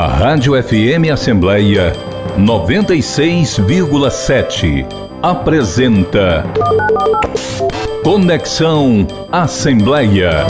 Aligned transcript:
A 0.00 0.06
Rádio 0.06 0.54
FM 0.54 1.12
Assembleia 1.12 1.92
96,7 2.38 4.86
apresenta 5.22 6.42
Conexão 8.02 9.06
Assembleia. 9.30 10.46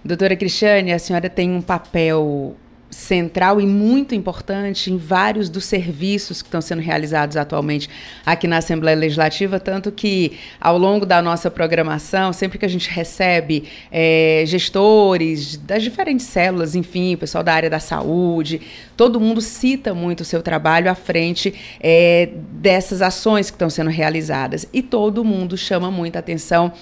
Doutora 0.04 0.36
Cristiane, 0.36 0.92
a 0.92 1.00
senhora 1.00 1.30
tem 1.30 1.52
um 1.52 1.62
papel 1.62 2.56
central 2.90 3.62
e 3.62 3.66
muito 3.66 4.16
importante 4.16 4.92
em 4.92 4.98
vários 4.98 5.50
dos 5.50 5.66
serviços 5.66 6.42
que 6.42 6.48
estão 6.48 6.62
sendo 6.62 6.82
realizados 6.82 7.38
atualmente 7.38 7.90
aqui 8.26 8.48
na 8.48 8.58
Assembleia 8.58 8.98
Legislativa, 8.98 9.60
tanto 9.60 9.92
que 9.92 10.38
ao 10.60 10.78
longo 10.78 11.06
da 11.06 11.22
nossa 11.22 11.52
programação, 11.52 12.34
sempre 12.34 12.58
que 12.58 12.66
a 12.66 12.70
gente 12.70 12.90
recebe 12.90 13.66
é, 13.92 14.44
gestores 14.48 15.58
das 15.58 15.84
diferentes 15.84 16.26
células, 16.26 16.76
enfim, 16.76 17.14
o 17.14 17.18
pessoal 17.18 17.44
da 17.44 17.54
área 17.54 17.70
da 17.70 17.80
saúde, 17.80 18.62
todo 18.98 19.20
mundo 19.20 19.40
cita 19.40 19.94
muito 19.94 20.22
o 20.22 20.26
seu 20.26 20.42
trabalho 20.42 20.90
à 20.90 20.96
frente 20.96 21.54
é, 21.80 22.30
dessas 22.52 23.02
ações 23.02 23.50
que 23.50 23.56
estão 23.56 23.70
sendo 23.70 23.90
realizadas. 23.90 24.66
E 24.74 24.82
todo 24.82 25.24
mundo 25.24 25.56
chama 25.56 25.92
muita 25.92 26.20
atenção 26.20 26.74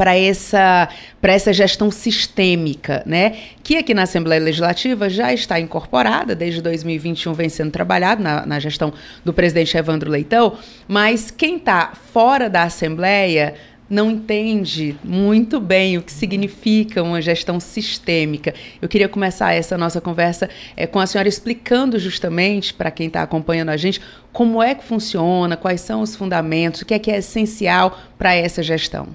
para 0.00 0.16
essa, 0.16 0.88
para 1.20 1.34
essa 1.34 1.52
gestão 1.52 1.90
sistêmica, 1.90 3.02
né? 3.04 3.36
Que 3.62 3.76
aqui 3.76 3.92
na 3.92 4.04
Assembleia 4.04 4.40
Legislativa 4.40 5.10
já 5.10 5.30
está 5.30 5.60
incorporada, 5.60 6.34
desde 6.34 6.62
2021 6.62 7.34
vem 7.34 7.50
sendo 7.50 7.70
trabalhado 7.70 8.22
na, 8.22 8.46
na 8.46 8.58
gestão 8.58 8.94
do 9.22 9.30
presidente 9.34 9.76
Evandro 9.76 10.10
Leitão, 10.10 10.56
mas 10.88 11.30
quem 11.30 11.58
está 11.58 11.92
fora 12.14 12.48
da 12.48 12.62
Assembleia 12.62 13.52
não 13.90 14.10
entende 14.10 14.96
muito 15.04 15.60
bem 15.60 15.98
o 15.98 16.02
que 16.02 16.12
significa 16.12 17.02
uma 17.02 17.20
gestão 17.20 17.60
sistêmica. 17.60 18.54
Eu 18.80 18.88
queria 18.88 19.06
começar 19.06 19.52
essa 19.52 19.76
nossa 19.76 20.00
conversa 20.00 20.48
é, 20.78 20.86
com 20.86 20.98
a 20.98 21.06
senhora 21.06 21.28
explicando 21.28 21.98
justamente 21.98 22.72
para 22.72 22.90
quem 22.90 23.08
está 23.08 23.20
acompanhando 23.20 23.68
a 23.68 23.76
gente 23.76 24.00
como 24.32 24.62
é 24.62 24.74
que 24.74 24.82
funciona, 24.82 25.58
quais 25.58 25.82
são 25.82 26.00
os 26.00 26.16
fundamentos, 26.16 26.80
o 26.80 26.86
que 26.86 26.94
é 26.94 26.98
que 26.98 27.10
é 27.10 27.18
essencial 27.18 27.98
para 28.16 28.34
essa 28.34 28.62
gestão. 28.62 29.06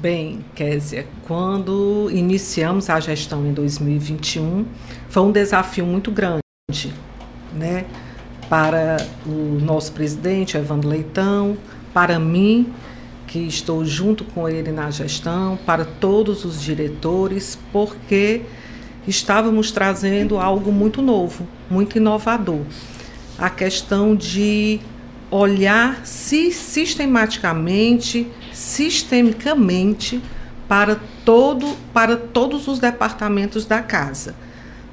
Bem, 0.00 0.44
Késia, 0.54 1.06
quando 1.26 2.10
iniciamos 2.12 2.90
a 2.90 2.98
gestão 2.98 3.46
em 3.46 3.52
2021, 3.52 4.64
foi 5.08 5.22
um 5.22 5.30
desafio 5.30 5.86
muito 5.86 6.10
grande, 6.10 6.42
né? 7.54 7.84
Para 8.48 8.96
o 9.24 9.58
nosso 9.60 9.92
presidente, 9.92 10.56
Evandro 10.56 10.88
Leitão, 10.88 11.56
para 11.94 12.18
mim, 12.18 12.72
que 13.28 13.38
estou 13.40 13.84
junto 13.84 14.24
com 14.24 14.48
ele 14.48 14.72
na 14.72 14.90
gestão, 14.90 15.56
para 15.64 15.84
todos 15.84 16.44
os 16.44 16.60
diretores, 16.60 17.58
porque 17.72 18.42
estávamos 19.06 19.70
trazendo 19.70 20.38
algo 20.38 20.72
muito 20.72 21.00
novo, 21.00 21.46
muito 21.70 21.96
inovador. 21.96 22.62
A 23.38 23.48
questão 23.48 24.16
de 24.16 24.80
olhar 25.30 26.04
se 26.04 26.50
sistematicamente 26.52 28.26
sistemicamente 28.52 30.20
para, 30.68 31.00
todo, 31.24 31.76
para 31.92 32.16
todos 32.16 32.68
os 32.68 32.78
departamentos 32.78 33.66
da 33.66 33.82
casa. 33.82 34.34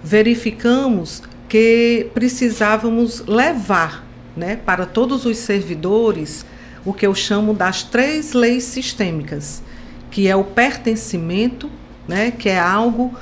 Verificamos 0.03 1.21
que 1.47 2.09
precisávamos 2.13 3.25
levar 3.25 4.05
né, 4.35 4.55
para 4.55 4.85
todos 4.85 5.25
os 5.25 5.37
servidores 5.37 6.45
o 6.85 6.93
que 6.93 7.05
eu 7.05 7.13
chamo 7.13 7.53
das 7.53 7.83
três 7.83 8.33
leis 8.33 8.63
sistêmicas, 8.63 9.61
que 10.09 10.27
é 10.27 10.35
o 10.35 10.43
pertencimento, 10.43 11.69
né, 12.07 12.31
que 12.31 12.49
é 12.49 12.59
algo 12.59 13.13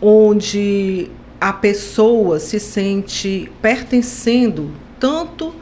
onde 0.00 1.10
a 1.40 1.52
pessoa 1.52 2.40
se 2.40 2.58
sente 2.58 3.50
pertencendo 3.60 4.72
tanto 4.98 5.54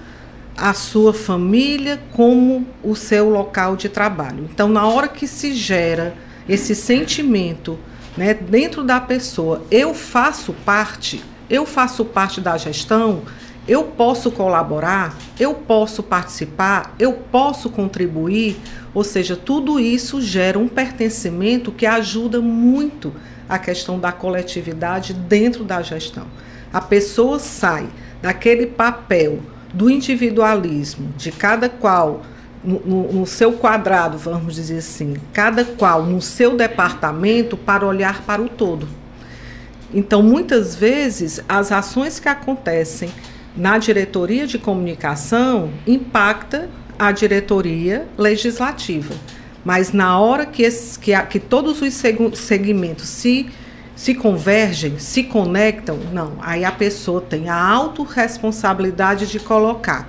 a 0.57 0.73
sua 0.73 1.13
família 1.13 2.01
como 2.13 2.67
o 2.83 2.97
seu 2.97 3.29
local 3.29 3.77
de 3.77 3.89
trabalho. 3.89 4.49
Então, 4.51 4.69
na 4.69 4.87
hora 4.87 5.07
que 5.07 5.27
se 5.27 5.53
gera 5.53 6.15
esse 6.49 6.75
sentimento 6.75 7.79
né, 8.17 8.33
dentro 8.33 8.83
da 8.83 8.99
pessoa, 8.99 9.63
eu 9.71 9.93
faço 9.93 10.55
parte, 10.65 11.23
eu 11.51 11.67
faço 11.67 12.05
parte 12.05 12.41
da 12.41 12.57
gestão, 12.57 13.23
eu 13.69 13.83
posso 13.85 14.31
colaborar, 14.31 15.15
eu 15.39 15.53
posso 15.53 16.03
participar, 16.03 16.95
eu 16.99 17.13
posso 17.13 17.69
contribuir, 17.69 18.57
ou 18.95 19.05
seja, 19.05 19.37
tudo 19.37 19.79
isso 19.79 20.23
gera 20.23 20.59
um 20.59 20.69
pertencimento 20.69 21.73
que 21.73 21.85
ajuda 21.85 22.41
muito 22.41 23.13
a 23.49 23.59
questão 23.59 23.99
da 23.99 24.13
coletividade 24.13 25.13
dentro 25.13 25.65
da 25.65 25.83
gestão. 25.83 26.27
A 26.73 26.81
pessoa 26.81 27.39
sai 27.39 27.89
daquele 28.23 28.67
papel 28.67 29.41
do 29.77 29.91
individualismo, 29.91 31.13
de 31.19 31.31
cada 31.31 31.69
qual 31.69 32.23
no, 32.65 32.81
no, 32.81 33.13
no, 33.13 33.27
seu 33.27 33.53
quadrado, 33.53 34.17
vamos 34.17 34.55
dizer 34.55 34.79
assim, 34.79 35.15
cada 35.35 35.67
qual 35.67 36.03
no 36.03 36.23
seu 36.23 36.57
departamento 36.57 37.59
para 37.59 37.87
olhar 37.87 38.23
para 38.23 38.41
o 38.41 38.49
todo. 38.49 38.89
Então, 39.93 40.23
muitas 40.23 40.75
vezes, 40.75 41.41
as 41.47 41.71
ações 41.71 42.19
que 42.19 42.29
acontecem 42.29 43.11
na 43.55 43.77
diretoria 43.77 44.47
de 44.47 44.59
comunicação 44.59 45.71
impacta 45.87 46.71
a 46.99 47.13
diretoria 47.13 48.09
legislativa. 48.17 49.15
Mas 49.63 49.93
na 49.93 50.19
hora 50.19 50.47
que, 50.47 50.63
esse, 50.63 50.99
que, 50.99 51.17
que 51.25 51.39
todos 51.39 51.83
os 51.83 51.93
segmentos 51.93 53.09
se 53.09 53.47
se 53.97 54.15
convergem, 54.15 54.99
se 54.99 55.25
conectam, 55.25 55.99
não. 56.13 56.35
Aí 56.41 56.65
a 56.65 56.71
pessoa 56.71 57.21
tem 57.21 57.49
a 57.49 57.59
autorresponsabilidade 57.59 59.27
de 59.27 59.41
colocar. 59.41 60.09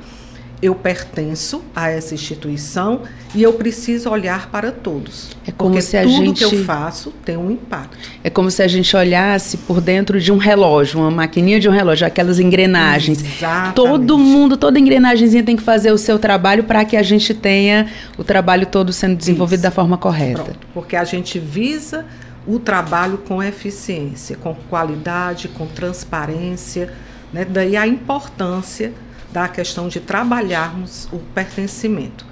Eu 0.60 0.74
pertenço 0.74 1.64
a 1.76 1.90
essa 1.90 2.16
instituição 2.16 3.02
e 3.36 3.44
eu 3.44 3.54
preciso 3.54 4.10
olhar 4.10 4.50
para 4.50 4.72
todos. 4.72 5.30
É 5.46 5.52
como 5.52 5.70
porque 5.70 5.84
se 5.84 5.96
a 5.96 6.02
tudo 6.02 6.26
gente... 6.26 6.40
que 6.40 6.44
eu 6.44 6.66
faço 6.66 7.14
tem 7.24 7.38
um 7.38 7.52
impacto. 7.52 7.96
É 8.24 8.30
como 8.30 8.50
se 8.50 8.64
a 8.64 8.68
gente 8.68 8.94
olhasse 8.98 9.56
por 9.58 9.80
dentro 9.80 10.20
de 10.20 10.32
um 10.32 10.38
relógio, 10.38 11.00
uma 11.00 11.12
maquininha 11.12 11.60
de 11.60 11.70
um 11.70 11.72
relógio, 11.72 12.08
aquelas 12.08 12.40
engrenagens. 12.40 13.24
Exatamente. 13.24 13.76
Todo 13.76 14.18
mundo, 14.18 14.58
toda 14.58 14.80
engrenagemzinha 14.80 15.44
tem 15.44 15.56
que 15.56 15.64
fazer 15.64 15.92
o 15.92 15.98
seu 15.98 16.18
trabalho 16.18 16.64
para 16.64 16.84
que 16.84 16.98
a 16.98 17.04
gente 17.04 17.36
tenha 17.36 17.88
o 18.18 18.24
trabalho 18.24 18.66
todo 18.66 18.92
sendo 18.92 19.16
desenvolvido 19.16 19.60
Isso. 19.60 19.64
da 19.64 19.72
forma 19.72 19.98
correta. 19.98 20.44
Pronto, 20.44 20.68
porque 20.74 20.96
a 20.96 21.04
gente 21.04 21.38
visa 21.38 22.04
o 22.48 22.60
trabalho 22.60 23.18
com 23.20 23.44
eficiência, 23.44 24.38
com 24.38 24.56
qualidade, 24.56 25.50
com 25.50 25.68
transparência. 25.68 26.94
Né? 27.34 27.44
Daí 27.44 27.76
a 27.76 27.86
importância 27.86 28.94
da 29.32 29.48
questão 29.48 29.88
de 29.90 30.00
trabalharmos 30.00 31.08
o 31.12 31.20
pertencimento. 31.36 32.26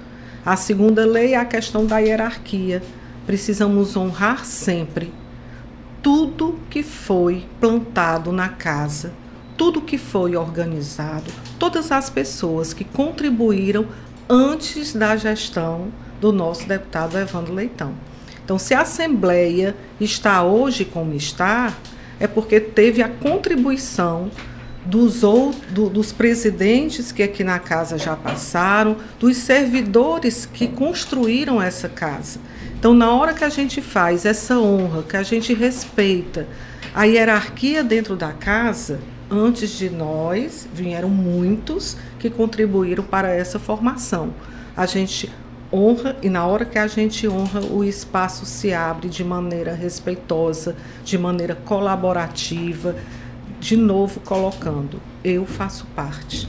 A 0.44 0.56
segunda 0.56 1.04
lei 1.04 1.34
é 1.34 1.36
a 1.36 1.44
questão 1.44 1.84
da 1.84 1.98
hierarquia. 1.98 2.82
Precisamos 3.26 3.96
honrar 3.96 4.44
sempre 4.44 5.12
tudo 6.02 6.58
que 6.70 6.82
foi 6.82 7.44
plantado 7.60 8.30
na 8.30 8.48
casa, 8.48 9.12
tudo 9.56 9.82
que 9.82 9.98
foi 9.98 10.36
organizado, 10.36 11.32
todas 11.58 11.90
as 11.90 12.08
pessoas 12.08 12.72
que 12.72 12.84
contribuíram 12.84 13.86
antes 14.28 14.94
da 14.94 15.16
gestão 15.16 15.88
do 16.20 16.32
nosso 16.32 16.66
deputado 16.68 17.18
Evandro 17.18 17.52
Leitão. 17.52 17.92
Então, 18.46 18.60
se 18.60 18.74
a 18.74 18.82
Assembleia 18.82 19.74
está 20.00 20.44
hoje 20.44 20.84
como 20.84 21.12
está, 21.14 21.74
é 22.20 22.28
porque 22.28 22.60
teve 22.60 23.02
a 23.02 23.08
contribuição 23.08 24.30
dos, 24.84 25.22
do, 25.70 25.90
dos 25.90 26.12
presidentes 26.12 27.10
que 27.10 27.24
aqui 27.24 27.42
na 27.42 27.58
casa 27.58 27.98
já 27.98 28.14
passaram, 28.14 28.98
dos 29.18 29.36
servidores 29.38 30.46
que 30.46 30.68
construíram 30.68 31.60
essa 31.60 31.88
casa. 31.88 32.38
Então, 32.78 32.94
na 32.94 33.12
hora 33.12 33.34
que 33.34 33.42
a 33.42 33.48
gente 33.48 33.82
faz 33.82 34.24
essa 34.24 34.56
honra, 34.56 35.02
que 35.02 35.16
a 35.16 35.24
gente 35.24 35.52
respeita 35.52 36.46
a 36.94 37.02
hierarquia 37.02 37.82
dentro 37.82 38.14
da 38.14 38.32
casa, 38.32 39.00
antes 39.28 39.70
de 39.70 39.90
nós 39.90 40.68
vieram 40.72 41.08
muitos 41.08 41.96
que 42.20 42.30
contribuíram 42.30 43.02
para 43.02 43.28
essa 43.34 43.58
formação. 43.58 44.32
A 44.76 44.86
gente 44.86 45.32
honra 45.72 46.16
e 46.22 46.28
na 46.28 46.46
hora 46.46 46.64
que 46.64 46.78
a 46.78 46.86
gente 46.86 47.26
honra, 47.28 47.60
o 47.60 47.84
espaço 47.84 48.46
se 48.46 48.72
abre 48.72 49.08
de 49.08 49.24
maneira 49.24 49.74
respeitosa, 49.74 50.76
de 51.04 51.18
maneira 51.18 51.54
colaborativa, 51.54 52.96
de 53.60 53.76
novo 53.76 54.20
colocando, 54.20 55.00
eu 55.24 55.46
faço 55.46 55.86
parte. 55.94 56.48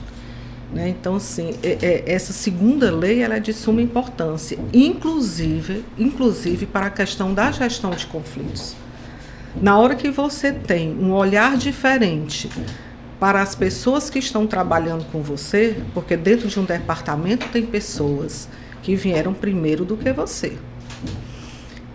Né? 0.73 0.89
Então, 0.89 1.15
assim, 1.15 1.55
é, 1.63 1.77
é, 1.81 2.03
essa 2.07 2.33
segunda 2.33 2.91
lei 2.91 3.21
ela 3.21 3.35
é 3.35 3.39
de 3.39 3.53
suma 3.53 3.81
importância, 3.81 4.57
inclusive, 4.73 5.83
inclusive 5.97 6.65
para 6.65 6.87
a 6.87 6.89
questão 6.89 7.33
da 7.33 7.51
gestão 7.51 7.91
de 7.91 8.05
conflitos. 8.05 8.75
Na 9.61 9.77
hora 9.79 9.95
que 9.95 10.11
você 10.11 10.51
tem 10.51 10.91
um 10.91 11.13
olhar 11.13 11.57
diferente 11.57 12.49
para 13.19 13.41
as 13.41 13.55
pessoas 13.55 14.09
que 14.09 14.19
estão 14.19 14.45
trabalhando 14.45 15.05
com 15.11 15.21
você, 15.23 15.81
porque 15.93 16.15
dentro 16.15 16.47
de 16.47 16.59
um 16.59 16.65
departamento 16.65 17.47
tem 17.47 17.65
pessoas 17.65 18.47
que 18.81 18.95
vieram 18.95 19.33
primeiro 19.33 19.83
do 19.85 19.97
que 19.97 20.11
você. 20.11 20.57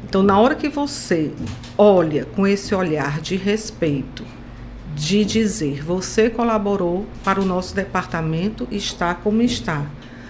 Então, 0.05 0.23
na 0.23 0.38
hora 0.38 0.55
que 0.55 0.69
você 0.69 1.32
olha 1.79 2.25
com 2.26 2.46
esse 2.46 2.75
olhar 2.75 3.20
de 3.20 3.37
respeito, 3.37 4.25
de 4.94 5.25
dizer 5.25 5.82
você 5.82 6.29
colaborou 6.29 7.06
para 7.25 7.40
o 7.40 7.44
nosso 7.44 7.75
departamento 7.75 8.69
está 8.70 9.14
como 9.14 9.40
está, 9.40 9.87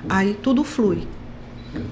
aí 0.09 0.39
tudo 0.41 0.63
flui. 0.63 1.07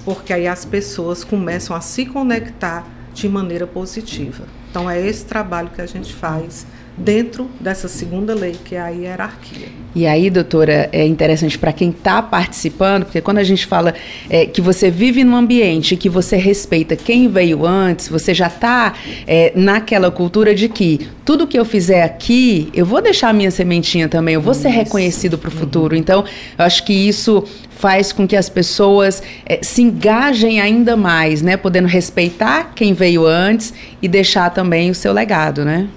Porque 0.05 0.33
aí 0.33 0.47
as 0.47 0.65
pessoas 0.65 1.25
começam 1.25 1.75
a 1.75 1.81
se 1.81 2.07
conectar 2.07 2.87
de 3.13 3.29
maneira 3.29 3.67
positiva. 3.67 4.45
Então, 4.71 4.89
é 4.89 5.05
esse 5.05 5.25
trabalho 5.25 5.71
que 5.71 5.81
a 5.81 5.87
gente 5.87 6.15
faz 6.15 6.67
dentro 6.97 7.49
dessa 7.59 7.89
segunda 7.89 8.35
lei, 8.35 8.55
que 8.65 8.75
é 8.75 8.81
a 8.81 8.89
hierarquia. 8.89 9.69
E 9.95 10.07
aí, 10.07 10.31
doutora, 10.31 10.89
é 10.93 11.05
interessante 11.05 11.59
para 11.59 11.73
quem 11.73 11.91
está 11.91 12.23
participando, 12.23 13.05
porque 13.05 13.21
quando 13.21 13.39
a 13.39 13.45
gente 13.45 13.67
fala 13.67 13.95
é, 14.29 14.47
que 14.47 14.61
você 14.61 14.91
vive 14.91 15.25
num 15.25 15.35
ambiente 15.35 15.97
que 15.97 16.09
você 16.09 16.37
respeita 16.37 16.95
quem 16.95 17.29
veio 17.29 17.67
antes, 17.67 18.09
você 18.09 18.33
já 18.33 18.47
está 18.47 18.95
é, 19.27 19.53
naquela 19.57 20.11
cultura 20.11 20.55
de 20.55 20.69
que 20.69 21.09
tudo 21.25 21.47
que 21.47 21.59
eu 21.59 21.65
fizer 21.65 22.03
aqui, 22.03 22.69
eu 22.75 22.87
vou 22.87 23.03
deixar 23.03 23.31
a 23.31 23.33
minha 23.33 23.51
sementinha 23.51 24.09
também, 24.09 24.35
eu 24.35 24.41
vou 24.41 24.53
isso. 24.53 24.63
ser 24.63 24.69
reconhecido 24.69 25.37
para 25.39 25.49
o 25.49 25.53
futuro. 25.53 25.95
Uhum. 25.95 26.01
Então, 26.01 26.25
eu 26.59 26.65
acho 26.65 26.85
que 26.85 26.93
isso 26.93 27.45
faz 27.81 28.13
com 28.13 28.29
que 28.29 28.37
as 28.37 28.49
pessoas 28.49 29.23
é, 29.47 29.61
se 29.63 29.81
engajem 29.83 30.61
ainda 30.61 30.97
mais, 30.97 31.41
né? 31.41 31.57
Podendo 31.57 31.89
respeitar 31.89 32.73
quem 32.75 32.93
veio 32.93 33.27
antes 33.27 33.73
e 34.03 34.07
deixar 34.07 34.51
também 34.51 34.91
o 34.91 34.95
seu 34.95 35.13
legado, 35.13 35.65
né? 35.65 35.89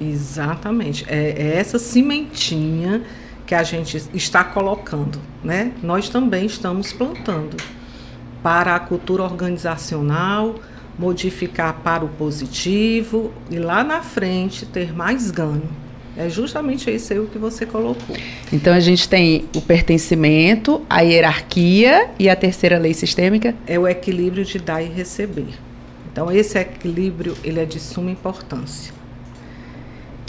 Exatamente. 0.00 1.04
É, 1.08 1.34
é, 1.36 1.56
essa 1.58 1.78
cimentinha 1.78 3.02
que 3.46 3.54
a 3.54 3.62
gente 3.62 4.02
está 4.14 4.42
colocando, 4.42 5.18
né? 5.44 5.72
Nós 5.82 6.08
também 6.08 6.46
estamos 6.46 6.92
plantando 6.92 7.56
para 8.42 8.76
a 8.76 8.80
cultura 8.80 9.24
organizacional, 9.24 10.54
modificar 10.98 11.80
para 11.82 12.04
o 12.04 12.08
positivo 12.08 13.32
e 13.50 13.58
lá 13.58 13.82
na 13.84 14.02
frente 14.02 14.64
ter 14.64 14.94
mais 14.94 15.30
ganho. 15.30 15.68
É 16.16 16.28
justamente 16.28 16.90
isso 16.94 17.12
aí 17.12 17.18
o 17.18 17.26
que 17.26 17.38
você 17.38 17.64
colocou. 17.64 18.16
Então 18.52 18.74
a 18.74 18.80
gente 18.80 19.08
tem 19.08 19.46
o 19.54 19.60
pertencimento, 19.60 20.82
a 20.88 21.00
hierarquia 21.00 22.10
e 22.18 22.28
a 22.28 22.36
terceira 22.36 22.78
lei 22.78 22.92
sistêmica? 22.92 23.54
É 23.66 23.78
o 23.78 23.86
equilíbrio 23.86 24.44
de 24.44 24.58
dar 24.58 24.82
e 24.82 24.88
receber. 24.88 25.48
Então 26.12 26.30
esse 26.30 26.58
equilíbrio 26.58 27.36
ele 27.42 27.60
é 27.60 27.64
de 27.64 27.80
suma 27.80 28.10
importância. 28.10 28.99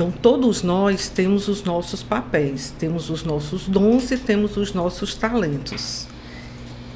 Então, 0.02 0.10
todos 0.10 0.64
nós 0.64 1.10
temos 1.10 1.48
os 1.48 1.64
nossos 1.64 2.02
papéis, 2.02 2.74
temos 2.80 3.12
os 3.12 3.24
nossos 3.24 3.68
dons 3.68 4.10
e 4.10 4.18
temos 4.18 4.58
os 4.58 4.74
nossos 4.74 5.14
talentos. 5.14 6.08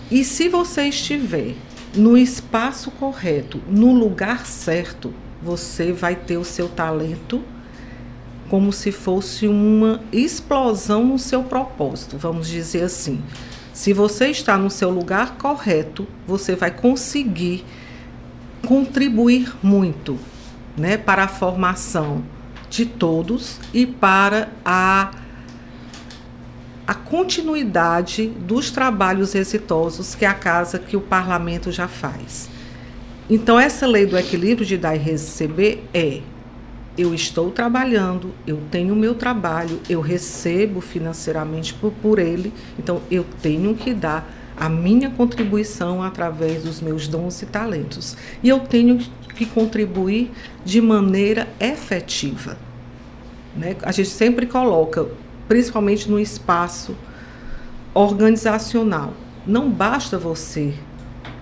E 0.09 0.23
se 0.23 0.49
você 0.49 0.87
estiver 0.87 1.53
no 1.93 2.17
espaço 2.17 2.89
correto, 2.89 3.61
no 3.69 3.93
lugar 3.93 4.47
certo, 4.47 5.13
você 5.39 5.93
vai 5.93 6.15
ter 6.15 6.37
o 6.37 6.43
seu 6.43 6.67
talento 6.67 7.43
como 8.49 8.73
se 8.73 8.91
fosse 8.91 9.47
uma 9.47 10.01
explosão 10.11 11.05
no 11.05 11.19
seu 11.19 11.43
propósito, 11.43 12.17
vamos 12.17 12.47
dizer 12.47 12.85
assim. 12.85 13.21
Se 13.71 13.93
você 13.93 14.29
está 14.29 14.57
no 14.57 14.71
seu 14.71 14.89
lugar 14.89 15.37
correto, 15.37 16.07
você 16.25 16.55
vai 16.55 16.71
conseguir 16.71 17.63
contribuir 18.65 19.53
muito 19.61 20.17
né, 20.75 20.97
para 20.97 21.25
a 21.25 21.27
formação 21.27 22.23
de 22.75 22.85
todos 22.85 23.57
e 23.73 23.85
para 23.85 24.49
a, 24.65 25.11
a 26.85 26.93
continuidade 26.93 28.27
dos 28.27 28.69
trabalhos 28.69 29.33
exitosos 29.33 30.13
que 30.13 30.25
a 30.25 30.33
casa, 30.33 30.77
que 30.77 30.97
o 30.97 31.01
parlamento 31.01 31.71
já 31.71 31.87
faz. 31.87 32.49
Então, 33.29 33.57
essa 33.57 33.87
lei 33.87 34.05
do 34.05 34.17
equilíbrio 34.17 34.67
de 34.67 34.77
dar 34.77 34.93
e 34.93 34.99
receber 34.99 35.87
é: 35.93 36.19
eu 36.97 37.13
estou 37.13 37.49
trabalhando, 37.49 38.31
eu 38.45 38.59
tenho 38.69 38.93
o 38.93 38.97
meu 38.97 39.15
trabalho, 39.15 39.79
eu 39.89 40.01
recebo 40.01 40.81
financeiramente 40.81 41.73
por, 41.73 41.91
por 41.93 42.19
ele, 42.19 42.53
então 42.77 43.01
eu 43.09 43.25
tenho 43.41 43.73
que 43.73 43.93
dar 43.93 44.29
a 44.57 44.69
minha 44.69 45.09
contribuição 45.09 46.03
através 46.03 46.63
dos 46.63 46.81
meus 46.81 47.07
dons 47.07 47.41
e 47.41 47.45
talentos. 47.45 48.17
E 48.43 48.49
eu 48.49 48.59
tenho 48.59 48.99
que 49.35 49.45
contribuir 49.45 50.31
de 50.63 50.81
maneira 50.81 51.47
efetiva. 51.59 52.64
Né? 53.55 53.75
A 53.81 53.91
gente 53.91 54.09
sempre 54.09 54.45
coloca, 54.45 55.07
principalmente 55.47 56.09
no 56.09 56.19
espaço 56.19 56.95
organizacional, 57.93 59.13
não 59.47 59.69
basta 59.69 60.17
você 60.17 60.73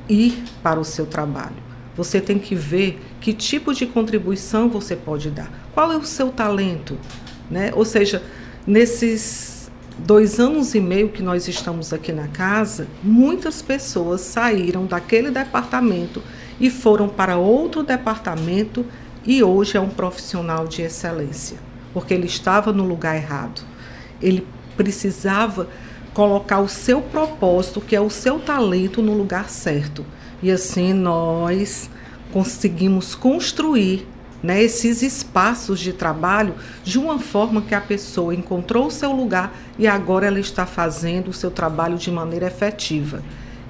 ir 0.08 0.43
para 0.62 0.79
o 0.79 0.86
seu 0.86 1.05
trabalho. 1.05 1.63
Você 1.96 2.20
tem 2.20 2.38
que 2.38 2.55
ver 2.55 3.01
que 3.20 3.34
tipo 3.34 3.74
de 3.74 3.86
contribuição 3.86 4.70
você 4.70 4.96
pode 4.96 5.29
dar. 5.29 5.51
Qual 5.74 5.91
é 5.91 5.98
o 5.98 6.05
seu 6.05 6.29
talento? 6.29 6.98
Né? 7.50 7.72
Ou 7.75 7.86
seja, 7.86 8.22
nesses 8.65 9.72
dois 9.98 10.39
anos 10.39 10.74
e 10.75 10.79
meio 10.79 11.10
que 11.10 11.22
nós 11.22 11.48
estamos 11.48 11.93
aqui 11.93 12.12
na 12.12 12.27
casa, 12.27 12.88
muitas 13.03 13.62
pessoas 13.62 14.22
saíram 14.22 14.86
daquele 14.86 15.29
departamento 15.32 16.22
e 16.60 16.70
foram 16.70 17.08
para 17.08 17.38
outro 17.38 17.84
departamento 17.84 18.86
e 19.25 19.43
hoje 19.43 19.77
é 19.77 19.79
um 19.79 19.89
profissional 19.89 20.67
de 20.67 20.82
excelência 20.82 21.73
porque 21.93 22.13
ele 22.13 22.27
estava 22.27 22.73
no 22.73 22.83
lugar 22.83 23.15
errado. 23.15 23.62
Ele 24.21 24.45
precisava 24.75 25.67
colocar 26.13 26.59
o 26.59 26.67
seu 26.67 27.01
propósito, 27.01 27.81
que 27.81 27.95
é 27.95 28.01
o 28.01 28.09
seu 28.09 28.39
talento, 28.39 29.01
no 29.01 29.13
lugar 29.13 29.50
certo. 29.50 30.05
E 30.41 30.51
assim 30.51 30.93
nós 30.93 31.89
conseguimos 32.31 33.15
construir 33.15 34.07
né, 34.41 34.62
esses 34.62 35.01
espaços 35.01 35.79
de 35.79 35.93
trabalho 35.93 36.55
de 36.83 37.00
uma 37.00 37.17
forma 37.17 37.62
que 37.62 37.73
a 37.73 37.79
pessoa 37.79 38.35
encontrou 38.35 38.88
o 38.88 38.91
seu 38.91 39.13
lugar 39.13 39.55
e 39.79 39.88
agora 39.88 40.27
ela 40.27 40.39
está 40.39 40.65
fazendo 40.65 41.29
o 41.29 41.33
seu 41.33 41.50
trabalho 41.50 41.97
de 41.97 42.12
maneira 42.12 42.47
efetiva. 42.47 43.23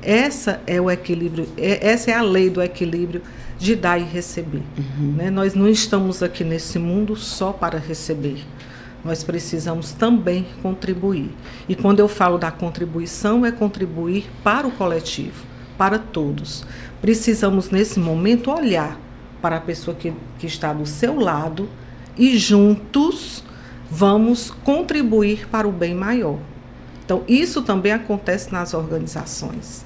Essa 0.06 0.62
é 0.68 0.80
o 0.80 0.90
equilíbrio, 0.90 1.48
é, 1.58 1.88
essa 1.88 2.12
é 2.12 2.14
a 2.14 2.22
lei 2.22 2.50
do 2.50 2.62
equilíbrio 2.62 3.22
de 3.58 3.76
dar 3.76 3.98
e 3.98 4.04
receber. 4.04 4.64
Uhum. 4.78 5.14
Né? 5.14 5.30
Nós 5.30 5.54
não 5.54 5.68
estamos 5.68 6.22
aqui 6.22 6.44
nesse 6.44 6.78
mundo 6.78 7.16
só 7.16 7.52
para 7.52 7.80
receber. 7.80 8.44
Nós 9.04 9.24
precisamos 9.24 9.92
também 9.92 10.46
contribuir. 10.62 11.32
E 11.68 11.76
quando 11.76 12.00
eu 12.00 12.08
falo 12.08 12.38
da 12.38 12.52
contribuição, 12.52 13.46
é 13.46 13.52
contribuir 13.52 14.30
para 14.44 14.68
o 14.68 14.72
coletivo, 14.72 15.46
para 15.78 16.00
todos. 16.00 16.66
Precisamos, 17.02 17.70
nesse 17.70 18.00
momento, 18.00 18.50
olhar 18.52 19.00
para 19.42 19.58
a 19.58 19.62
pessoa 19.62 19.96
que, 19.96 20.14
que 20.40 20.48
está 20.48 20.72
do 20.72 20.86
seu 20.86 21.20
lado 21.20 21.70
e 22.18 22.38
juntos 22.38 23.44
vamos 23.90 24.50
contribuir 24.50 25.48
para 25.50 25.68
o 25.68 25.72
bem 25.72 25.94
maior. 25.94 26.40
Então, 27.06 27.24
isso 27.28 27.62
também 27.62 27.92
acontece 27.92 28.52
nas 28.52 28.74
organizações. 28.74 29.86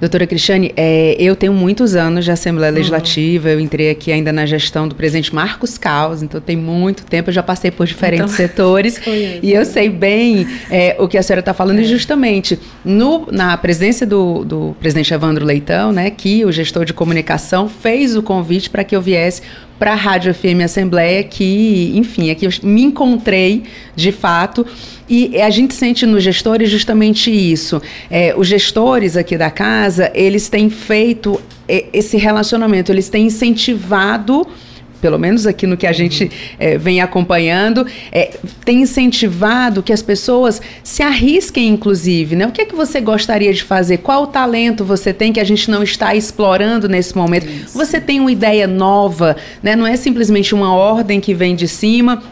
Doutora 0.00 0.26
Cristiane, 0.26 0.72
é, 0.76 1.16
eu 1.18 1.34
tenho 1.34 1.52
muitos 1.52 1.94
anos 1.94 2.24
de 2.24 2.30
Assembleia 2.30 2.70
uhum. 2.70 2.76
Legislativa, 2.76 3.48
uhum. 3.48 3.54
eu 3.54 3.60
entrei 3.60 3.90
aqui 3.90 4.12
ainda 4.12 4.32
na 4.32 4.44
gestão 4.44 4.86
do 4.86 4.94
presidente 4.94 5.34
Marcos 5.34 5.78
Caos, 5.78 6.22
então 6.22 6.40
tem 6.40 6.56
muito 6.56 7.04
tempo, 7.04 7.30
eu 7.30 7.34
já 7.34 7.42
passei 7.42 7.70
por 7.70 7.86
diferentes 7.86 8.34
então, 8.34 8.36
setores 8.46 9.00
e 9.42 9.52
eu 9.52 9.64
sei 9.64 9.88
bem 9.88 10.46
é, 10.70 10.96
o 10.98 11.08
que 11.08 11.16
a 11.16 11.22
senhora 11.22 11.40
está 11.40 11.54
falando, 11.54 11.78
é. 11.78 11.82
e 11.82 11.84
justamente 11.84 12.58
no, 12.84 13.26
na 13.32 13.56
presença 13.56 14.04
do, 14.04 14.44
do 14.44 14.76
presidente 14.78 15.12
Evandro 15.14 15.44
Leitão, 15.44 15.92
né, 15.92 16.10
que 16.10 16.44
o 16.44 16.52
gestor 16.52 16.84
de 16.84 16.92
comunicação 16.92 17.68
fez 17.68 18.16
o 18.16 18.22
convite 18.22 18.68
para 18.68 18.84
que 18.84 18.94
eu 18.94 19.00
viesse 19.00 19.42
para 19.78 19.92
a 19.92 19.94
Rádio 19.94 20.34
FM 20.34 20.62
Assembleia, 20.64 21.22
que, 21.22 21.92
enfim, 21.94 22.30
aqui 22.30 22.46
eu 22.46 22.50
me 22.62 22.82
encontrei 22.82 23.64
de 23.94 24.10
fato. 24.12 24.66
E 25.08 25.40
a 25.40 25.50
gente 25.50 25.74
sente 25.74 26.04
nos 26.06 26.22
gestores 26.22 26.70
justamente 26.70 27.30
isso. 27.30 27.80
É, 28.10 28.34
os 28.36 28.46
gestores 28.46 29.16
aqui 29.16 29.36
da 29.36 29.50
casa, 29.50 30.10
eles 30.14 30.48
têm 30.48 30.68
feito 30.68 31.40
é, 31.68 31.86
esse 31.92 32.16
relacionamento, 32.16 32.90
eles 32.90 33.08
têm 33.08 33.26
incentivado 33.26 34.46
pelo 35.00 35.18
menos 35.18 35.46
aqui 35.46 35.66
no 35.66 35.76
que 35.76 35.86
a 35.86 35.92
gente 35.92 36.30
é, 36.58 36.78
vem 36.78 37.00
acompanhando, 37.00 37.86
é, 38.10 38.38
tem 38.64 38.82
incentivado 38.82 39.82
que 39.82 39.92
as 39.92 40.02
pessoas 40.02 40.60
se 40.82 41.02
arrisquem, 41.02 41.68
inclusive, 41.68 42.36
né? 42.36 42.46
O 42.46 42.52
que 42.52 42.62
é 42.62 42.64
que 42.64 42.74
você 42.74 43.00
gostaria 43.00 43.52
de 43.52 43.62
fazer? 43.62 43.98
Qual 43.98 44.26
talento 44.26 44.84
você 44.84 45.12
tem 45.12 45.32
que 45.32 45.40
a 45.40 45.44
gente 45.44 45.70
não 45.70 45.82
está 45.82 46.14
explorando 46.14 46.88
nesse 46.88 47.16
momento? 47.16 47.46
Isso. 47.46 47.76
Você 47.76 48.00
tem 48.00 48.20
uma 48.20 48.32
ideia 48.32 48.66
nova, 48.66 49.36
né? 49.62 49.76
Não 49.76 49.86
é 49.86 49.96
simplesmente 49.96 50.54
uma 50.54 50.74
ordem 50.74 51.20
que 51.20 51.34
vem 51.34 51.54
de 51.54 51.68
cima 51.68 52.22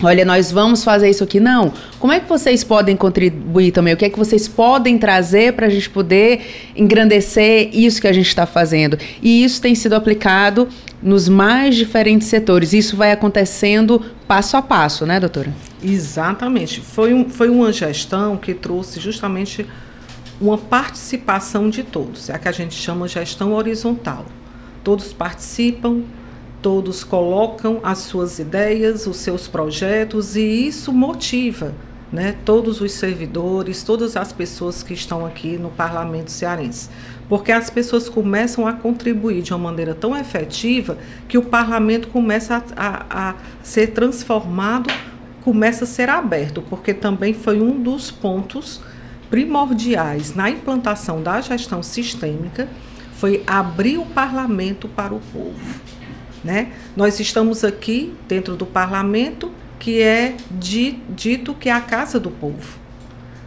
olha, 0.00 0.24
nós 0.24 0.52
vamos 0.52 0.84
fazer 0.84 1.10
isso 1.10 1.24
aqui. 1.24 1.40
Não. 1.40 1.72
Como 1.98 2.12
é 2.12 2.20
que 2.20 2.28
vocês 2.28 2.62
podem 2.62 2.96
contribuir 2.96 3.72
também? 3.72 3.94
O 3.94 3.96
que 3.96 4.04
é 4.04 4.10
que 4.10 4.18
vocês 4.18 4.46
podem 4.46 4.98
trazer 4.98 5.54
para 5.54 5.66
a 5.66 5.70
gente 5.70 5.90
poder 5.90 6.72
engrandecer 6.76 7.70
isso 7.72 8.00
que 8.00 8.06
a 8.06 8.12
gente 8.12 8.28
está 8.28 8.46
fazendo? 8.46 8.98
E 9.20 9.44
isso 9.44 9.60
tem 9.60 9.74
sido 9.74 9.94
aplicado 9.94 10.68
nos 11.02 11.28
mais 11.28 11.74
diferentes 11.74 12.28
setores. 12.28 12.72
Isso 12.72 12.96
vai 12.96 13.12
acontecendo 13.12 14.02
passo 14.26 14.56
a 14.56 14.62
passo, 14.62 15.04
né, 15.04 15.18
doutora? 15.18 15.52
Exatamente. 15.82 16.80
Foi, 16.80 17.12
um, 17.12 17.28
foi 17.28 17.50
uma 17.50 17.72
gestão 17.72 18.36
que 18.36 18.54
trouxe 18.54 19.00
justamente 19.00 19.66
uma 20.40 20.58
participação 20.58 21.68
de 21.68 21.82
todos. 21.82 22.30
É 22.30 22.34
a 22.34 22.38
que 22.38 22.48
a 22.48 22.52
gente 22.52 22.74
chama 22.74 23.06
gestão 23.08 23.52
horizontal. 23.52 24.26
Todos 24.82 25.12
participam, 25.12 26.02
todos 26.62 27.02
colocam 27.02 27.80
as 27.82 27.98
suas 27.98 28.38
ideias, 28.38 29.06
os 29.06 29.16
seus 29.16 29.48
projetos 29.48 30.36
e 30.36 30.68
isso 30.68 30.92
motiva 30.92 31.74
né, 32.12 32.36
todos 32.44 32.80
os 32.80 32.92
servidores, 32.92 33.82
todas 33.82 34.16
as 34.16 34.32
pessoas 34.32 34.82
que 34.82 34.92
estão 34.92 35.24
aqui 35.24 35.56
no 35.56 35.70
parlamento 35.70 36.30
cearense. 36.30 36.90
Porque 37.28 37.50
as 37.50 37.70
pessoas 37.70 38.08
começam 38.08 38.66
a 38.66 38.74
contribuir 38.74 39.42
de 39.42 39.52
uma 39.52 39.70
maneira 39.70 39.94
tão 39.94 40.16
efetiva 40.16 40.98
que 41.26 41.38
o 41.38 41.42
parlamento 41.42 42.08
começa 42.08 42.62
a, 42.76 43.06
a, 43.08 43.30
a 43.30 43.34
ser 43.62 43.88
transformado, 43.88 44.92
começa 45.42 45.84
a 45.84 45.86
ser 45.86 46.10
aberto, 46.10 46.62
porque 46.68 46.92
também 46.92 47.32
foi 47.32 47.60
um 47.60 47.82
dos 47.82 48.10
pontos 48.10 48.82
primordiais 49.30 50.34
na 50.34 50.50
implantação 50.50 51.22
da 51.22 51.40
gestão 51.40 51.82
sistêmica, 51.82 52.68
foi 53.14 53.42
abrir 53.46 53.96
o 53.96 54.04
parlamento 54.04 54.86
para 54.86 55.14
o 55.14 55.20
povo. 55.32 55.80
Né? 56.42 56.72
Nós 56.96 57.20
estamos 57.20 57.62
aqui 57.64 58.14
dentro 58.26 58.56
do 58.56 58.66
parlamento, 58.66 59.50
que 59.78 60.00
é 60.00 60.36
dito 60.50 61.54
que 61.54 61.68
é 61.68 61.72
a 61.72 61.80
casa 61.80 62.18
do 62.18 62.30
povo. 62.30 62.78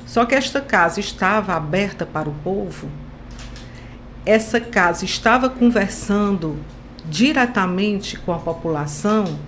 Só 0.05 0.25
que 0.25 0.35
esta 0.35 0.61
casa 0.61 0.99
estava 0.99 1.53
aberta 1.53 2.05
para 2.05 2.29
o 2.29 2.33
povo, 2.43 2.89
essa 4.25 4.59
casa 4.59 5.05
estava 5.05 5.49
conversando 5.49 6.57
diretamente 7.09 8.17
com 8.17 8.33
a 8.33 8.39
população, 8.39 9.39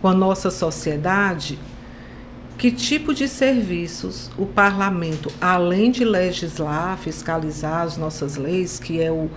com 0.00 0.08
a 0.08 0.14
nossa 0.14 0.50
sociedade, 0.50 1.58
que 2.56 2.70
tipo 2.70 3.12
de 3.12 3.26
serviços 3.26 4.30
o 4.38 4.46
parlamento, 4.46 5.32
além 5.40 5.90
de 5.90 6.04
legislar, 6.04 6.96
fiscalizar 6.98 7.82
as 7.82 7.96
nossas 7.96 8.36
leis, 8.36 8.78
que 8.78 9.00
é 9.00 9.10
o, 9.10 9.28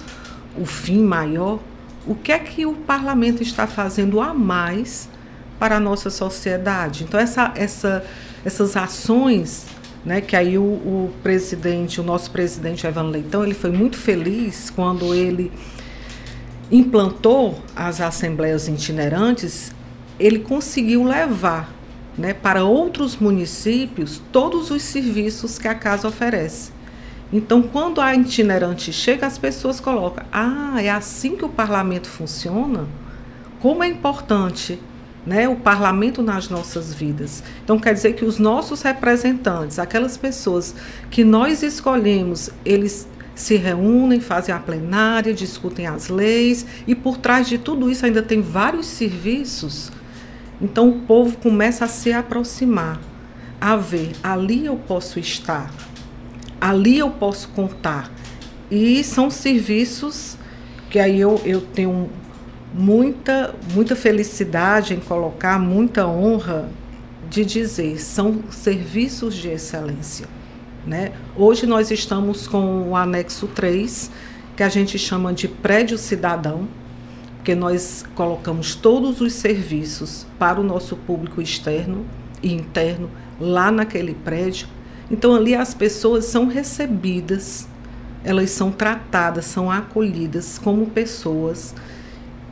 o 0.56 0.66
fim 0.66 1.04
maior, 1.04 1.60
o 2.08 2.16
que 2.16 2.32
é 2.32 2.40
que 2.40 2.66
o 2.66 2.74
parlamento 2.74 3.42
está 3.42 3.66
fazendo 3.66 4.22
a 4.22 4.34
mais 4.34 5.10
para 5.60 5.78
a 5.78 5.80
nossa 5.80 6.10
sociedade? 6.10 7.04
Então, 7.04 7.20
essa, 7.20 7.52
essa, 7.56 8.06
essas 8.44 8.78
ações, 8.78 9.66
né, 10.06 10.22
que 10.22 10.36
aí 10.36 10.58
o, 10.58 10.62
o 10.62 11.14
presidente, 11.24 12.00
o 12.00 12.04
nosso 12.04 12.30
presidente 12.32 12.86
Evan 12.86 13.10
Leitão, 13.10 13.44
ele 13.44 13.56
foi 13.56 13.72
muito 13.72 13.98
feliz 13.98 14.70
quando 14.70 15.14
ele 15.14 15.52
implantou 16.72 17.60
as 17.76 18.02
assembleias 18.02 18.68
itinerantes, 18.68 19.74
ele 20.20 20.40
conseguiu 20.40 21.04
levar 21.04 21.74
né, 22.18 22.34
para 22.34 22.64
outros 22.64 23.18
municípios 23.18 24.22
todos 24.32 24.72
os 24.72 24.82
serviços 24.82 25.58
que 25.58 25.68
a 25.68 25.76
casa 25.76 26.08
oferece. 26.08 26.75
Então, 27.36 27.62
quando 27.62 28.00
a 28.00 28.15
itinerante 28.15 28.94
chega, 28.94 29.27
as 29.27 29.38
pessoas 29.38 29.82
colocam: 29.82 30.25
ah, 30.32 30.82
é 30.82 30.89
assim 30.89 31.36
que 31.36 31.44
o 31.44 31.50
parlamento 31.50 32.08
funciona? 32.08 32.88
Como 33.60 33.84
é 33.84 33.89
importante 33.89 34.80
né, 35.25 35.50
o 35.50 35.58
parlamento 35.58 36.22
nas 36.22 36.48
nossas 36.48 36.94
vidas. 36.94 37.44
Então, 37.62 37.77
quer 37.77 37.94
dizer 37.94 38.13
que 38.13 38.24
os 38.24 38.39
nossos 38.39 38.82
representantes, 38.84 39.80
aquelas 39.80 40.15
pessoas 40.15 40.75
que 41.10 41.25
nós 41.25 41.62
escolhemos, 41.62 42.51
eles 42.63 43.06
se 43.34 43.58
reúnem, 43.58 44.22
fazem 44.22 44.56
a 44.56 44.60
plenária, 44.60 45.34
discutem 45.34 45.88
as 45.88 46.08
leis 46.08 46.65
e 46.88 46.96
por 46.96 47.18
trás 47.18 47.50
de 47.50 47.58
tudo 47.58 47.92
isso 47.92 48.06
ainda 48.06 48.22
tem 48.22 48.39
vários 48.39 48.86
serviços. 48.86 49.92
Então, 50.62 50.88
o 50.88 51.01
povo 51.01 51.36
começa 51.38 51.84
a 51.84 51.88
se 51.89 52.13
aproximar, 52.13 52.98
a 53.60 53.75
ver, 53.75 54.13
ali 54.24 54.65
eu 54.65 54.77
posso 54.77 55.20
estar, 55.20 55.70
ali 56.66 56.98
eu 56.98 57.12
posso 57.12 57.50
contar. 57.50 58.12
E 58.72 59.04
são 59.04 59.30
serviços 59.30 60.36
que 60.90 60.98
aí 60.98 61.20
eu, 61.20 61.40
eu 61.46 61.62
tenho 61.62 62.10
muita, 62.74 63.54
muita 63.72 63.96
felicidade 63.96 64.96
em 64.96 65.00
colocar, 65.00 65.60
muita 65.60 66.08
honra 66.08 66.68
de 67.30 67.46
dizer, 67.46 68.00
são 68.00 68.42
serviços 68.50 69.36
de 69.36 69.50
excelência. 69.50 70.28
Né? 70.88 71.12
Hoje 71.36 71.68
nós 71.68 71.92
estamos 71.92 72.48
com 72.48 72.90
o 72.90 72.96
anexo 72.96 73.46
3, 73.48 74.10
que 74.58 74.64
a 74.64 74.70
gente 74.70 74.98
chama 74.98 75.34
de 75.34 75.48
prédio 75.48 76.00
cidadão, 76.00 76.68
porque 77.36 77.54
nós 77.54 78.04
colocamos 78.16 78.74
todos 78.74 79.22
os 79.22 79.34
serviços 79.34 80.26
para 80.40 80.60
o 80.60 80.64
nosso 80.64 80.96
público 80.96 81.40
externo 81.44 82.04
e 82.42 82.52
interno 82.52 83.12
lá 83.40 83.70
naquele 83.70 84.16
prédio 84.16 84.68
então 85.10 85.36
ali 85.36 85.54
as 85.54 85.74
pessoas 85.74 86.26
são 86.26 86.48
recebidas, 86.48 87.68
elas 88.24 88.50
são 88.50 88.72
tratadas, 88.72 89.46
são 89.46 89.70
acolhidas 89.70 90.58
como 90.58 90.88
pessoas. 90.88 91.76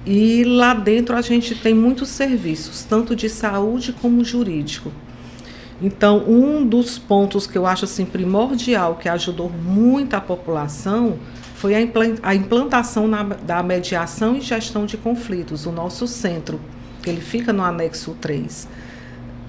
E 0.05 0.43
lá 0.43 0.73
dentro 0.73 1.15
a 1.15 1.21
gente 1.21 1.55
tem 1.55 1.73
muitos 1.73 2.09
serviços, 2.09 2.83
tanto 2.83 3.15
de 3.15 3.29
saúde 3.29 3.93
como 3.93 4.23
jurídico. 4.23 4.91
Então, 5.81 6.23
um 6.27 6.65
dos 6.65 6.99
pontos 6.99 7.47
que 7.47 7.57
eu 7.57 7.65
acho 7.65 7.85
assim 7.85 8.05
primordial 8.05 8.95
que 8.95 9.09
ajudou 9.09 9.49
muito 9.49 10.13
a 10.13 10.21
população 10.21 11.17
foi 11.55 11.73
a 11.75 12.35
implantação 12.35 13.07
na, 13.07 13.23
da 13.23 13.63
mediação 13.63 14.35
e 14.35 14.41
gestão 14.41 14.85
de 14.85 14.97
conflitos, 14.97 15.65
o 15.65 15.71
nosso 15.71 16.07
centro, 16.07 16.59
que 17.01 17.09
ele 17.09 17.21
fica 17.21 17.51
no 17.51 17.63
anexo 17.63 18.15
3 18.21 18.67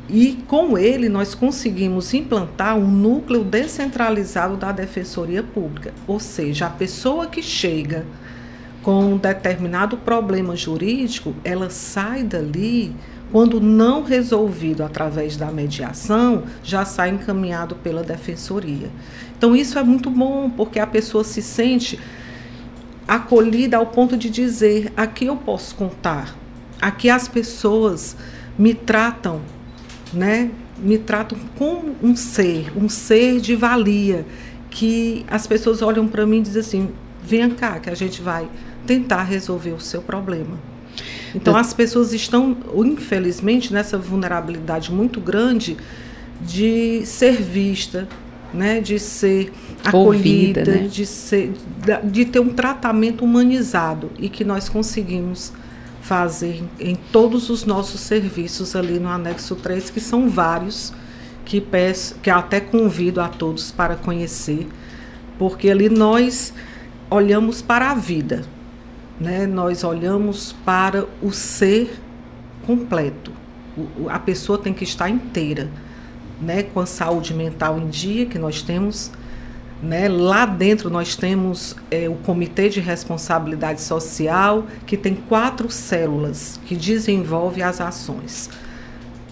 e 0.09 0.39
com 0.47 0.77
ele 0.77 1.09
nós 1.09 1.35
conseguimos 1.35 2.13
implantar 2.13 2.77
um 2.77 2.87
núcleo 2.87 3.43
descentralizado 3.43 4.57
da 4.57 4.71
Defensoria 4.71 5.43
Pública, 5.43 5.93
ou 6.07 6.21
seja, 6.21 6.67
a 6.67 6.71
pessoa 6.71 7.27
que 7.27 7.43
chega 7.43 8.05
com 8.83 9.15
um 9.15 9.17
determinado 9.17 9.97
problema 9.97 10.55
jurídico, 10.55 11.35
ela 11.43 11.71
sai 11.71 12.23
dali 12.23 12.95
quando 13.33 13.61
não 13.61 14.05
resolvido 14.05 14.85
através 14.85 15.37
da 15.37 15.51
mediação, 15.51 16.45
já 16.63 16.85
sai 16.85 17.09
encaminhado 17.09 17.75
pela 17.77 18.03
defensoria. 18.03 18.91
Então 19.37 19.57
isso 19.57 19.79
é 19.79 19.83
muito 19.83 20.11
bom, 20.11 20.51
porque 20.51 20.79
a 20.79 20.87
pessoa 20.87 21.25
se 21.25 21.41
sente 21.41 21.99
acolhida 23.09 23.79
ao 23.79 23.87
ponto 23.87 24.17
de 24.17 24.29
dizer: 24.29 24.93
aqui 24.97 25.27
eu 25.27 25.37
posso 25.37 25.75
contar, 25.75 26.37
aqui 26.81 27.09
as 27.09 27.27
pessoas 27.27 28.17
me 28.59 28.75
tratam 28.75 29.41
né, 30.15 30.51
me 30.79 30.99
tratam 30.99 31.39
como 31.57 31.97
um 32.03 32.17
ser, 32.17 32.73
um 32.77 32.89
ser 32.89 33.41
de 33.41 33.55
valia, 33.55 34.27
que 34.71 35.25
as 35.29 35.47
pessoas 35.47 35.83
olham 35.83 36.07
para 36.09 36.27
mim 36.27 36.39
e 36.39 36.43
dizem 36.43 36.61
assim: 36.61 36.91
venha 37.23 37.51
cá, 37.51 37.79
que 37.79 37.91
a 37.91 37.95
gente 37.95 38.21
vai 38.21 38.49
tentar 38.87 39.23
resolver 39.23 39.73
o 39.73 39.81
seu 39.81 40.03
problema. 40.03 40.59
Então, 41.35 41.57
as 41.57 41.75
pessoas 41.75 42.13
estão, 42.13 42.57
infelizmente, 42.77 43.73
nessa 43.73 43.99
vulnerabilidade 43.99 44.93
muito 44.93 45.21
grande 45.21 45.77
de 46.41 47.05
ser 47.05 47.43
vista, 47.43 48.07
né, 48.53 48.81
de 48.81 49.01
ser 49.01 49.53
acolhida, 49.83 50.61
Ouvida, 50.61 50.65
né? 50.65 50.89
de, 50.89 51.05
ser, 51.05 51.53
de 52.05 52.25
ter 52.25 52.39
um 52.39 52.51
tratamento 52.51 53.25
humanizado 53.25 54.11
e 54.19 54.29
que 54.29 54.45
nós 54.45 54.69
conseguimos 54.69 55.53
fazer 56.05 56.63
em 56.79 56.95
todos 56.95 57.49
os 57.49 57.65
nossos 57.65 57.99
serviços 57.99 58.77
ali 58.77 58.99
no 59.01 59.09
anexo 59.09 59.57
3, 59.57 59.89
que 59.89 60.01
são 60.01 60.29
vários, 60.29 60.93
que 61.47 61.63
peço, 61.63 62.17
que 62.23 62.29
até 62.29 62.61
convido 62.61 63.23
a 63.23 63.29
todos 63.29 63.71
para 63.71 63.97
conhecer, 63.97 64.69
porque 65.39 65.71
ali 65.71 65.89
nós 65.89 66.53
olhamos 67.11 67.63
para 67.63 67.91
a 67.91 67.95
vida, 67.95 68.45
né? 69.19 69.47
Nós 69.47 69.83
olhamos 69.83 70.55
para 70.65 71.07
o 71.23 71.33
ser 71.33 71.99
completo. 72.67 73.33
O, 73.75 74.11
a 74.11 74.19
pessoa 74.19 74.59
tem 74.59 74.75
que 74.75 74.85
estar 74.85 75.09
inteira 75.09 75.71
né, 76.39 76.65
com 76.65 76.81
a 76.81 76.87
saúde 76.87 77.33
mental 77.33 77.79
em 77.79 77.89
dia, 77.89 78.27
que 78.27 78.39
nós 78.39 78.61
temos. 78.61 79.11
Né, 79.85 80.09
lá 80.09 80.47
dentro 80.47 80.89
nós 80.89 81.15
temos 81.15 81.77
é, 81.91 82.09
o 82.09 82.15
Comitê 82.15 82.71
de 82.71 82.81
Responsabilidade 82.81 83.83
Social, 83.83 84.65
que 84.87 84.97
tem 84.97 85.15
quatro 85.15 85.71
células 85.71 86.59
que 86.65 86.75
desenvolve 86.75 87.63
as 87.63 87.83
ações, 87.83 88.49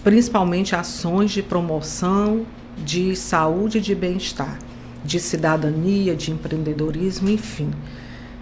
principalmente 0.03 0.75
ações 0.75 1.31
de 1.31 1.41
promoção 1.41 2.45
de 2.77 3.15
saúde 3.15 3.79
e 3.79 3.81
de 3.81 3.95
bem-estar, 3.95 4.59
de 5.03 5.19
cidadania, 5.19 6.15
de 6.15 6.29
empreendedorismo, 6.29 7.29
enfim. 7.29 7.71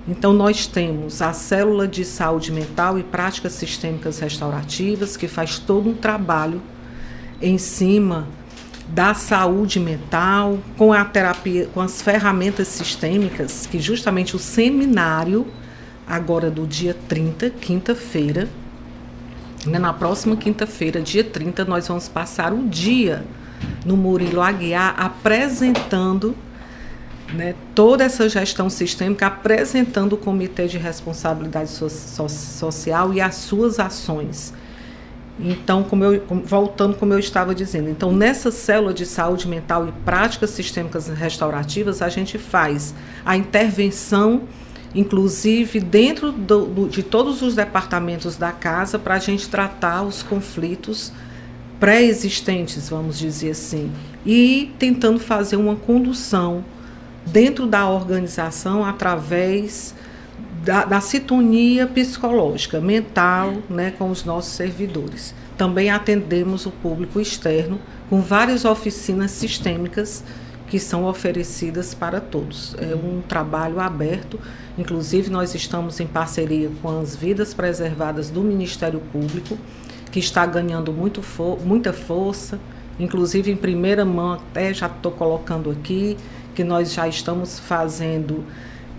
Então, 0.05 0.33
nós 0.33 0.67
temos 0.67 1.21
a 1.21 1.31
célula 1.31 1.87
de 1.87 2.03
saúde 2.03 2.51
mental 2.51 2.99
e 2.99 3.03
práticas 3.03 3.53
sistêmicas 3.53 4.19
restaurativas, 4.19 5.15
que 5.15 5.29
faz 5.29 5.59
todo 5.59 5.89
um 5.89 5.93
trabalho 5.93 6.61
em 7.41 7.57
cima 7.57 8.27
da 8.93 9.13
saúde 9.13 9.79
mental, 9.79 10.59
com 10.77 10.91
a 10.91 11.05
terapia, 11.05 11.67
com 11.73 11.79
as 11.79 12.01
ferramentas 12.01 12.67
sistêmicas, 12.67 13.65
que 13.65 13.79
justamente 13.79 14.35
o 14.35 14.39
seminário, 14.39 15.47
agora 16.05 16.51
do 16.51 16.67
dia 16.67 16.95
30, 17.07 17.49
quinta-feira, 17.51 18.49
né, 19.65 19.79
na 19.79 19.93
próxima 19.93 20.35
quinta-feira, 20.35 20.99
dia 21.01 21.23
30, 21.23 21.63
nós 21.65 21.87
vamos 21.87 22.09
passar 22.09 22.51
o 22.51 22.67
dia 22.67 23.23
no 23.85 23.95
Murilo 23.95 24.41
Aguiar 24.41 24.95
apresentando 24.97 26.35
né, 27.33 27.55
toda 27.73 28.03
essa 28.03 28.27
gestão 28.27 28.69
sistêmica, 28.69 29.27
apresentando 29.27 30.13
o 30.13 30.17
Comitê 30.17 30.67
de 30.67 30.77
Responsabilidade 30.77 31.69
so 31.69 31.89
Social 32.27 33.13
e 33.13 33.21
as 33.21 33.35
suas 33.35 33.79
ações. 33.79 34.53
Então, 35.39 35.83
como 35.83 36.03
eu, 36.03 36.23
voltando 36.43 36.95
como 36.95 37.13
eu 37.13 37.19
estava 37.19 37.55
dizendo, 37.55 37.89
então 37.89 38.11
nessa 38.11 38.51
célula 38.51 38.93
de 38.93 39.05
saúde 39.05 39.47
mental 39.47 39.87
e 39.87 39.91
práticas 40.03 40.51
sistêmicas 40.51 41.07
restaurativas, 41.07 42.01
a 42.01 42.09
gente 42.09 42.37
faz 42.37 42.93
a 43.25 43.35
intervenção, 43.35 44.43
inclusive 44.93 45.79
dentro 45.79 46.31
do, 46.31 46.65
do, 46.65 46.89
de 46.89 47.01
todos 47.01 47.41
os 47.41 47.55
departamentos 47.55 48.37
da 48.37 48.51
casa, 48.51 48.99
para 48.99 49.15
a 49.15 49.19
gente 49.19 49.49
tratar 49.49 50.03
os 50.03 50.21
conflitos 50.21 51.11
pré-existentes, 51.79 52.89
vamos 52.89 53.17
dizer 53.17 53.51
assim, 53.51 53.91
e 54.23 54.71
tentando 54.77 55.19
fazer 55.19 55.55
uma 55.55 55.75
condução 55.75 56.63
dentro 57.25 57.65
da 57.65 57.89
organização 57.89 58.85
através 58.85 59.95
da, 60.63 60.85
da 60.85 61.01
sintonia 61.01 61.87
psicológica, 61.87 62.79
mental, 62.79 63.55
né, 63.69 63.91
com 63.97 64.09
os 64.09 64.23
nossos 64.23 64.53
servidores. 64.53 65.33
Também 65.57 65.89
atendemos 65.89 66.65
o 66.65 66.71
público 66.71 67.19
externo 67.19 67.79
com 68.09 68.21
várias 68.21 68.65
oficinas 68.65 69.31
sistêmicas 69.31 70.23
que 70.67 70.79
são 70.79 71.05
oferecidas 71.05 71.93
para 71.93 72.21
todos. 72.21 72.75
É 72.77 72.95
um 72.95 73.21
trabalho 73.21 73.79
aberto, 73.79 74.39
inclusive 74.77 75.29
nós 75.29 75.53
estamos 75.53 75.99
em 75.99 76.07
parceria 76.07 76.69
com 76.81 76.99
as 76.99 77.15
Vidas 77.15 77.53
Preservadas 77.53 78.29
do 78.29 78.41
Ministério 78.41 79.01
Público, 79.11 79.57
que 80.11 80.19
está 80.19 80.45
ganhando 80.45 80.93
muito 80.93 81.21
muita 81.65 81.91
força, 81.91 82.59
inclusive 82.99 83.51
em 83.51 83.55
primeira 83.55 84.05
mão, 84.05 84.33
até 84.33 84.73
já 84.73 84.85
estou 84.85 85.11
colocando 85.11 85.71
aqui, 85.71 86.17
que 86.55 86.63
nós 86.63 86.93
já 86.93 87.07
estamos 87.07 87.59
fazendo 87.59 88.45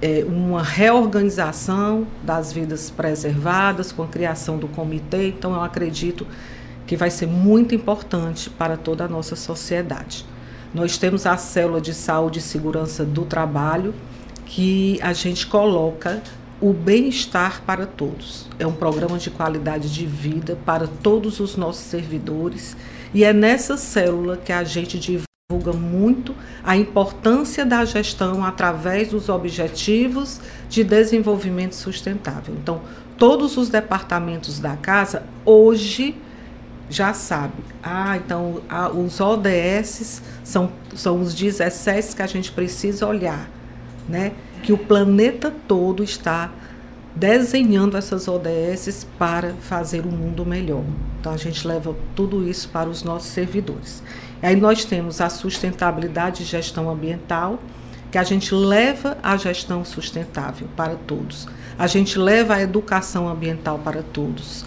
é, 0.03 0.25
uma 0.27 0.63
reorganização 0.63 2.07
das 2.25 2.53
vidas 2.53 2.91
preservadas, 2.91 3.93
com 3.93 4.03
a 4.03 4.09
criação 4.09 4.59
do 4.59 4.67
comitê. 4.67 5.29
Então, 5.29 5.55
eu 5.55 5.63
acredito 5.63 6.27
que 6.87 6.97
vai 6.97 7.09
ser 7.09 7.29
muito 7.29 7.75
importante 7.75 8.51
para 8.51 8.77
toda 8.77 9.05
a 9.05 9.09
nossa 9.09 9.37
sociedade. 9.37 10.27
Nós 10.75 10.99
temos 10.99 11.25
a 11.25 11.37
célula 11.37 11.81
de 11.81 11.95
saúde 11.95 12.41
e 12.41 12.43
segurança 12.43 13.05
do 13.05 13.25
trabalho, 13.25 13.95
que 14.45 14.99
a 15.01 15.13
gente 15.13 15.47
coloca 15.47 16.21
o 16.61 16.73
bem-estar 16.73 17.63
para 17.65 17.87
todos. 17.87 18.49
É 18.59 18.67
um 18.67 18.73
programa 18.73 19.19
de 19.19 19.31
qualidade 19.31 19.93
de 19.93 20.05
vida 20.05 20.59
para 20.65 20.87
todos 20.87 21.41
os 21.41 21.57
nossos 21.57 21.83
servidores 21.83 22.77
e 23.15 23.25
é 23.25 23.33
nessa 23.33 23.77
célula 23.77 24.37
que 24.37 24.53
a 24.53 24.65
gente 24.65 24.99
divulga 24.99 25.32
divulga 25.53 25.73
muito 25.73 26.35
a 26.65 26.77
importância 26.77 27.65
da 27.65 27.85
gestão 27.85 28.45
através 28.45 29.11
dos 29.11 29.29
objetivos 29.29 30.41
de 30.69 30.83
desenvolvimento 30.83 31.75
sustentável. 31.75 32.55
Então, 32.55 32.81
todos 33.19 33.57
os 33.57 33.69
departamentos 33.69 34.59
da 34.59 34.77
casa 34.77 35.25
hoje 35.45 36.17
já 36.89 37.13
sabem. 37.13 37.65
Ah, 37.83 38.17
então 38.17 38.63
a, 38.69 38.89
os 38.91 39.21
ODS 39.21 40.23
são, 40.43 40.73
são 40.95 41.21
os 41.21 41.35
17 41.35 42.17
que 42.17 42.23
a 42.23 42.27
gente 42.27 42.53
precisa 42.53 43.07
olhar, 43.07 43.49
né? 44.09 44.33
Que 44.63 44.73
o 44.73 44.79
planeta 44.79 45.53
todo 45.67 46.03
está 46.03 46.51
desenhando 47.15 47.97
essas 47.97 48.27
ODS 48.27 49.07
para 49.19 49.55
fazer 49.61 50.07
um 50.07 50.11
mundo 50.11 50.45
melhor. 50.47 50.85
Então 51.21 51.33
a 51.33 51.37
gente 51.37 51.67
leva 51.67 51.95
tudo 52.15 52.47
isso 52.47 52.69
para 52.69 52.89
os 52.89 53.03
nossos 53.03 53.31
servidores. 53.31 54.03
Aí 54.43 54.57
nós 54.57 54.85
temos 54.85 55.21
a 55.21 55.31
sustentabilidade 55.31 56.43
e 56.43 56.47
gestão 56.47 56.91
ambiental, 56.91 57.61
que 58.11 58.19
a 58.19 58.25
gente 58.25 58.55
leva 58.55 59.17
a 59.23 59.37
gestão 59.37 59.85
sustentável 59.85 60.69
para 60.77 60.97
todos. 60.97 61.49
A 61.79 61.87
gente 61.87 62.19
leva 62.19 62.55
a 62.55 62.63
educação 62.63 63.29
ambiental 63.29 63.79
para 63.79 64.03
todos. 64.03 64.65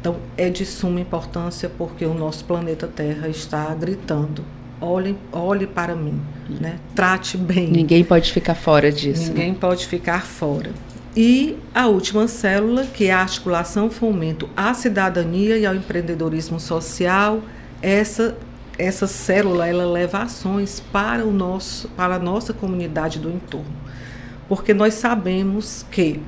Então, 0.00 0.16
é 0.36 0.48
de 0.48 0.64
suma 0.64 1.00
importância 1.00 1.68
porque 1.76 2.04
o 2.04 2.14
nosso 2.14 2.44
planeta 2.44 2.86
Terra 2.86 3.28
está 3.28 3.74
gritando. 3.74 4.44
Olhe, 4.80 5.16
olhe 5.32 5.66
para 5.66 5.96
mim, 5.96 6.20
né? 6.60 6.78
Trate 6.94 7.36
bem. 7.36 7.68
Ninguém 7.68 8.04
pode 8.04 8.30
ficar 8.30 8.54
fora 8.54 8.92
disso. 8.92 9.28
Ninguém 9.28 9.52
né? 9.52 9.56
pode 9.58 9.86
ficar 9.86 10.24
fora. 10.24 10.70
E 11.16 11.56
a 11.74 11.86
última 11.86 12.28
célula, 12.28 12.84
que 12.84 13.06
é 13.06 13.12
a 13.12 13.20
articulação 13.20 13.90
fomento 13.90 14.48
à 14.54 14.74
cidadania 14.74 15.56
e 15.56 15.64
ao 15.64 15.74
empreendedorismo 15.74 16.60
social, 16.60 17.40
essa 17.80 18.36
essa 18.78 19.06
célula 19.06 19.66
ela 19.66 19.86
leva 19.86 20.18
ações 20.18 20.80
para 20.92 21.24
o 21.24 21.32
nosso 21.32 21.88
para 21.90 22.16
a 22.16 22.18
nossa 22.18 22.52
comunidade 22.52 23.18
do 23.18 23.30
entorno. 23.30 23.74
Porque 24.48 24.72
nós 24.72 24.94
sabemos 24.94 25.84
que 25.90 26.20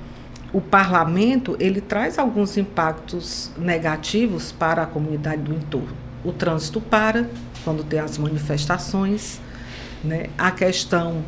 o 0.52 0.60
parlamento 0.60 1.56
ele 1.60 1.80
traz 1.80 2.18
alguns 2.18 2.56
impactos 2.56 3.50
negativos 3.56 4.50
para 4.50 4.82
a 4.82 4.86
comunidade 4.86 5.42
do 5.42 5.54
entorno. 5.54 5.96
O 6.24 6.32
trânsito 6.32 6.80
para 6.80 7.28
quando 7.64 7.84
tem 7.84 8.00
as 8.00 8.18
manifestações 8.18 9.40
né? 10.02 10.26
A 10.36 10.50
questão 10.50 11.24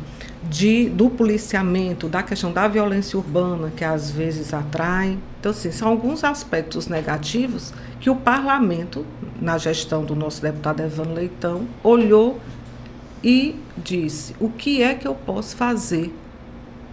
de, 0.49 0.89
do 0.89 1.09
policiamento, 1.09 2.09
da 2.09 2.23
questão 2.23 2.51
da 2.51 2.67
violência 2.67 3.17
urbana, 3.17 3.71
que 3.75 3.83
às 3.83 4.09
vezes 4.09 4.53
atrai. 4.53 5.17
Então, 5.39 5.51
assim, 5.51 5.71
são 5.71 5.87
alguns 5.87 6.23
aspectos 6.23 6.87
negativos 6.87 7.73
que 7.99 8.09
o 8.09 8.15
parlamento, 8.15 9.05
na 9.39 9.57
gestão 9.57 10.03
do 10.03 10.15
nosso 10.15 10.41
deputado 10.41 10.81
Evandro 10.81 11.13
Leitão, 11.13 11.67
olhou 11.83 12.39
e 13.23 13.55
disse: 13.77 14.35
o 14.39 14.49
que 14.49 14.81
é 14.81 14.95
que 14.95 15.07
eu 15.07 15.13
posso 15.13 15.55
fazer 15.55 16.13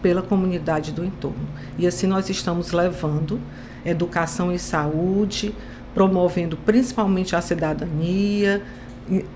pela 0.02 0.22
comunidade 0.22 0.92
do 0.92 1.04
entorno? 1.04 1.48
E 1.78 1.86
assim 1.86 2.06
nós 2.06 2.28
estamos 2.28 2.72
levando 2.72 3.40
educação 3.84 4.52
e 4.52 4.58
saúde, 4.58 5.54
promovendo 5.94 6.56
principalmente 6.56 7.34
a 7.34 7.40
cidadania, 7.40 8.62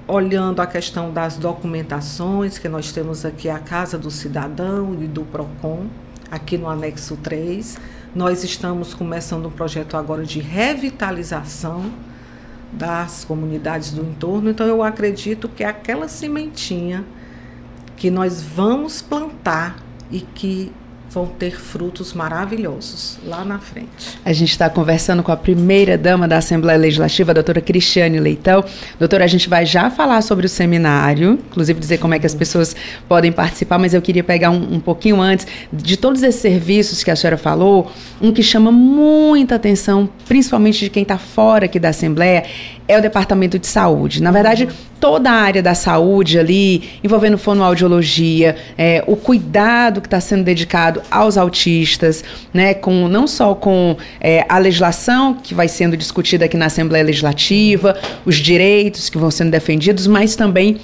olhando 0.06 0.60
a 0.60 0.66
questão 0.66 1.12
das 1.12 1.36
documentações, 1.36 2.58
que 2.58 2.68
nós 2.68 2.92
temos 2.92 3.24
aqui 3.24 3.48
a 3.48 3.58
Casa 3.58 3.98
do 3.98 4.10
Cidadão 4.10 4.96
e 5.00 5.06
do 5.06 5.22
PROCON, 5.22 5.86
aqui 6.30 6.58
no 6.58 6.68
anexo 6.68 7.16
3. 7.16 7.78
Nós 8.14 8.44
estamos 8.44 8.92
começando 8.94 9.46
um 9.46 9.50
projeto 9.50 9.96
agora 9.96 10.24
de 10.24 10.40
revitalização 10.40 11.90
das 12.72 13.24
comunidades 13.24 13.92
do 13.92 14.02
entorno, 14.02 14.50
então 14.50 14.66
eu 14.66 14.82
acredito 14.82 15.48
que 15.48 15.62
aquela 15.62 16.08
sementinha 16.08 17.04
que 17.96 18.10
nós 18.10 18.42
vamos 18.42 19.02
plantar 19.02 19.76
e 20.10 20.20
que 20.20 20.72
vão 21.12 21.26
ter 21.26 21.60
frutos 21.60 22.14
maravilhosos 22.14 23.18
lá 23.26 23.44
na 23.44 23.58
frente. 23.58 24.18
A 24.24 24.32
gente 24.32 24.50
está 24.50 24.70
conversando 24.70 25.22
com 25.22 25.30
a 25.30 25.36
primeira 25.36 25.98
dama 25.98 26.26
da 26.26 26.38
Assembleia 26.38 26.78
Legislativa, 26.78 27.32
a 27.32 27.34
doutora 27.34 27.60
Cristiane 27.60 28.18
Leitão. 28.18 28.64
Doutora, 28.98 29.24
a 29.24 29.26
gente 29.26 29.46
vai 29.46 29.66
já 29.66 29.90
falar 29.90 30.22
sobre 30.22 30.46
o 30.46 30.48
seminário, 30.48 31.38
inclusive 31.50 31.78
dizer 31.78 31.98
como 31.98 32.14
é 32.14 32.18
que 32.18 32.24
as 32.24 32.34
pessoas 32.34 32.74
podem 33.06 33.30
participar, 33.30 33.78
mas 33.78 33.92
eu 33.92 34.00
queria 34.00 34.24
pegar 34.24 34.50
um, 34.50 34.76
um 34.76 34.80
pouquinho 34.80 35.20
antes 35.20 35.46
de 35.70 35.98
todos 35.98 36.22
esses 36.22 36.40
serviços 36.40 37.04
que 37.04 37.10
a 37.10 37.16
senhora 37.16 37.36
falou, 37.36 37.92
um 38.20 38.32
que 38.32 38.42
chama 38.42 38.72
muita 38.72 39.56
atenção, 39.56 40.08
principalmente 40.26 40.80
de 40.80 40.88
quem 40.88 41.02
está 41.02 41.18
fora 41.18 41.66
aqui 41.66 41.78
da 41.78 41.90
Assembleia, 41.90 42.44
é 42.88 42.98
o 42.98 43.02
Departamento 43.02 43.58
de 43.58 43.66
Saúde. 43.66 44.22
Na 44.22 44.30
verdade, 44.30 44.68
toda 45.00 45.30
a 45.30 45.34
área 45.34 45.62
da 45.62 45.74
saúde 45.74 46.38
ali, 46.38 46.90
envolvendo 47.02 47.36
fonoaudiologia, 47.36 48.56
é, 48.78 49.02
o 49.06 49.16
cuidado 49.16 50.00
que 50.00 50.06
está 50.06 50.20
sendo 50.20 50.44
dedicado 50.44 51.01
aos 51.10 51.36
autistas, 51.36 52.24
né, 52.52 52.74
com, 52.74 53.08
não 53.08 53.26
só 53.26 53.54
com 53.54 53.96
é, 54.20 54.44
a 54.48 54.58
legislação 54.58 55.34
que 55.34 55.54
vai 55.54 55.68
sendo 55.68 55.96
discutida 55.96 56.44
aqui 56.44 56.56
na 56.56 56.66
Assembleia 56.66 57.04
Legislativa, 57.04 57.96
os 58.24 58.36
direitos 58.36 59.08
que 59.08 59.18
vão 59.18 59.30
sendo 59.30 59.50
defendidos, 59.50 60.06
mas 60.06 60.36
também 60.36 60.78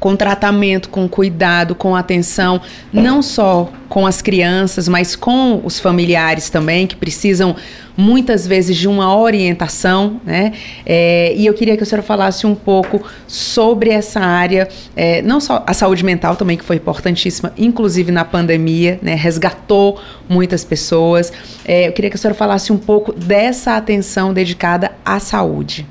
com 0.00 0.16
tratamento, 0.16 0.88
com 0.88 1.06
cuidado, 1.06 1.74
com 1.74 1.94
atenção, 1.94 2.60
não 2.90 3.20
só 3.20 3.70
com 3.86 4.06
as 4.06 4.22
crianças, 4.22 4.88
mas 4.88 5.14
com 5.14 5.60
os 5.62 5.78
familiares 5.78 6.48
também, 6.48 6.86
que 6.86 6.96
precisam 6.96 7.54
muitas 7.96 8.46
vezes 8.46 8.76
de 8.76 8.88
uma 8.88 9.14
orientação, 9.14 10.20
né? 10.24 10.52
É, 10.86 11.34
e 11.36 11.44
eu 11.44 11.52
queria 11.52 11.76
que 11.76 11.82
a 11.82 11.86
senhora 11.86 12.02
falasse 12.02 12.46
um 12.46 12.54
pouco 12.54 13.02
sobre 13.26 13.90
essa 13.90 14.20
área, 14.20 14.68
é, 14.96 15.20
não 15.22 15.38
só 15.38 15.62
a 15.66 15.74
saúde 15.74 16.02
mental 16.02 16.34
também, 16.34 16.56
que 16.56 16.64
foi 16.64 16.76
importantíssima, 16.76 17.52
inclusive 17.58 18.10
na 18.10 18.24
pandemia, 18.24 18.98
né? 19.02 19.14
Resgatou 19.14 20.00
muitas 20.28 20.64
pessoas. 20.64 21.30
É, 21.64 21.88
eu 21.88 21.92
queria 21.92 22.08
que 22.08 22.16
a 22.16 22.18
senhora 22.18 22.38
falasse 22.38 22.72
um 22.72 22.78
pouco 22.78 23.12
dessa 23.12 23.76
atenção 23.76 24.32
dedicada 24.32 24.92
à 25.04 25.20
saúde. 25.20 25.86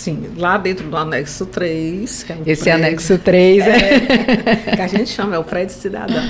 Sim, 0.00 0.30
lá 0.38 0.56
dentro 0.56 0.88
do 0.88 0.96
anexo 0.96 1.44
3. 1.44 2.24
É 2.30 2.38
Esse 2.46 2.62
prédio, 2.62 2.72
anexo 2.72 3.18
3 3.18 3.66
é, 3.66 3.68
é. 3.68 4.56
Que 4.74 4.80
a 4.80 4.86
gente 4.86 5.10
chama, 5.10 5.36
é 5.36 5.38
o 5.38 5.44
prédio 5.44 5.74
cidadão. 5.74 6.24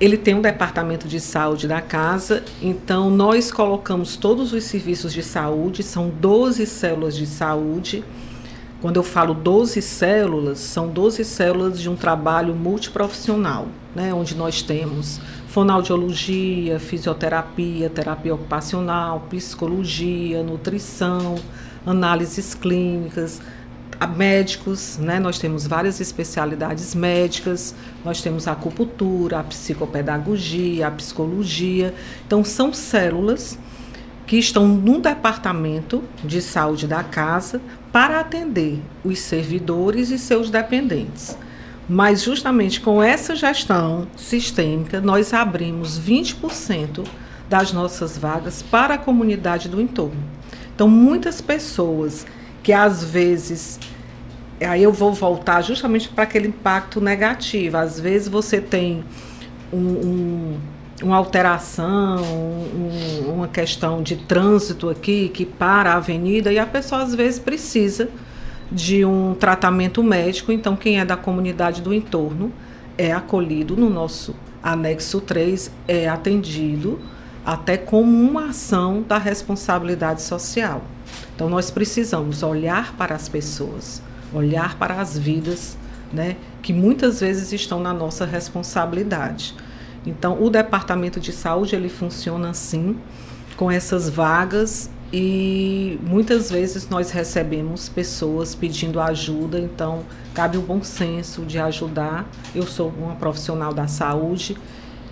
Ele 0.00 0.16
tem 0.16 0.36
um 0.36 0.40
departamento 0.40 1.08
de 1.08 1.18
saúde 1.18 1.66
da 1.66 1.80
casa, 1.80 2.44
então 2.62 3.10
nós 3.10 3.50
colocamos 3.50 4.16
todos 4.16 4.52
os 4.52 4.62
serviços 4.62 5.12
de 5.12 5.20
saúde, 5.20 5.82
são 5.82 6.08
12 6.08 6.64
células 6.64 7.16
de 7.16 7.26
saúde. 7.26 8.04
Quando 8.80 8.98
eu 8.98 9.02
falo 9.02 9.34
12 9.34 9.82
células, 9.82 10.60
são 10.60 10.86
12 10.86 11.24
células 11.24 11.80
de 11.80 11.90
um 11.90 11.96
trabalho 11.96 12.54
multiprofissional, 12.54 13.66
né, 13.96 14.14
onde 14.14 14.36
nós 14.36 14.62
temos 14.62 15.18
fonoaudiologia, 15.48 16.78
fisioterapia, 16.78 17.90
terapia 17.90 18.32
ocupacional, 18.32 19.26
psicologia, 19.28 20.42
nutrição, 20.44 21.34
análises 21.86 22.54
clínicas, 22.54 23.40
médicos, 24.04 24.98
né? 24.98 25.18
Nós 25.18 25.38
temos 25.38 25.66
várias 25.66 26.00
especialidades 26.00 26.94
médicas, 26.94 27.74
nós 28.04 28.20
temos 28.20 28.46
a 28.46 28.52
acupuntura, 28.52 29.38
a 29.38 29.44
psicopedagogia, 29.44 30.88
a 30.88 30.90
psicologia. 30.90 31.94
Então 32.26 32.44
são 32.44 32.74
células 32.74 33.58
que 34.26 34.36
estão 34.36 34.66
no 34.66 35.00
departamento 35.00 36.02
de 36.22 36.42
saúde 36.42 36.86
da 36.86 37.02
casa 37.04 37.60
para 37.92 38.20
atender 38.20 38.82
os 39.04 39.20
servidores 39.20 40.10
e 40.10 40.18
seus 40.18 40.50
dependentes. 40.50 41.38
Mas 41.88 42.24
justamente 42.24 42.80
com 42.80 43.00
essa 43.00 43.36
gestão 43.36 44.08
sistêmica, 44.16 45.00
nós 45.00 45.32
abrimos 45.32 45.98
20% 45.98 47.06
das 47.48 47.72
nossas 47.72 48.18
vagas 48.18 48.60
para 48.60 48.94
a 48.94 48.98
comunidade 48.98 49.68
do 49.68 49.80
entorno. 49.80 50.20
Então, 50.76 50.86
muitas 50.86 51.40
pessoas 51.40 52.26
que 52.62 52.70
às 52.70 53.02
vezes. 53.02 53.80
Aí 54.60 54.82
eu 54.82 54.92
vou 54.92 55.12
voltar 55.12 55.62
justamente 55.62 56.08
para 56.08 56.24
aquele 56.24 56.48
impacto 56.48 57.00
negativo. 57.00 57.78
Às 57.78 57.98
vezes 57.98 58.28
você 58.28 58.60
tem 58.60 59.02
um, 59.72 59.78
um, 59.78 60.58
uma 61.02 61.16
alteração, 61.16 62.18
um, 62.22 63.32
uma 63.32 63.48
questão 63.48 64.02
de 64.02 64.16
trânsito 64.16 64.90
aqui 64.90 65.30
que 65.30 65.46
para 65.46 65.92
a 65.92 65.96
avenida 65.96 66.52
e 66.52 66.58
a 66.58 66.66
pessoa 66.66 67.02
às 67.02 67.14
vezes 67.14 67.38
precisa 67.38 68.10
de 68.70 69.02
um 69.02 69.34
tratamento 69.34 70.02
médico. 70.02 70.52
Então, 70.52 70.76
quem 70.76 71.00
é 71.00 71.06
da 71.06 71.16
comunidade 71.16 71.80
do 71.80 71.92
entorno 71.92 72.52
é 72.98 73.12
acolhido 73.12 73.76
no 73.76 73.88
nosso 73.88 74.34
anexo 74.62 75.22
3, 75.22 75.70
é 75.88 76.06
atendido 76.08 77.00
até 77.46 77.76
como 77.76 78.10
uma 78.28 78.46
ação 78.46 79.04
da 79.06 79.18
responsabilidade 79.18 80.20
social. 80.20 80.82
Então 81.32 81.48
nós 81.48 81.70
precisamos 81.70 82.42
olhar 82.42 82.96
para 82.96 83.14
as 83.14 83.28
pessoas, 83.28 84.02
olhar 84.34 84.76
para 84.76 85.00
as 85.00 85.16
vidas, 85.16 85.78
né, 86.12 86.36
que 86.60 86.72
muitas 86.72 87.20
vezes 87.20 87.52
estão 87.52 87.78
na 87.78 87.94
nossa 87.94 88.26
responsabilidade. 88.26 89.54
Então 90.04 90.42
o 90.42 90.50
departamento 90.50 91.20
de 91.20 91.32
saúde 91.32 91.76
ele 91.76 91.88
funciona 91.88 92.50
assim, 92.50 92.98
com 93.56 93.70
essas 93.70 94.10
vagas 94.10 94.90
e 95.12 96.00
muitas 96.02 96.50
vezes 96.50 96.88
nós 96.88 97.12
recebemos 97.12 97.88
pessoas 97.88 98.56
pedindo 98.56 99.00
ajuda, 99.00 99.60
então 99.60 100.00
cabe 100.34 100.58
o 100.58 100.62
bom 100.62 100.82
senso 100.82 101.42
de 101.42 101.60
ajudar. 101.60 102.28
Eu 102.52 102.66
sou 102.66 102.88
uma 102.88 103.14
profissional 103.14 103.72
da 103.72 103.86
saúde 103.86 104.56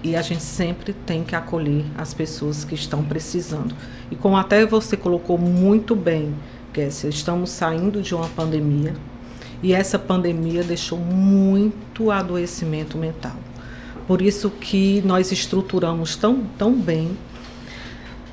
e 0.05 0.14
a 0.14 0.21
gente 0.21 0.43
sempre 0.43 0.93
tem 0.93 1.25
que 1.25 1.35
acolher 1.35 1.83
as 1.97 2.12
pessoas 2.12 2.62
que 2.62 2.75
estão 2.75 3.03
precisando. 3.03 3.75
E 4.11 4.14
como 4.14 4.37
até 4.37 4.67
você 4.67 4.99
colocou 4.99 5.38
muito 5.38 5.97
bem, 5.97 6.35
Kessia, 6.75 7.09
estamos 7.09 7.49
saindo 7.49 8.03
de 8.03 8.14
uma 8.14 8.29
pandemia 8.29 8.95
e 9.62 9.73
essa 9.73 9.99
pandemia 9.99 10.62
deixou 10.62 10.99
muito 10.99 12.11
adoecimento 12.11 12.99
mental. 12.99 13.37
Por 14.07 14.21
isso 14.21 14.51
que 14.51 15.01
nós 15.07 15.33
estruturamos 15.33 16.17
tão, 16.17 16.45
tão 16.59 16.75
bem 16.75 17.17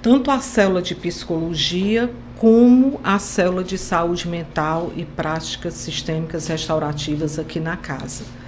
tanto 0.02 0.30
a 0.30 0.40
célula 0.42 0.82
de 0.82 0.96
psicologia 0.96 2.12
como 2.38 3.00
a 3.04 3.18
célula 3.20 3.64
de 3.64 3.78
saúde 3.78 4.28
mental 4.28 4.92
e 4.98 5.06
práticas 5.06 5.76
sistêmicas 5.76 6.48
restaurativas 6.48 7.40
aqui 7.40 7.60
na 7.60 7.78
casa 7.78 8.41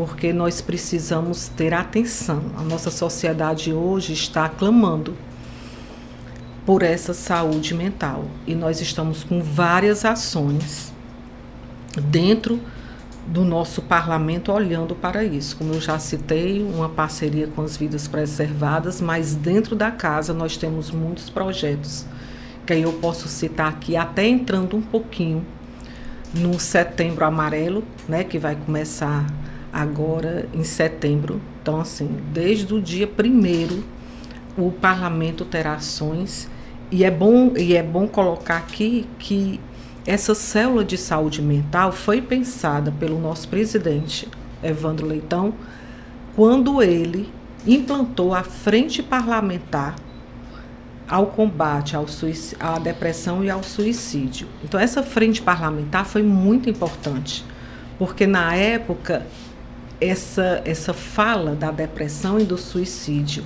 porque 0.00 0.32
nós 0.32 0.62
precisamos 0.62 1.48
ter 1.48 1.74
atenção. 1.74 2.40
A 2.56 2.62
nossa 2.62 2.90
sociedade 2.90 3.70
hoje 3.70 4.14
está 4.14 4.48
clamando 4.48 5.14
por 6.64 6.82
essa 6.82 7.12
saúde 7.12 7.74
mental 7.74 8.24
e 8.46 8.54
nós 8.54 8.80
estamos 8.80 9.22
com 9.22 9.42
várias 9.42 10.06
ações 10.06 10.90
dentro 12.04 12.58
do 13.26 13.44
nosso 13.44 13.82
parlamento 13.82 14.50
olhando 14.50 14.94
para 14.94 15.22
isso. 15.22 15.54
Como 15.58 15.74
eu 15.74 15.80
já 15.82 15.98
citei, 15.98 16.62
uma 16.62 16.88
parceria 16.88 17.46
com 17.48 17.60
as 17.60 17.76
vidas 17.76 18.08
preservadas, 18.08 19.02
mas 19.02 19.34
dentro 19.34 19.76
da 19.76 19.90
casa 19.90 20.32
nós 20.32 20.56
temos 20.56 20.90
muitos 20.90 21.28
projetos 21.28 22.06
que 22.64 22.72
aí 22.72 22.82
eu 22.82 22.92
posso 22.94 23.28
citar 23.28 23.68
aqui, 23.68 23.96
até 23.96 24.26
entrando 24.26 24.78
um 24.78 24.82
pouquinho 24.82 25.44
no 26.32 26.58
Setembro 26.58 27.22
Amarelo, 27.26 27.84
né, 28.08 28.24
que 28.24 28.38
vai 28.38 28.56
começar 28.56 29.26
agora 29.72 30.48
em 30.52 30.64
setembro. 30.64 31.40
Então, 31.62 31.80
assim, 31.80 32.08
desde 32.32 32.72
o 32.74 32.80
dia 32.80 33.06
primeiro, 33.06 33.84
o 34.56 34.70
parlamento 34.70 35.44
terá 35.44 35.74
ações 35.74 36.48
e 36.90 37.04
é 37.04 37.10
bom 37.10 37.52
e 37.56 37.76
é 37.76 37.82
bom 37.82 38.06
colocar 38.08 38.56
aqui 38.56 39.06
que 39.18 39.60
essa 40.06 40.34
célula 40.34 40.84
de 40.84 40.96
saúde 40.96 41.40
mental 41.40 41.92
foi 41.92 42.20
pensada 42.20 42.90
pelo 42.90 43.20
nosso 43.20 43.46
presidente 43.48 44.26
Evandro 44.62 45.06
Leitão 45.06 45.54
quando 46.34 46.82
ele 46.82 47.28
implantou 47.66 48.34
a 48.34 48.42
frente 48.42 49.02
parlamentar 49.02 49.94
ao 51.08 51.26
combate 51.26 51.96
ao 51.96 52.06
à 52.58 52.78
depressão 52.78 53.44
e 53.44 53.50
ao 53.50 53.62
suicídio. 53.62 54.46
Então 54.64 54.78
essa 54.78 55.02
frente 55.02 55.42
parlamentar 55.42 56.06
foi 56.06 56.22
muito 56.22 56.70
importante, 56.70 57.44
porque 57.98 58.26
na 58.26 58.54
época 58.54 59.26
essa, 60.00 60.62
essa 60.64 60.94
fala 60.94 61.54
da 61.54 61.70
depressão 61.70 62.38
e 62.40 62.44
do 62.44 62.56
suicídio, 62.56 63.44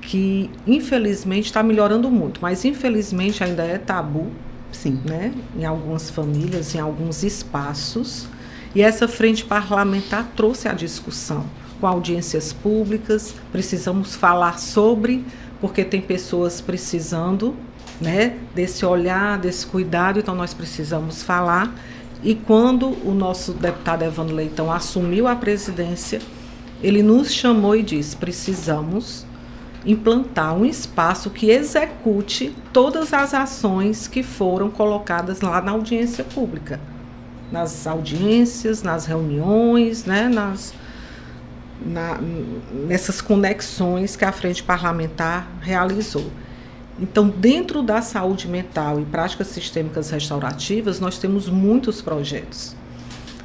que 0.00 0.50
infelizmente 0.66 1.46
está 1.46 1.62
melhorando 1.62 2.10
muito, 2.10 2.40
mas 2.40 2.64
infelizmente 2.64 3.44
ainda 3.44 3.62
é 3.62 3.78
tabu, 3.78 4.28
sim, 4.72 5.00
né? 5.04 5.32
Em 5.56 5.64
algumas 5.64 6.10
famílias, 6.10 6.74
em 6.74 6.80
alguns 6.80 7.22
espaços. 7.22 8.26
E 8.74 8.82
essa 8.82 9.06
frente 9.06 9.44
parlamentar 9.44 10.32
trouxe 10.36 10.68
a 10.68 10.72
discussão 10.72 11.44
com 11.80 11.86
audiências 11.86 12.52
públicas. 12.52 13.34
Precisamos 13.52 14.14
falar 14.14 14.58
sobre, 14.58 15.24
porque 15.60 15.84
tem 15.84 16.00
pessoas 16.00 16.60
precisando, 16.60 17.54
né? 18.00 18.36
Desse 18.54 18.84
olhar, 18.84 19.38
desse 19.38 19.66
cuidado. 19.66 20.18
Então 20.18 20.34
nós 20.34 20.52
precisamos 20.54 21.22
falar 21.22 21.74
e 22.22 22.34
quando 22.34 22.88
o 23.06 23.14
nosso 23.14 23.52
deputado 23.52 24.02
Evandro 24.02 24.34
Leitão 24.34 24.72
assumiu 24.72 25.26
a 25.28 25.36
presidência, 25.36 26.20
ele 26.82 27.02
nos 27.02 27.32
chamou 27.32 27.76
e 27.76 27.82
disse: 27.82 28.16
precisamos 28.16 29.24
implantar 29.86 30.54
um 30.54 30.64
espaço 30.64 31.30
que 31.30 31.50
execute 31.50 32.54
todas 32.72 33.12
as 33.12 33.32
ações 33.32 34.08
que 34.08 34.22
foram 34.22 34.70
colocadas 34.70 35.40
lá 35.40 35.60
na 35.60 35.72
audiência 35.72 36.24
pública, 36.24 36.80
nas 37.50 37.86
audiências, 37.86 38.82
nas 38.82 39.06
reuniões, 39.06 40.04
né, 40.04 40.28
nas, 40.28 40.74
na, 41.80 42.18
nessas 42.86 43.20
conexões 43.20 44.16
que 44.16 44.24
a 44.24 44.32
frente 44.32 44.62
parlamentar 44.62 45.48
realizou. 45.60 46.26
Então, 47.00 47.28
dentro 47.28 47.82
da 47.82 48.02
saúde 48.02 48.48
mental 48.48 49.00
e 49.00 49.04
práticas 49.04 49.46
sistêmicas 49.48 50.10
restaurativas, 50.10 50.98
nós 50.98 51.16
temos 51.18 51.48
muitos 51.48 52.02
projetos. 52.02 52.74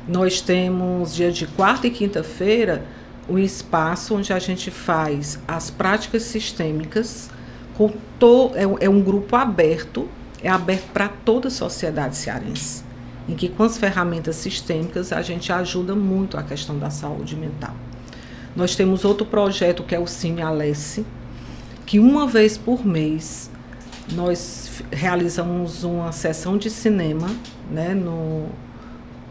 Nós 0.08 0.42
temos, 0.42 1.14
dia 1.14 1.32
de 1.32 1.46
quarta 1.46 1.86
e 1.86 1.92
quinta-feira, 1.92 2.84
um 3.30 3.38
espaço 3.38 4.16
onde 4.16 4.34
a 4.34 4.40
gente 4.40 4.72
faz 4.72 5.40
as 5.48 5.70
práticas 5.70 6.24
sistêmicas. 6.24 7.30
Com 7.76 7.92
to, 8.20 8.52
é, 8.56 8.86
é 8.86 8.90
um 8.90 9.02
grupo 9.02 9.36
aberto, 9.36 10.10
é 10.42 10.50
aberto 10.50 10.92
para 10.92 11.08
toda 11.08 11.48
a 11.48 11.52
sociedade 11.52 12.18
cearense, 12.18 12.84
em 13.30 13.36
que 13.36 13.50
com 13.50 13.64
as 13.64 13.78
ferramentas 13.78 14.36
sistêmicas 14.36 15.14
a 15.14 15.22
gente 15.22 15.52
ajuda 15.52 15.96
muito 15.96 16.38
a 16.38 16.44
questão 16.44 16.78
da 16.78 16.90
saúde 16.90 17.36
mental. 17.36 17.76
Nós 18.56 18.76
temos 18.76 19.06
outro 19.06 19.26
projeto 19.26 19.84
que 19.84 19.96
é 19.96 20.00
o 20.00 20.06
Cine 20.06 20.42
Alesse, 20.42 21.06
que 21.86 22.00
uma 22.00 22.28
vez 22.28 22.58
por 22.58 22.86
mês 22.86 23.50
nós 24.12 24.84
realizamos 24.92 25.84
uma 25.84 26.12
sessão 26.12 26.58
de 26.58 26.70
cinema 26.70 27.30
né, 27.72 27.94
no, 27.94 28.48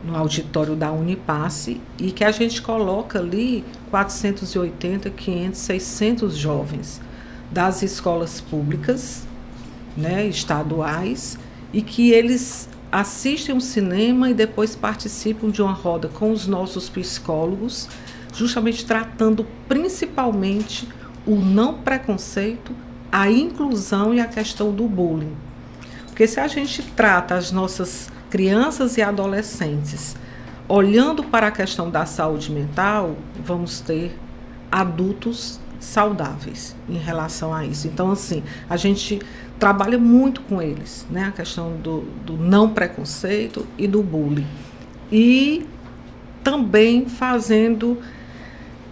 no 0.05 0.17
auditório 0.17 0.75
da 0.75 0.91
Unipasse 0.91 1.81
e 1.99 2.11
que 2.11 2.25
a 2.25 2.31
gente 2.31 2.61
coloca 2.63 3.19
ali 3.19 3.65
480, 3.91 5.11
500, 5.11 5.59
600 5.59 6.37
jovens 6.37 7.01
das 7.51 7.83
escolas 7.83 8.41
públicas, 8.41 9.27
né, 9.97 10.27
estaduais, 10.27 11.39
e 11.73 11.83
que 11.83 12.11
eles 12.11 12.69
assistem 12.91 13.55
um 13.55 13.61
cinema 13.61 14.31
e 14.31 14.35
depois 14.35 14.75
participam 14.75 15.51
de 15.51 15.63
uma 15.63 15.73
roda 15.73 16.09
com 16.09 16.33
os 16.33 16.47
nossos 16.47 16.89
psicólogos, 16.89 17.89
justamente 18.35 18.85
tratando 18.85 19.47
principalmente 19.69 20.89
o 21.27 21.37
não 21.37 21.75
preconceito, 21.75 22.73
a 23.11 23.31
inclusão 23.31 24.15
e 24.15 24.21
a 24.21 24.27
questão 24.27 24.73
do 24.73 24.89
bullying. 24.89 25.37
Porque 26.07 26.27
se 26.27 26.41
a 26.41 26.49
gente 26.49 26.83
trata 26.83 27.35
as 27.35 27.53
nossas 27.53 28.11
crianças 28.31 28.97
e 28.97 29.03
adolescentes 29.03 30.17
olhando 30.69 31.25
para 31.25 31.49
a 31.49 31.51
questão 31.51 31.91
da 31.91 32.07
saúde 32.07 32.51
mental, 32.51 33.17
vamos 33.45 33.81
ter 33.81 34.17
adultos 34.71 35.61
saudáveis 35.79 36.75
em 36.89 36.97
relação 36.97 37.53
a 37.53 37.67
isso. 37.67 37.89
Então, 37.89 38.11
assim, 38.11 38.43
a 38.71 38.77
gente 38.77 39.21
trabalha 39.59 39.99
muito 39.99 40.41
com 40.43 40.63
eles, 40.63 41.07
né? 41.11 41.25
A 41.25 41.33
questão 41.33 41.77
do, 41.77 42.03
do 42.25 42.37
não 42.37 42.71
preconceito 42.71 43.67
e 43.77 43.87
do 43.87 44.03
bullying. 44.03 44.47
E 45.11 45.67
também 46.43 47.07
fazendo 47.07 47.99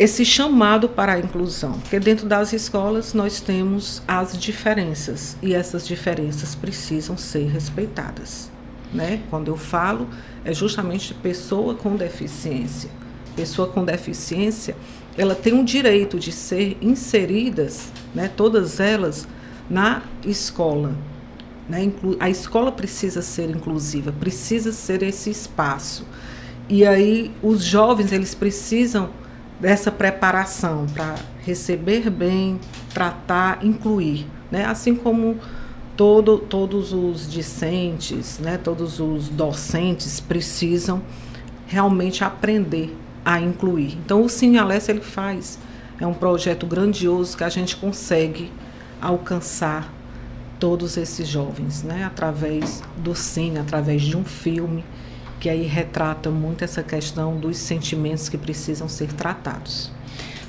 esse 0.00 0.24
chamado 0.24 0.88
para 0.88 1.12
a 1.12 1.18
inclusão, 1.20 1.78
porque 1.78 2.00
dentro 2.00 2.26
das 2.26 2.52
escolas 2.52 3.14
nós 3.14 3.40
temos 3.40 4.02
as 4.08 4.36
diferenças 4.36 5.36
e 5.40 5.54
essas 5.54 5.86
diferenças 5.86 6.56
precisam 6.56 7.16
ser 7.16 7.46
respeitadas 7.46 8.50
né? 8.92 9.22
Quando 9.30 9.48
eu 9.48 9.56
falo, 9.56 10.08
é 10.44 10.52
justamente 10.52 11.14
pessoa 11.14 11.74
com 11.74 11.96
deficiência. 11.96 12.90
Pessoa 13.36 13.68
com 13.68 13.84
deficiência, 13.84 14.76
ela 15.16 15.34
tem 15.34 15.52
um 15.52 15.64
direito 15.64 16.18
de 16.18 16.32
ser 16.32 16.76
inseridas, 16.80 17.92
né, 18.14 18.28
todas 18.28 18.80
elas, 18.80 19.26
na 19.68 20.02
escola. 20.24 20.94
Né? 21.68 21.92
A 22.18 22.28
escola 22.28 22.72
precisa 22.72 23.22
ser 23.22 23.48
inclusiva, 23.50 24.12
precisa 24.12 24.72
ser 24.72 25.02
esse 25.02 25.30
espaço. 25.30 26.04
E 26.68 26.84
aí 26.84 27.30
os 27.42 27.62
jovens, 27.62 28.12
eles 28.12 28.34
precisam 28.34 29.10
dessa 29.61 29.90
preparação 29.90 30.87
para 30.87 31.16
receber 31.44 32.09
bem, 32.11 32.59
tratar, 32.92 33.64
incluir. 33.64 34.27
Né? 34.51 34.64
Assim 34.64 34.94
como 34.94 35.38
todo, 35.96 36.38
todos 36.38 36.92
os 36.92 37.31
discentes, 37.31 38.38
né, 38.38 38.57
todos 38.57 39.01
os 39.01 39.29
docentes 39.29 40.18
precisam 40.18 41.03
realmente 41.66 42.25
aprender 42.25 42.96
a 43.25 43.38
incluir. 43.38 43.99
Então, 44.05 44.23
o 44.23 44.29
Cine 44.29 44.59
Alessa, 44.59 44.90
ele 44.90 45.03
faz, 45.03 45.59
é 46.01 46.07
um 46.07 46.14
projeto 46.14 46.66
grandioso 46.66 47.37
que 47.37 47.44
a 47.44 47.51
gente 47.51 47.77
consegue 47.77 48.51
alcançar 49.01 49.92
todos 50.59 50.96
esses 50.96 51.29
jovens, 51.29 51.83
né, 51.83 52.05
através 52.05 52.83
do 52.96 53.14
cine, 53.14 53.59
através 53.59 54.03
de 54.03 54.16
um 54.16 54.25
filme 54.25 54.85
que 55.40 55.48
aí 55.48 55.66
retrata 55.66 56.31
muito 56.31 56.62
essa 56.62 56.83
questão 56.83 57.37
dos 57.37 57.57
sentimentos 57.57 58.29
que 58.29 58.37
precisam 58.37 58.88
ser 58.88 59.12
tratados. 59.14 59.90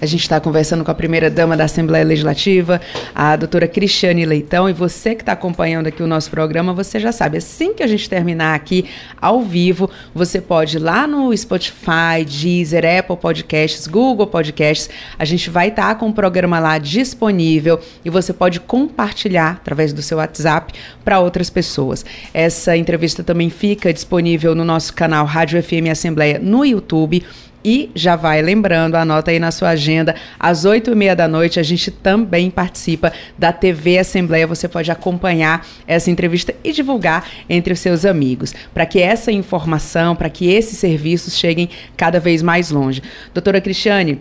A 0.02 0.06
gente 0.08 0.22
está 0.22 0.40
conversando 0.40 0.84
com 0.84 0.90
a 0.90 0.96
primeira-dama 0.96 1.56
da 1.56 1.66
Assembleia 1.66 2.04
Legislativa, 2.04 2.82
a 3.14 3.36
doutora 3.36 3.68
Cristiane 3.68 4.26
Leitão, 4.26 4.68
e 4.68 4.74
você 4.74 5.14
que 5.14 5.22
está 5.22 5.34
acompanhando 5.34 5.86
aqui 5.86 6.02
o 6.02 6.08
nosso 6.08 6.32
programa, 6.32 6.74
você 6.74 7.00
já 7.00 7.12
sabe, 7.12 7.38
assim 7.38 7.76
que 7.76 7.84
a 7.84 7.88
gente 7.88 8.10
terminar 8.10 8.56
aqui 8.56 8.90
ao 9.22 9.44
vivo, 9.44 9.92
você 10.12 10.42
pode 10.42 10.78
ir 10.78 10.80
lá 10.80 11.06
no 11.06 11.38
Spotify, 11.38 12.26
Deezer, 12.28 12.84
Apple 12.84 13.16
Podcasts, 13.16 13.86
Google 13.86 14.26
Podcasts, 14.26 14.90
a 15.20 15.24
gente 15.24 15.52
vai 15.52 15.68
estar 15.68 15.90
tá 15.90 15.96
com 15.96 16.10
o 16.10 16.14
programa 16.14 16.58
lá 16.58 16.80
disponível 16.80 17.80
e 18.04 18.10
você 18.10 18.34
pode 18.34 18.60
compartilhar 18.60 19.52
através 19.62 19.94
do 19.94 20.02
seu 20.02 20.18
WhatsApp 20.18 20.74
para 21.06 21.20
outras 21.20 21.48
pessoas. 21.48 22.04
Essa 22.34 22.76
entrevista 22.76 23.24
também 23.24 23.52
fica 23.52 23.94
disponível 23.94 24.56
no 24.56 24.66
nosso 24.66 24.96
canal 24.96 25.28
Rádio 25.28 25.62
FM 25.62 25.92
Assembleia 25.92 26.40
no 26.40 26.66
YouTube 26.66 27.24
e 27.64 27.92
já 27.96 28.16
vai 28.16 28.42
lembrando, 28.42 28.96
anota 28.96 29.32
aí 29.32 29.40
na 29.40 29.52
sua 29.52 29.70
agenda, 29.70 30.16
às 30.40 30.66
oito 30.66 30.92
e 30.92 30.96
meia 30.96 31.16
da 31.16 31.28
noite 31.28 31.60
a 31.60 31.64
gente 31.64 31.92
também 31.92 32.50
participa 32.50 33.14
da 33.38 33.52
TV 33.52 33.98
Assembleia. 33.98 34.48
Você 34.48 34.68
pode 34.68 34.92
acompanhar 34.92 35.66
essa 35.88 36.10
entrevista 36.10 36.54
e 36.64 36.72
divulgar 36.72 37.28
entre 37.50 37.74
os 37.74 37.80
seus 37.80 38.06
amigos, 38.06 38.54
para 38.74 38.86
que 38.86 39.00
essa 39.00 39.32
informação, 39.32 40.16
para 40.16 40.30
que 40.30 40.52
esses 40.52 40.78
serviços 40.78 41.38
cheguem 41.38 41.70
cada 41.96 42.20
vez 42.20 42.42
mais 42.42 42.72
longe. 42.72 43.02
Doutora 43.34 43.62
Cristiane, 43.62 44.20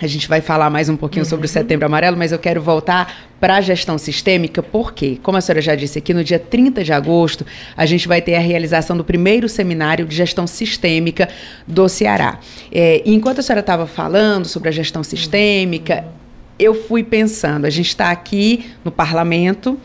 a 0.00 0.08
gente 0.08 0.28
vai 0.28 0.40
falar 0.40 0.70
mais 0.70 0.88
um 0.88 0.96
pouquinho 0.96 1.24
uhum. 1.24 1.28
sobre 1.28 1.46
o 1.46 1.48
uhum. 1.48 1.52
Setembro 1.52 1.86
Amarelo, 1.86 2.16
mas 2.16 2.32
eu 2.32 2.38
quero 2.38 2.62
voltar 2.62 3.28
para 3.38 3.56
a 3.56 3.60
gestão 3.60 3.98
sistêmica, 3.98 4.62
porque, 4.62 5.18
como 5.22 5.38
a 5.38 5.40
senhora 5.40 5.60
já 5.60 5.74
disse 5.74 5.98
aqui, 5.98 6.12
no 6.12 6.22
dia 6.24 6.38
30 6.38 6.82
de 6.84 6.92
agosto, 6.92 7.44
a 7.76 7.86
gente 7.86 8.06
vai 8.06 8.20
ter 8.20 8.34
a 8.34 8.40
realização 8.40 8.96
do 8.96 9.04
primeiro 9.04 9.48
seminário 9.48 10.06
de 10.06 10.14
gestão 10.14 10.46
sistêmica 10.46 11.28
do 11.66 11.88
Ceará. 11.88 12.38
É, 12.72 13.02
enquanto 13.04 13.40
a 13.40 13.42
senhora 13.42 13.60
estava 13.60 13.86
falando 13.86 14.46
sobre 14.46 14.68
a 14.68 14.72
gestão 14.72 15.02
sistêmica, 15.02 16.04
uhum. 16.04 16.10
eu 16.58 16.74
fui 16.74 17.02
pensando, 17.02 17.64
a 17.64 17.70
gente 17.70 17.88
está 17.88 18.10
aqui 18.10 18.72
no 18.84 18.90
parlamento, 18.90 19.78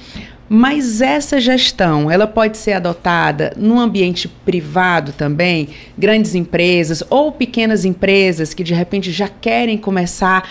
mas 0.47 1.01
essa 1.01 1.39
gestão, 1.39 2.09
ela 2.09 2.27
pode 2.27 2.57
ser 2.57 2.73
adotada 2.73 3.53
no 3.57 3.79
ambiente 3.79 4.27
privado 4.27 5.11
também, 5.11 5.69
grandes 5.97 6.35
empresas 6.35 7.03
ou 7.09 7.31
pequenas 7.31 7.85
empresas 7.85 8.53
que 8.53 8.63
de 8.63 8.73
repente 8.73 9.11
já 9.11 9.27
querem 9.27 9.77
começar 9.77 10.47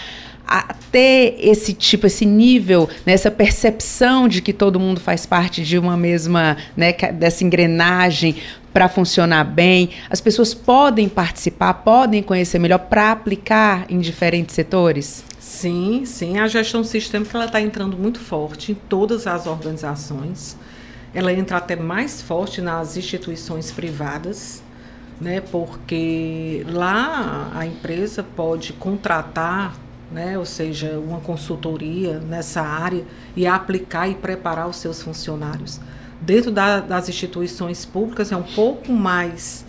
a 0.46 0.74
ter 0.92 1.36
esse 1.38 1.72
tipo, 1.72 2.06
esse 2.06 2.26
nível, 2.26 2.88
né, 3.06 3.16
percepção 3.30 4.28
de 4.28 4.42
que 4.42 4.52
todo 4.52 4.78
mundo 4.78 5.00
faz 5.00 5.24
parte 5.24 5.62
de 5.62 5.78
uma 5.78 5.96
mesma, 5.96 6.56
né, 6.76 6.92
dessa 6.92 7.42
engrenagem 7.42 8.36
para 8.72 8.88
funcionar 8.88 9.44
bem. 9.44 9.90
As 10.10 10.20
pessoas 10.20 10.52
podem 10.52 11.08
participar, 11.08 11.72
podem 11.74 12.22
conhecer 12.22 12.58
melhor 12.58 12.78
para 12.78 13.12
aplicar 13.12 13.86
em 13.88 14.00
diferentes 14.00 14.54
setores? 14.54 15.24
Sim, 15.54 16.04
sim. 16.04 16.38
A 16.38 16.48
gestão 16.48 16.82
sistêmica 16.82 17.38
ela 17.38 17.46
está 17.46 17.60
entrando 17.60 17.96
muito 17.96 18.18
forte 18.18 18.72
em 18.72 18.74
todas 18.74 19.24
as 19.24 19.46
organizações. 19.46 20.56
Ela 21.14 21.32
entra 21.32 21.58
até 21.58 21.76
mais 21.76 22.20
forte 22.20 22.60
nas 22.60 22.96
instituições 22.96 23.70
privadas, 23.70 24.62
né? 25.20 25.40
Porque 25.40 26.66
lá 26.68 27.52
a 27.54 27.64
empresa 27.64 28.22
pode 28.22 28.72
contratar, 28.72 29.76
né? 30.10 30.36
Ou 30.36 30.44
seja, 30.44 30.98
uma 30.98 31.20
consultoria 31.20 32.18
nessa 32.18 32.60
área 32.60 33.04
e 33.36 33.46
aplicar 33.46 34.08
e 34.08 34.16
preparar 34.16 34.68
os 34.68 34.76
seus 34.76 35.00
funcionários. 35.00 35.80
Dentro 36.20 36.50
da, 36.50 36.80
das 36.80 37.08
instituições 37.08 37.84
públicas 37.84 38.32
é 38.32 38.36
um 38.36 38.42
pouco 38.42 38.92
mais 38.92 39.64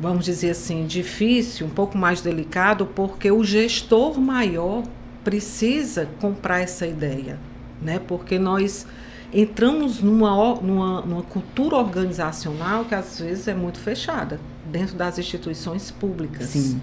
vamos 0.00 0.24
dizer 0.24 0.50
assim, 0.50 0.86
difícil, 0.86 1.66
um 1.66 1.70
pouco 1.70 1.96
mais 1.96 2.20
delicado, 2.20 2.86
porque 2.86 3.30
o 3.30 3.42
gestor 3.44 4.18
maior 4.18 4.84
precisa 5.24 6.08
comprar 6.20 6.60
essa 6.60 6.86
ideia, 6.86 7.38
né? 7.82 7.98
Porque 7.98 8.38
nós 8.38 8.86
entramos 9.32 10.00
numa, 10.00 10.54
numa, 10.54 11.00
numa 11.02 11.22
cultura 11.22 11.76
organizacional 11.76 12.84
que 12.84 12.94
às 12.94 13.18
vezes 13.18 13.46
é 13.48 13.54
muito 13.54 13.78
fechada 13.78 14.40
dentro 14.70 14.96
das 14.96 15.18
instituições 15.18 15.90
públicas. 15.90 16.46
Sim. 16.46 16.80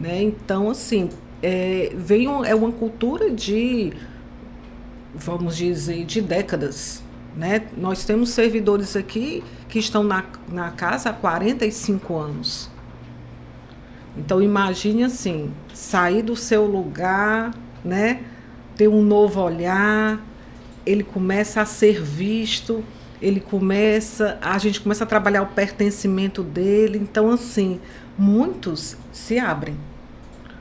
Né? 0.00 0.22
Então, 0.22 0.70
assim, 0.70 1.08
é, 1.42 1.92
vem 1.94 2.28
um, 2.28 2.44
é 2.44 2.54
uma 2.54 2.72
cultura 2.72 3.30
de, 3.30 3.92
vamos 5.14 5.56
dizer, 5.56 6.04
de 6.04 6.20
décadas. 6.20 7.02
Né? 7.36 7.62
Nós 7.76 8.04
temos 8.04 8.30
servidores 8.30 8.96
aqui 8.96 9.44
que 9.68 9.78
estão 9.78 10.02
na, 10.02 10.24
na 10.48 10.70
casa 10.70 11.10
há 11.10 11.12
45 11.12 12.16
anos. 12.16 12.70
Então 14.16 14.42
imagine 14.42 15.04
assim, 15.04 15.52
sair 15.72 16.22
do 16.22 16.34
seu 16.34 16.66
lugar, 16.66 17.54
né? 17.84 18.22
ter 18.76 18.88
um 18.88 19.02
novo 19.02 19.40
olhar, 19.40 20.24
ele 20.86 21.02
começa 21.02 21.60
a 21.60 21.66
ser 21.66 22.00
visto, 22.00 22.82
ele 23.20 23.40
começa, 23.40 24.38
a 24.40 24.56
gente 24.58 24.80
começa 24.80 25.04
a 25.04 25.06
trabalhar 25.06 25.42
o 25.42 25.46
pertencimento 25.46 26.42
dele. 26.42 26.98
Então, 26.98 27.30
assim, 27.30 27.80
muitos 28.16 28.96
se 29.12 29.38
abrem, 29.38 29.76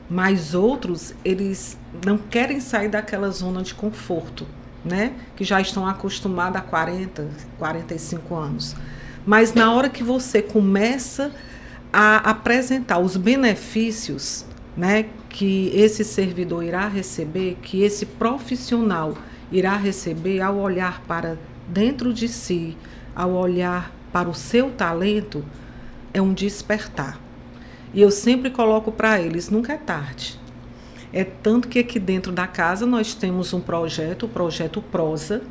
mas 0.10 0.56
outros, 0.56 1.14
eles 1.24 1.78
não 2.06 2.18
querem 2.18 2.60
sair 2.60 2.90
daquela 2.90 3.30
zona 3.30 3.62
de 3.62 3.76
conforto, 3.76 4.48
né? 4.88 5.14
Que 5.36 5.44
já 5.44 5.62
estão 5.62 5.86
acostumados 5.86 6.60
há 6.60 6.62
40, 6.62 7.28
45 7.60 8.36
anos. 8.36 8.76
Mas 9.26 9.54
na 9.54 9.74
hora 9.74 9.90
que 9.90 10.04
você 10.04 10.42
começa 10.42 11.32
a 11.92 12.30
apresentar 12.30 13.00
os 13.00 13.18
benefícios, 13.18 14.46
né, 14.76 15.08
que 15.30 15.70
esse 15.74 16.04
servidor 16.04 16.64
irá 16.64 16.88
receber, 16.88 17.58
que 17.62 17.84
esse 17.84 18.06
profissional 18.06 19.18
irá 19.52 19.76
receber 19.76 20.42
ao 20.42 20.58
olhar 20.58 21.02
para 21.02 21.38
dentro 21.68 22.14
de 22.14 22.28
si, 22.28 22.78
ao 23.16 23.34
olhar 23.34 23.92
para 24.12 24.30
o 24.30 24.34
seu 24.34 24.72
talento, 24.72 25.44
é 26.14 26.22
um 26.22 26.34
despertar. 26.34 27.20
E 27.94 28.02
eu 28.02 28.12
sempre 28.12 28.50
coloco 28.50 28.92
para 28.92 29.20
eles: 29.20 29.50
nunca 29.50 29.74
é 29.74 29.78
tarde. 29.78 30.40
É 31.12 31.24
tanto 31.24 31.68
que 31.68 31.80
aqui 31.80 32.00
dentro 32.00 32.32
da 32.32 32.48
casa 32.48 32.86
nós 32.86 33.14
temos 33.14 33.54
um 33.54 33.62
projeto, 33.62 34.26
o 34.26 34.30
projeto 34.30 34.82
Prosa, 34.82 35.42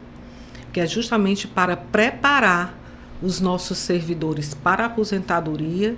que 0.73 0.81
é 0.81 0.87
justamente 0.87 1.49
para 1.49 1.77
preparar 1.77 2.79
os 3.23 3.40
nossos 3.40 3.79
servidores 3.79 4.53
para 4.53 4.85
a 4.85 4.87
aposentadoria 4.87 5.97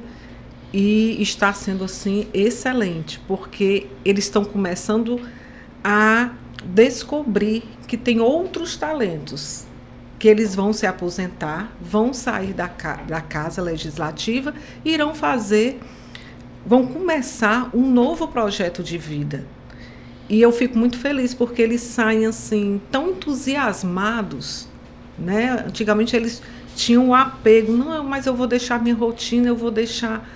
e 0.73 1.21
está 1.21 1.53
sendo 1.53 1.85
assim 1.85 2.29
excelente, 2.33 3.21
porque 3.27 3.87
eles 4.05 4.25
estão 4.25 4.45
começando 4.45 5.21
a 5.83 6.31
descobrir 6.65 7.65
que 7.87 7.97
tem 7.97 8.21
outros 8.21 8.77
talentos 8.77 9.67
que 10.19 10.29
eles 10.29 10.55
vão 10.55 10.73
se 10.73 10.85
aposentar, 10.85 11.73
vão 11.81 12.13
sair 12.13 12.53
da, 12.53 12.67
da 13.07 13.21
casa 13.21 13.63
legislativa 13.63 14.53
e 14.85 14.93
irão 14.93 15.15
fazer, 15.15 15.81
vão 16.65 16.87
começar 16.87 17.71
um 17.75 17.91
novo 17.91 18.29
projeto 18.29 18.83
de 18.83 18.99
vida. 18.99 19.45
E 20.29 20.41
eu 20.43 20.53
fico 20.53 20.79
muito 20.79 20.99
feliz 20.99 21.33
porque 21.33 21.63
eles 21.63 21.81
saem 21.81 22.27
assim 22.27 22.81
tão 22.91 23.11
entusiasmados, 23.11 24.69
né? 25.19 25.65
Antigamente 25.67 26.15
eles 26.15 26.43
tinham 26.77 27.09
o 27.09 27.15
apego, 27.15 27.73
não, 27.73 28.05
mas 28.05 28.27
eu 28.27 28.35
vou 28.35 28.47
deixar 28.47 28.81
minha 28.83 28.95
rotina, 28.95 29.49
eu 29.49 29.57
vou 29.57 29.71
deixar, 29.71 30.29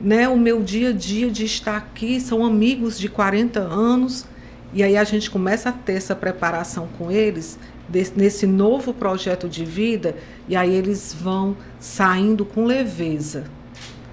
né, 0.00 0.26
o 0.28 0.36
meu 0.36 0.62
dia 0.62 0.88
a 0.88 0.92
dia 0.92 1.30
de 1.30 1.44
estar 1.44 1.76
aqui, 1.76 2.18
são 2.18 2.44
amigos 2.44 2.98
de 2.98 3.08
40 3.08 3.60
anos. 3.60 4.24
E 4.72 4.82
aí 4.82 4.96
a 4.96 5.04
gente 5.04 5.30
começa 5.30 5.68
a 5.68 5.72
ter 5.72 5.92
essa 5.92 6.16
preparação 6.16 6.88
com 6.98 7.12
eles 7.12 7.58
desse, 7.88 8.12
nesse 8.16 8.46
novo 8.46 8.92
projeto 8.92 9.48
de 9.48 9.64
vida, 9.64 10.16
e 10.48 10.56
aí 10.56 10.74
eles 10.74 11.14
vão 11.14 11.56
saindo 11.78 12.44
com 12.44 12.64
leveza 12.64 13.44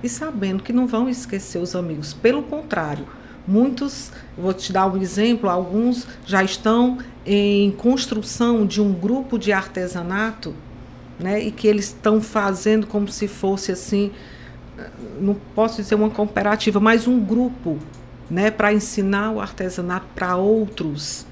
e 0.03 0.09
sabendo 0.09 0.63
que 0.63 0.73
não 0.73 0.87
vão 0.87 1.09
esquecer 1.09 1.59
os 1.59 1.75
amigos. 1.75 2.13
Pelo 2.13 2.43
contrário, 2.43 3.05
muitos, 3.47 4.11
vou 4.37 4.53
te 4.53 4.71
dar 4.71 4.87
um 4.87 4.97
exemplo, 5.01 5.49
alguns 5.49 6.07
já 6.25 6.43
estão 6.43 6.97
em 7.25 7.71
construção 7.71 8.65
de 8.65 8.81
um 8.81 8.93
grupo 8.93 9.37
de 9.37 9.51
artesanato, 9.51 10.53
né, 11.19 11.39
e 11.39 11.51
que 11.51 11.67
eles 11.67 11.85
estão 11.85 12.19
fazendo 12.19 12.87
como 12.87 13.07
se 13.07 13.27
fosse 13.27 13.71
assim, 13.71 14.11
não 15.19 15.35
posso 15.53 15.81
dizer 15.81 15.95
uma 15.95 16.09
cooperativa, 16.09 16.79
mas 16.79 17.07
um 17.07 17.19
grupo, 17.19 17.77
né, 18.29 18.49
para 18.49 18.73
ensinar 18.73 19.31
o 19.31 19.39
artesanato 19.39 20.07
para 20.15 20.35
outros. 20.35 21.25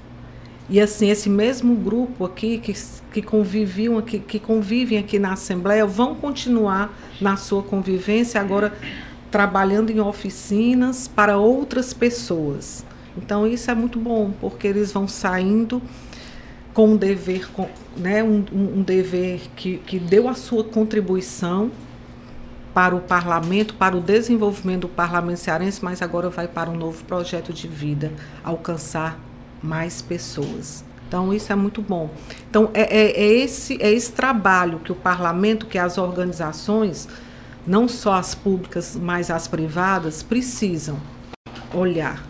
E 0.70 0.80
assim, 0.80 1.10
esse 1.10 1.28
mesmo 1.28 1.74
grupo 1.74 2.24
aqui 2.24 2.58
que, 2.58 2.72
que 3.12 3.20
conviviam 3.20 3.98
aqui, 3.98 4.20
que 4.20 4.38
convivem 4.38 4.98
aqui 4.98 5.18
na 5.18 5.32
Assembleia, 5.32 5.84
vão 5.84 6.14
continuar 6.14 6.96
na 7.20 7.36
sua 7.36 7.60
convivência 7.60 8.40
agora 8.40 8.72
trabalhando 9.32 9.90
em 9.90 9.98
oficinas 9.98 11.08
para 11.08 11.36
outras 11.36 11.92
pessoas. 11.92 12.86
Então 13.16 13.48
isso 13.48 13.68
é 13.68 13.74
muito 13.74 13.98
bom, 13.98 14.30
porque 14.40 14.68
eles 14.68 14.92
vão 14.92 15.08
saindo 15.08 15.82
com 16.72 16.90
um 16.90 16.96
dever, 16.96 17.50
com, 17.50 17.68
né, 17.96 18.22
um, 18.22 18.44
um 18.52 18.82
dever 18.82 19.40
que, 19.56 19.78
que 19.78 19.98
deu 19.98 20.28
a 20.28 20.34
sua 20.34 20.62
contribuição 20.62 21.72
para 22.72 22.94
o 22.94 23.00
parlamento, 23.00 23.74
para 23.74 23.96
o 23.96 24.00
desenvolvimento 24.00 24.82
do 24.82 24.88
parlamento 24.88 25.38
cearense, 25.38 25.84
mas 25.84 26.00
agora 26.00 26.30
vai 26.30 26.46
para 26.46 26.70
um 26.70 26.76
novo 26.76 27.02
projeto 27.04 27.52
de 27.52 27.66
vida, 27.66 28.12
alcançar 28.44 29.18
mais 29.62 30.00
pessoas. 30.02 30.84
Então, 31.06 31.34
isso 31.34 31.52
é 31.52 31.56
muito 31.56 31.82
bom. 31.82 32.08
Então, 32.48 32.70
é, 32.72 32.82
é, 32.82 33.10
é, 33.10 33.32
esse, 33.42 33.82
é 33.82 33.90
esse 33.90 34.12
trabalho 34.12 34.78
que 34.78 34.92
o 34.92 34.94
parlamento, 34.94 35.66
que 35.66 35.76
as 35.76 35.98
organizações, 35.98 37.08
não 37.66 37.88
só 37.88 38.14
as 38.14 38.34
públicas, 38.34 38.96
mas 39.00 39.30
as 39.30 39.48
privadas, 39.48 40.22
precisam 40.22 40.98
olhar 41.74 42.24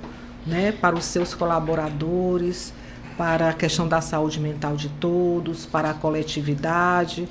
né, 0.46 0.72
para 0.72 0.96
os 0.96 1.04
seus 1.04 1.34
colaboradores, 1.34 2.72
para 3.18 3.50
a 3.50 3.52
questão 3.52 3.86
da 3.86 4.00
saúde 4.00 4.40
mental 4.40 4.76
de 4.76 4.88
todos, 4.88 5.66
para 5.66 5.90
a 5.90 5.94
coletividade 5.94 7.28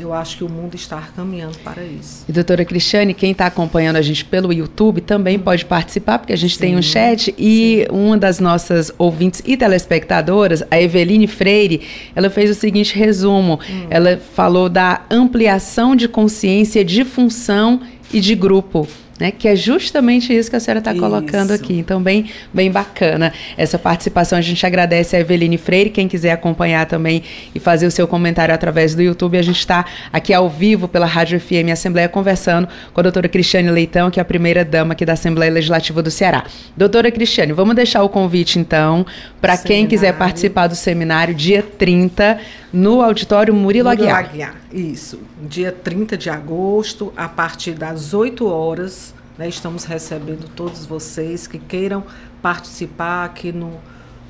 eu 0.00 0.12
acho 0.12 0.38
que 0.38 0.44
o 0.44 0.48
mundo 0.48 0.74
está 0.74 1.00
caminhando 1.14 1.58
para 1.58 1.84
isso. 1.84 2.24
E 2.28 2.32
doutora 2.32 2.64
Cristiane, 2.64 3.12
quem 3.12 3.32
está 3.32 3.46
acompanhando 3.46 3.96
a 3.96 4.02
gente 4.02 4.24
pelo 4.24 4.52
YouTube 4.52 5.00
também 5.00 5.36
hum. 5.36 5.40
pode 5.40 5.64
participar, 5.64 6.18
porque 6.18 6.32
a 6.32 6.36
gente 6.36 6.54
sim, 6.54 6.60
tem 6.60 6.76
um 6.76 6.82
chat 6.82 7.34
e 7.38 7.86
sim. 7.88 7.96
uma 7.96 8.16
das 8.16 8.40
nossas 8.40 8.92
ouvintes 8.98 9.42
e 9.44 9.56
telespectadoras, 9.56 10.62
a 10.70 10.80
Eveline 10.80 11.26
Freire, 11.26 11.82
ela 12.14 12.30
fez 12.30 12.50
o 12.50 12.54
seguinte 12.54 12.96
resumo. 12.98 13.60
Hum. 13.68 13.86
Ela 13.90 14.16
falou 14.16 14.68
da 14.68 15.02
ampliação 15.10 15.94
de 15.94 16.08
consciência 16.08 16.84
de 16.84 17.04
função 17.04 17.80
e 18.12 18.20
de 18.20 18.34
grupo 18.34 18.88
né? 19.20 19.30
Que 19.30 19.48
é 19.48 19.54
justamente 19.54 20.36
isso 20.36 20.50
que 20.50 20.56
a 20.56 20.60
senhora 20.60 20.78
está 20.78 20.94
colocando 20.94 21.52
aqui. 21.52 21.74
Então, 21.78 22.02
bem, 22.02 22.30
bem 22.52 22.70
bacana 22.70 23.32
essa 23.56 23.78
participação. 23.78 24.38
A 24.38 24.42
gente 24.42 24.64
agradece 24.64 25.14
a 25.14 25.20
Eveline 25.20 25.58
Freire. 25.58 25.90
Quem 25.90 26.08
quiser 26.08 26.32
acompanhar 26.32 26.86
também 26.86 27.22
e 27.54 27.60
fazer 27.60 27.86
o 27.86 27.90
seu 27.90 28.08
comentário 28.08 28.54
através 28.54 28.94
do 28.94 29.02
YouTube, 29.02 29.36
a 29.36 29.42
gente 29.42 29.58
está 29.58 29.84
aqui 30.12 30.32
ao 30.32 30.48
vivo 30.48 30.88
pela 30.88 31.06
Rádio 31.06 31.38
FM 31.38 31.70
Assembleia 31.72 32.08
conversando 32.08 32.68
com 32.92 33.00
a 33.00 33.02
doutora 33.02 33.28
Cristiane 33.28 33.70
Leitão, 33.70 34.10
que 34.10 34.18
é 34.18 34.22
a 34.22 34.24
primeira 34.24 34.64
dama 34.64 34.92
aqui 34.92 35.04
da 35.04 35.12
Assembleia 35.12 35.52
Legislativa 35.52 36.02
do 36.02 36.10
Ceará. 36.10 36.44
Doutora 36.76 37.10
Cristiane, 37.10 37.52
vamos 37.52 37.74
deixar 37.74 38.02
o 38.02 38.08
convite 38.08 38.58
então 38.58 39.04
para 39.40 39.56
quem 39.56 39.86
quiser 39.86 40.14
participar 40.14 40.66
do 40.66 40.74
seminário 40.74 41.34
dia 41.34 41.62
30 41.62 42.38
no 42.72 43.02
auditório 43.02 43.52
Murilo, 43.52 43.88
Murilo 43.88 44.08
Aguiar. 44.08 44.24
Aguiar. 44.24 44.56
Isso, 44.72 45.20
dia 45.42 45.72
30 45.72 46.16
de 46.16 46.30
agosto, 46.30 47.12
a 47.16 47.28
partir 47.28 47.72
das 47.72 48.14
8 48.14 48.46
horas, 48.46 49.14
né, 49.36 49.48
estamos 49.48 49.84
recebendo 49.84 50.48
todos 50.54 50.86
vocês 50.86 51.46
que 51.46 51.58
queiram 51.58 52.04
participar 52.40 53.24
aqui 53.24 53.52
no, 53.52 53.80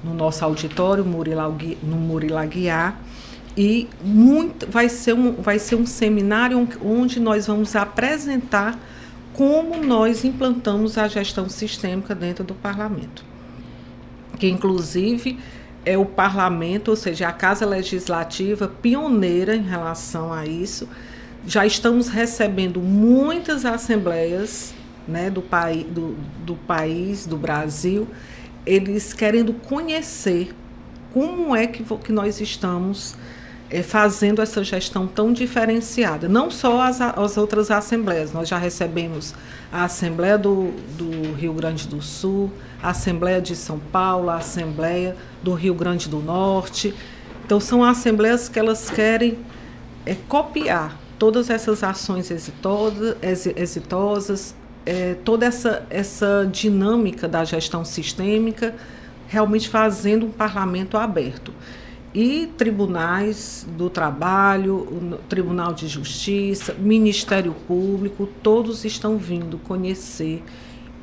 no 0.02 0.14
nosso 0.14 0.44
auditório 0.44 1.04
Murilo, 1.04 1.56
no 1.82 1.96
Murilo 1.96 2.38
Aguiar. 2.38 2.98
E 3.56 3.88
muito, 4.02 4.66
vai, 4.70 4.88
ser 4.88 5.12
um, 5.12 5.32
vai 5.32 5.58
ser 5.58 5.74
um 5.74 5.84
seminário 5.84 6.68
onde 6.82 7.18
nós 7.18 7.46
vamos 7.46 7.74
apresentar 7.74 8.78
como 9.32 9.82
nós 9.84 10.24
implantamos 10.24 10.96
a 10.96 11.08
gestão 11.08 11.48
sistêmica 11.48 12.14
dentro 12.14 12.44
do 12.44 12.54
parlamento. 12.54 13.24
Que, 14.38 14.48
inclusive, 14.48 15.38
é 15.84 15.96
o 15.96 16.04
parlamento, 16.04 16.88
ou 16.88 16.96
seja, 16.96 17.28
a 17.28 17.32
Casa 17.32 17.64
Legislativa 17.64 18.68
pioneira 18.68 19.54
em 19.54 19.62
relação 19.62 20.32
a 20.32 20.46
isso. 20.46 20.88
Já 21.46 21.64
estamos 21.64 22.08
recebendo 22.08 22.80
muitas 22.80 23.64
assembleias 23.64 24.74
né, 25.08 25.30
do, 25.30 25.42
pai, 25.42 25.86
do, 25.88 26.16
do 26.44 26.54
país, 26.54 27.26
do 27.26 27.36
Brasil, 27.36 28.06
eles 28.66 29.12
querendo 29.12 29.52
conhecer 29.54 30.54
como 31.12 31.56
é 31.56 31.66
que, 31.66 31.82
que 31.82 32.12
nós 32.12 32.40
estamos 32.40 33.16
é, 33.70 33.82
fazendo 33.82 34.42
essa 34.42 34.64
gestão 34.64 35.06
tão 35.06 35.32
diferenciada. 35.32 36.28
Não 36.28 36.50
só 36.50 36.82
as, 36.82 37.00
as 37.00 37.36
outras 37.36 37.70
assembleias, 37.70 38.32
nós 38.32 38.48
já 38.48 38.58
recebemos 38.58 39.34
a 39.72 39.84
Assembleia 39.84 40.36
do, 40.36 40.72
do 40.98 41.32
Rio 41.34 41.52
Grande 41.52 41.86
do 41.86 42.02
Sul, 42.02 42.50
a 42.82 42.90
Assembleia 42.90 43.40
de 43.40 43.54
São 43.54 43.78
Paulo, 43.78 44.30
a 44.30 44.36
Assembleia 44.36 45.16
do 45.42 45.54
Rio 45.54 45.74
Grande 45.74 46.08
do 46.08 46.18
Norte. 46.18 46.94
Então, 47.44 47.60
são 47.60 47.84
assembleias 47.84 48.48
que 48.48 48.58
elas 48.58 48.90
querem 48.90 49.38
é, 50.04 50.16
copiar 50.28 50.98
todas 51.18 51.50
essas 51.50 51.84
ações 51.84 52.30
exitosas, 52.30 53.16
exitosas 53.56 54.54
é, 54.86 55.14
toda 55.24 55.46
essa, 55.46 55.86
essa 55.90 56.48
dinâmica 56.50 57.28
da 57.28 57.44
gestão 57.44 57.84
sistêmica, 57.84 58.74
realmente 59.28 59.68
fazendo 59.68 60.26
um 60.26 60.30
parlamento 60.30 60.96
aberto. 60.96 61.52
E 62.12 62.48
tribunais 62.58 63.64
do 63.76 63.88
trabalho, 63.88 65.20
Tribunal 65.28 65.72
de 65.72 65.86
Justiça, 65.86 66.74
Ministério 66.74 67.54
Público, 67.68 68.28
todos 68.42 68.84
estão 68.84 69.16
vindo 69.16 69.58
conhecer. 69.58 70.42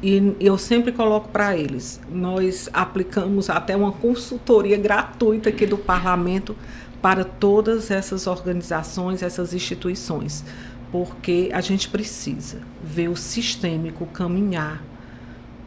E 0.04 0.36
eu 0.40 0.58
sempre 0.58 0.92
coloco 0.92 1.30
para 1.30 1.56
eles: 1.56 2.02
nós 2.12 2.70
aplicamos 2.74 3.50
até 3.50 3.74
uma 3.76 3.94
consultoria 3.94 4.78
gratuita 4.78 5.48
aqui 5.48 5.66
do 5.66 5.78
parlamento 5.78 6.54
para 7.02 7.24
todas 7.24 7.90
essas 7.90 8.28
organizações, 8.28 9.24
essas 9.24 9.54
instituições, 9.54 10.44
porque 10.92 11.50
a 11.54 11.62
gente 11.62 11.88
precisa 11.88 12.60
ver 12.84 13.08
o 13.08 13.16
sistêmico 13.16 14.06
caminhar 14.08 14.84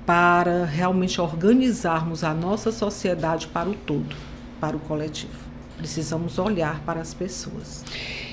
para 0.05 0.65
realmente 0.65 1.21
organizarmos 1.21 2.25
a 2.25 2.35
nossa 2.35 2.73
sociedade 2.73 3.47
para 3.47 3.71
o 3.71 3.75
todo, 3.75 4.15
para 4.61 4.77
o 4.77 4.81
coletivo. 4.81 5.33
Precisamos 5.77 6.39
olhar 6.39 6.81
para 6.85 7.01
as 7.01 7.15
pessoas. 7.15 7.85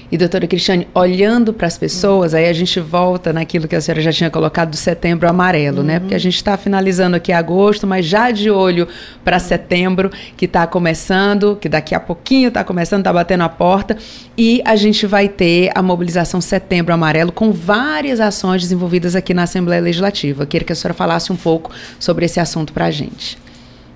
E, 0.10 0.18
doutora 0.18 0.48
Cristiane, 0.48 0.88
olhando 0.94 1.52
para 1.52 1.68
as 1.68 1.78
pessoas, 1.78 2.32
uhum. 2.32 2.40
aí 2.40 2.48
a 2.48 2.54
gente 2.54 2.80
volta 2.80 3.34
naquilo 3.34 3.68
que 3.68 3.76
a 3.76 3.82
senhora 3.82 4.02
já 4.02 4.14
tinha 4.14 4.30
colocado 4.30 4.70
do 4.70 4.78
setembro 4.78 5.28
amarelo, 5.28 5.80
uhum. 5.80 5.84
né? 5.84 6.00
Porque 6.00 6.16
a 6.16 6.20
gente 6.20 6.36
está 6.36 6.56
finalizando 6.56 7.18
aqui 7.18 7.34
agosto, 7.34 7.86
mas 7.86 8.06
já 8.06 8.32
de 8.32 8.50
olho 8.50 8.88
para 9.24 9.38
setembro, 9.38 10.10
que 10.38 10.46
está 10.46 10.66
começando, 10.66 11.58
que 11.60 11.68
daqui 11.68 11.94
a 11.94 12.00
pouquinho 12.00 12.48
está 12.48 12.64
começando, 12.64 13.02
está 13.02 13.12
batendo 13.12 13.44
a 13.44 13.50
porta, 13.50 13.98
e 14.38 14.62
a 14.64 14.78
gente 14.78 15.06
vai 15.06 15.28
ter 15.28 15.72
a 15.76 15.82
mobilização 15.82 16.40
Setembro 16.40 16.94
Amarelo 16.94 17.34
com 17.34 17.52
várias 17.52 18.22
ações 18.22 18.62
desenvolvidas 18.62 19.14
aqui 19.14 19.34
na 19.34 19.44
Assembleia 19.44 19.82
Legislativa. 19.82 20.46
Queria 20.46 20.66
que 20.66 20.72
a 20.72 20.76
senhora 20.76 20.94
falasse 20.94 21.34
um 21.34 21.38
pouco 21.38 21.70
sobre 22.00 22.26
esse 22.26 22.40
assunto 22.40 22.72
para 22.72 22.86
a 22.86 22.92
gente. 22.92 23.38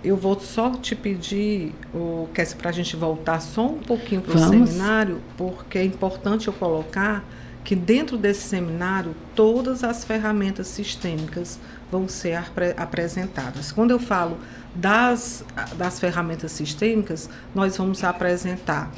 Eu 0.04 0.18
vou 0.18 0.39
só 0.39 0.72
te 0.72 0.95
pedir, 0.95 1.74
o 1.93 2.28
Kessi, 2.34 2.56
para 2.56 2.70
a 2.70 2.74
gente 2.74 2.95
voltar 2.95 3.39
só 3.39 3.68
um 3.68 3.80
pouquinho 3.80 4.22
para 4.22 4.36
o 4.36 4.39
seminário, 4.39 5.22
porque 5.38 5.78
é 5.78 5.84
importante 5.84 6.47
eu 6.47 6.54
colocar 6.54 7.24
que 7.64 7.76
dentro 7.76 8.18
desse 8.18 8.41
seminário 8.41 9.16
todas 9.36 9.84
as 9.84 10.04
ferramentas 10.04 10.68
sistêmicas 10.68 11.60
vão 11.91 12.08
ser 12.08 12.34
apre 12.34 12.74
apresentadas. 12.76 13.72
Quando 13.72 13.91
eu 13.91 13.99
falo 13.99 14.38
das, 14.74 15.45
das 15.78 15.99
ferramentas 15.99 16.52
sistêmicas, 16.52 17.30
nós 17.54 17.78
vamos 17.78 18.04
apresentar 18.04 18.91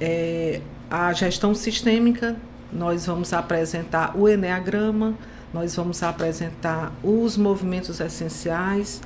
é, 0.00 0.60
a 0.88 1.12
gestão 1.12 1.54
sistêmica, 1.54 2.36
nós 2.72 3.06
vamos 3.06 3.32
apresentar 3.32 4.16
o 4.16 4.28
Enneagrama, 4.28 5.14
nós 5.52 5.74
vamos 5.74 6.02
apresentar 6.02 6.92
os 7.02 7.36
movimentos 7.36 7.98
essenciais, 7.98 9.00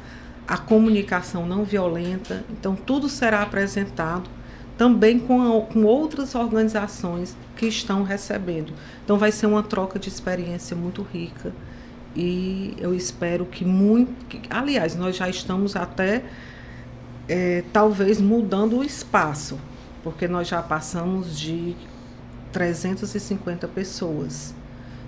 a 0.46 0.56
comunicação 0.56 1.46
não 1.46 1.64
violenta. 1.64 2.44
Então, 2.50 2.74
tudo 2.74 3.08
será 3.08 3.42
apresentado 3.42 4.28
também 4.76 5.18
com, 5.18 5.40
a, 5.40 5.62
com 5.62 5.84
outras 5.84 6.34
organizações 6.34 7.36
que 7.56 7.66
estão 7.66 8.02
recebendo. 8.02 8.72
Então, 9.04 9.18
vai 9.18 9.32
ser 9.32 9.46
uma 9.46 9.62
troca 9.62 9.98
de 9.98 10.08
experiência 10.08 10.76
muito 10.76 11.02
rica 11.02 11.52
e 12.14 12.74
eu 12.78 12.94
espero 12.94 13.46
que 13.46 13.64
muito. 13.64 14.26
Que, 14.26 14.42
aliás, 14.50 14.94
nós 14.94 15.16
já 15.16 15.28
estamos 15.28 15.76
até 15.76 16.24
é, 17.28 17.64
talvez 17.72 18.20
mudando 18.20 18.78
o 18.78 18.84
espaço, 18.84 19.58
porque 20.02 20.28
nós 20.28 20.48
já 20.48 20.62
passamos 20.62 21.38
de 21.38 21.74
350 22.52 23.66
pessoas. 23.68 24.54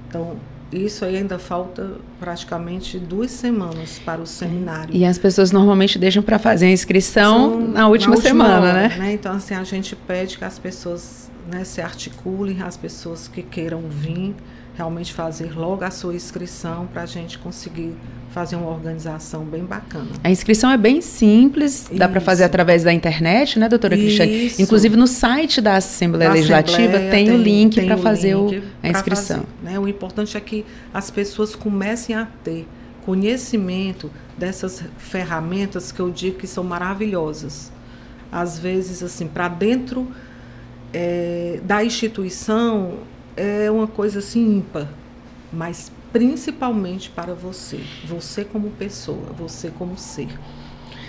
Então, 0.09 0.37
isso 0.72 1.04
aí 1.04 1.16
ainda 1.16 1.38
falta 1.38 1.92
praticamente 2.18 2.98
duas 2.98 3.30
semanas 3.30 3.98
para 3.98 4.20
o 4.20 4.26
seminário. 4.26 4.94
E 4.94 5.04
as 5.04 5.18
pessoas 5.18 5.52
normalmente 5.52 5.98
deixam 5.98 6.22
para 6.22 6.38
fazer 6.38 6.66
a 6.66 6.70
inscrição 6.70 7.50
São, 7.50 7.60
na 7.60 7.88
última, 7.88 8.10
na 8.10 8.16
última 8.16 8.16
semana, 8.16 8.68
hora, 8.68 8.72
né? 8.72 8.96
né? 8.96 9.12
Então, 9.12 9.32
assim, 9.34 9.54
a 9.54 9.64
gente 9.64 9.94
pede 9.94 10.38
que 10.38 10.44
as 10.44 10.58
pessoas 10.58 11.30
né, 11.50 11.64
se 11.64 11.80
articulem, 11.80 12.62
as 12.62 12.76
pessoas 12.76 13.28
que 13.28 13.42
queiram 13.42 13.82
vir, 13.88 14.34
realmente 14.77 15.12
fazer 15.12 15.57
logo 15.57 15.85
a 15.85 15.91
sua 15.91 16.14
inscrição 16.14 16.87
para 16.87 17.03
a 17.03 17.07
gente 17.07 17.39
conseguir 17.39 17.95
fazer 18.31 18.57
uma 18.57 18.68
organização 18.68 19.45
bem 19.45 19.64
bacana. 19.64 20.09
A 20.25 20.31
inscrição 20.31 20.68
é 20.70 20.77
bem 20.77 21.01
simples, 21.01 21.89
dá 21.93 22.09
para 22.09 22.20
fazer 22.20 22.43
através 22.43 22.83
da 22.83 22.93
internet, 22.93 23.59
né, 23.59 23.68
doutora 23.68 23.97
Cristiane? 23.97 24.53
Inclusive 24.59 24.97
no 24.97 25.07
site 25.07 25.61
da 25.61 25.77
Assembleia 25.77 26.31
da 26.31 26.35
Legislativa 26.35 26.97
Assembleia 26.97 27.11
tem, 27.11 27.27
tem, 27.27 27.35
o 27.35 27.39
link 27.39 27.81
para 27.85 27.97
fazer 27.97 28.35
o, 28.35 28.51
a 28.83 28.89
inscrição. 28.89 29.37
Fazer, 29.37 29.49
né? 29.62 29.79
O 29.79 29.87
importante 29.87 30.37
é 30.37 30.41
que 30.41 30.66
as 30.93 31.11
pessoas 31.11 31.55
comecem 31.55 32.16
a 32.16 32.27
ter 32.43 32.66
conhecimento 33.07 34.11
dessas 34.37 34.83
ferramentas 34.99 35.93
que 35.93 36.01
eu 36.01 36.11
digo 36.11 36.39
que 36.39 36.47
são 36.49 36.64
maravilhosas. 36.64 37.70
Às 38.33 38.59
vezes, 38.59 39.01
assim, 39.01 39.29
para 39.29 39.47
dentro 39.47 40.09
é, 40.93 41.61
da 41.62 41.85
instituição 41.85 42.99
é 43.37 43.70
uma 43.70 43.87
coisa 43.87 44.18
assim 44.18 44.59
ímpar, 44.59 44.89
mas 45.53 45.91
principalmente 46.12 47.11
para 47.11 47.35
você, 47.35 47.80
você 48.07 48.45
como 48.45 48.70
pessoa, 48.70 49.32
você 49.37 49.70
como 49.70 49.99
ser. 49.99 50.28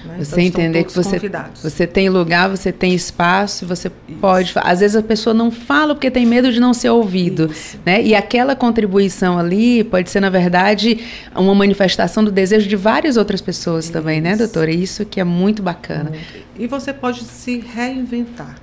Né? 0.05 0.17
Você 0.19 0.41
então, 0.41 0.61
entender 0.61 0.83
que 0.83 0.93
você, 0.93 1.19
você 1.55 1.87
tem 1.87 2.09
lugar, 2.09 2.47
você 2.47 2.71
tem 2.71 2.93
espaço, 2.93 3.65
você 3.65 3.91
Isso. 4.07 4.19
pode. 4.19 4.53
Às 4.55 4.79
vezes 4.79 4.95
a 4.95 5.01
pessoa 5.01 5.33
não 5.33 5.49
fala 5.49 5.95
porque 5.95 6.11
tem 6.11 6.25
medo 6.25 6.51
de 6.51 6.59
não 6.59 6.73
ser 6.73 6.89
ouvido. 6.89 7.49
Né? 7.85 8.03
E 8.03 8.13
aquela 8.13 8.55
contribuição 8.55 9.37
ali 9.37 9.83
pode 9.83 10.09
ser, 10.09 10.19
na 10.19 10.29
verdade, 10.29 11.03
uma 11.35 11.55
manifestação 11.55 12.23
do 12.23 12.31
desejo 12.31 12.67
de 12.67 12.75
várias 12.75 13.17
outras 13.17 13.41
pessoas 13.41 13.85
Isso. 13.85 13.93
também, 13.93 14.21
né, 14.21 14.35
doutora? 14.35 14.71
Isso 14.71 15.05
que 15.05 15.19
é 15.19 15.23
muito 15.23 15.63
bacana. 15.63 16.11
Muito. 16.11 16.45
E 16.57 16.67
você 16.67 16.93
pode 16.93 17.23
se 17.23 17.59
reinventar, 17.59 18.55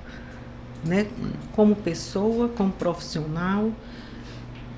né? 0.85 1.07
Como 1.53 1.75
pessoa, 1.75 2.49
como 2.49 2.71
profissional. 2.71 3.71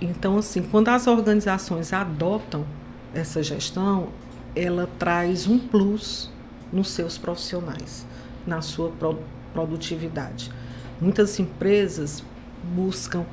Então, 0.01 0.37
assim, 0.37 0.61
quando 0.63 0.89
as 0.89 1.07
organizações 1.07 1.93
adotam 1.93 2.65
essa 3.13 3.41
gestão, 3.41 4.09
ela 4.55 4.89
traz 4.99 5.47
um 5.47 5.57
plus 5.57 6.29
nos 6.71 6.89
seus 6.89 7.17
profissionais, 7.17 8.05
na 8.45 8.61
sua 8.61 8.91
produtividade. 9.53 10.51
Muitas 10.99 11.39
empresas 11.39 12.23
buscam 12.75 13.25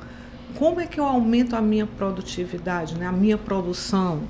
como 0.55 0.79
é 0.79 0.85
que 0.85 0.99
eu 0.99 1.05
aumento 1.05 1.55
a 1.55 1.61
minha 1.61 1.87
produtividade, 1.87 2.95
né? 2.95 3.07
a 3.07 3.11
minha 3.11 3.37
produção. 3.37 4.23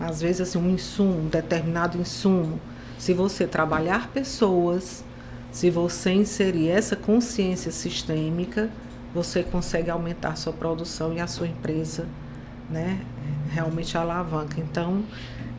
Às 0.00 0.20
vezes, 0.20 0.40
assim, 0.42 0.58
um 0.58 0.70
insumo, 0.70 1.20
um 1.20 1.28
determinado 1.28 1.98
insumo. 1.98 2.60
Se 2.98 3.12
você 3.14 3.46
trabalhar 3.46 4.08
pessoas, 4.08 5.04
se 5.50 5.70
você 5.70 6.12
inserir 6.12 6.68
essa 6.68 6.94
consciência 6.94 7.72
sistêmica, 7.72 8.70
você 9.14 9.42
consegue 9.42 9.90
aumentar 9.90 10.36
sua 10.36 10.52
produção 10.52 11.12
e 11.12 11.20
a 11.20 11.26
sua 11.26 11.46
empresa 11.46 12.06
né, 12.70 13.00
realmente 13.50 13.96
alavanca. 13.96 14.60
Então, 14.60 15.02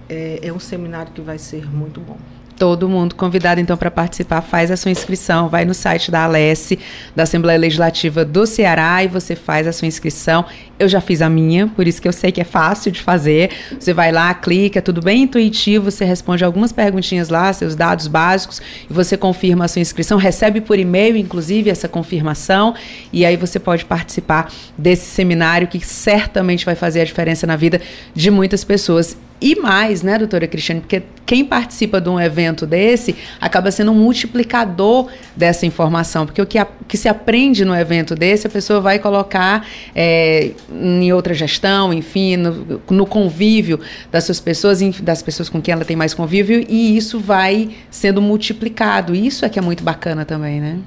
é, 0.08 0.40
é 0.44 0.54
um 0.54 0.60
seminário 0.60 1.12
que 1.12 1.22
vai 1.22 1.38
ser 1.38 1.66
muito 1.70 2.00
bom. 2.00 2.18
Todo 2.60 2.90
mundo 2.90 3.16
convidado 3.16 3.62
então 3.62 3.78
para 3.78 3.90
participar, 3.90 4.42
faz 4.42 4.70
a 4.70 4.76
sua 4.76 4.92
inscrição, 4.92 5.48
vai 5.48 5.64
no 5.64 5.74
site 5.74 6.12
da 6.12 6.26
Alesse, 6.26 6.78
da 7.16 7.24
Assembleia 7.24 7.58
Legislativa 7.58 8.26
do 8.26 8.46
Ceará 8.46 9.02
e 9.02 9.08
você 9.08 9.34
faz 9.34 9.66
a 9.66 9.72
sua 9.72 9.88
inscrição. 9.88 10.44
Eu 10.78 10.90
já 10.90 11.00
fiz 11.00 11.22
a 11.22 11.30
minha, 11.30 11.68
por 11.68 11.88
isso 11.88 12.02
que 12.02 12.08
eu 12.08 12.12
sei 12.12 12.34
que 12.34 12.42
é 12.42 12.44
fácil 12.44 12.92
de 12.92 13.02
fazer. 13.02 13.50
Você 13.80 13.94
vai 13.94 14.12
lá, 14.12 14.34
clica, 14.34 14.82
tudo 14.82 15.02
bem 15.02 15.24
intuitivo, 15.24 15.90
você 15.90 16.04
responde 16.04 16.44
algumas 16.44 16.74
perguntinhas 16.74 17.30
lá, 17.30 17.54
seus 17.54 17.78
dados 17.78 18.08
básicos, 18.08 18.62
e 18.90 18.92
você 18.92 19.16
confirma 19.16 19.64
a 19.64 19.68
sua 19.70 19.82
inscrição, 19.82 20.18
recebe 20.18 20.60
por 20.60 20.78
e-mail, 20.78 21.16
inclusive, 21.16 21.70
essa 21.70 21.88
confirmação, 21.88 22.76
e 23.14 23.26
aí 23.26 23.38
você 23.38 23.58
pode 23.58 23.86
participar 23.86 24.52
desse 24.78 25.06
seminário 25.06 25.66
que 25.66 25.80
certamente 25.80 26.66
vai 26.66 26.76
fazer 26.76 27.00
a 27.00 27.06
diferença 27.06 27.48
na 27.48 27.56
vida 27.56 27.80
de 28.14 28.30
muitas 28.30 28.66
pessoas. 28.66 29.16
E 29.42 29.56
mais, 29.56 30.04
né, 30.04 30.18
doutora 30.18 30.48
Cristiane? 30.48 30.82
Porque 30.82 31.02
quem 31.26 31.46
participa 31.46 32.02
de 32.02 32.10
um 32.10 32.20
evento 32.20 32.66
desse 32.66 33.16
acaba 33.40 33.72
sendo 33.72 33.92
um 33.92 33.96
multiplicador 33.96 35.08
dessa 35.36 35.66
informação. 35.66 36.26
Porque 36.26 36.42
o 36.42 36.46
que, 36.46 36.58
a, 36.58 36.68
que 36.88 36.98
se 36.98 37.08
aprende 37.08 37.64
no 37.64 37.74
evento 37.74 38.16
desse, 38.16 38.48
a 38.48 38.50
pessoa 38.50 38.82
vai 38.82 39.00
colocar 39.00 39.66
é, 39.96 40.52
em 40.72 41.14
outra 41.14 41.34
gestão, 41.34 41.94
enfim, 41.94 42.36
no, 42.36 42.82
no, 42.90 43.06
convívio 43.06 43.80
das 44.12 44.26
suas 44.26 44.40
pessoas, 44.40 44.82
das 45.02 45.22
pessoas 45.22 45.48
com 45.48 45.62
quem 45.62 45.72
ela 45.72 45.86
tem 45.86 45.96
mais 45.96 46.14
convívio, 46.14 46.66
e 46.68 46.98
isso 46.98 47.20
vai 47.20 47.70
sendo 47.90 48.22
multiplicado. 48.22 49.16
Isso 49.16 49.46
é 49.46 49.50
que 49.50 49.58
é 49.58 49.62
muito 49.62 49.84
bacana 49.84 50.26
também, 50.26 50.60
né? 50.60 50.80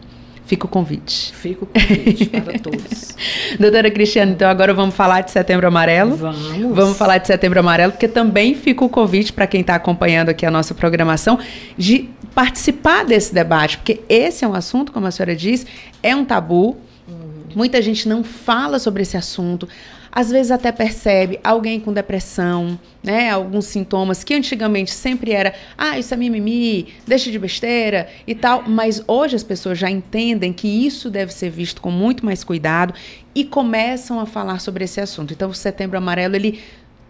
Fica 0.53 0.67
o 0.67 0.69
convite. 0.69 1.33
Fica 1.33 1.65
o 1.65 1.67
convite 1.67 2.27
para 2.27 2.59
todos. 2.61 3.17
Doutora 3.59 3.91
Cristiane, 3.91 4.33
então 4.33 4.51
agora 4.51 4.75
vamos 4.75 4.95
falar 4.95 5.23
de 5.23 5.31
Setembro 5.31 5.67
Amarelo? 5.67 6.15
Vamos. 6.15 6.77
Vamos 6.77 6.99
falar 6.99 7.17
de 7.17 7.27
Setembro 7.27 7.59
Amarelo, 7.59 7.93
porque 7.93 8.07
também 8.07 8.55
fica 8.55 8.85
o 8.85 8.89
convite 8.91 9.33
para 9.33 9.47
quem 9.47 9.63
está 9.63 9.77
acompanhando 9.77 10.29
aqui 10.29 10.45
a 10.45 10.51
nossa 10.51 10.75
programação 10.75 11.39
de 11.79 12.11
participar 12.35 13.03
desse 13.03 13.33
debate, 13.33 13.79
porque 13.79 14.01
esse 14.11 14.45
é 14.45 14.49
um 14.49 14.53
assunto, 14.53 14.93
como 14.93 15.07
a 15.07 15.11
senhora 15.11 15.35
diz, 15.35 15.65
é 16.03 16.15
um 16.15 16.23
tabu. 16.23 16.77
Uhum. 17.09 17.17
Muita 17.55 17.81
gente 17.81 18.07
não 18.07 18.23
fala 18.23 18.79
sobre 18.79 19.01
esse 19.05 19.17
assunto. 19.17 19.67
Às 20.13 20.31
vezes 20.31 20.53
até 20.53 20.71
percebe 20.71 21.41
alguém 21.43 21.81
com 21.81 21.91
depressão, 21.91 22.79
né? 23.03 23.31
Alguns 23.31 23.65
sintomas 23.65 24.23
que 24.23 24.35
antigamente 24.35 24.91
sempre 24.91 25.33
era, 25.33 25.55
ah, 25.77 25.99
isso 25.99 26.13
é 26.13 26.17
mimimi, 26.19 26.89
deixa 27.07 27.31
de 27.31 27.39
besteira 27.39 28.07
e 28.27 28.35
tal, 28.35 28.65
mas 28.69 29.03
hoje 29.09 29.35
as 29.35 29.43
pessoas 29.43 29.79
já 29.79 29.91
entendem 29.91 30.53
que 30.53 30.69
isso 30.69 31.09
deve 31.09 31.33
ser 31.33 31.49
visto 31.49 31.81
com 31.81 31.91
muito 31.91 32.27
mais 32.27 32.45
cuidado 32.45 32.93
e 33.35 33.43
começam 33.43 34.21
a 34.21 34.27
falar 34.27 34.61
sobre 34.61 34.85
esse 34.85 35.01
assunto. 35.01 35.33
Então, 35.33 35.49
o 35.49 35.55
Setembro 35.55 35.97
Amarelo 35.97 36.37
ele 36.37 36.61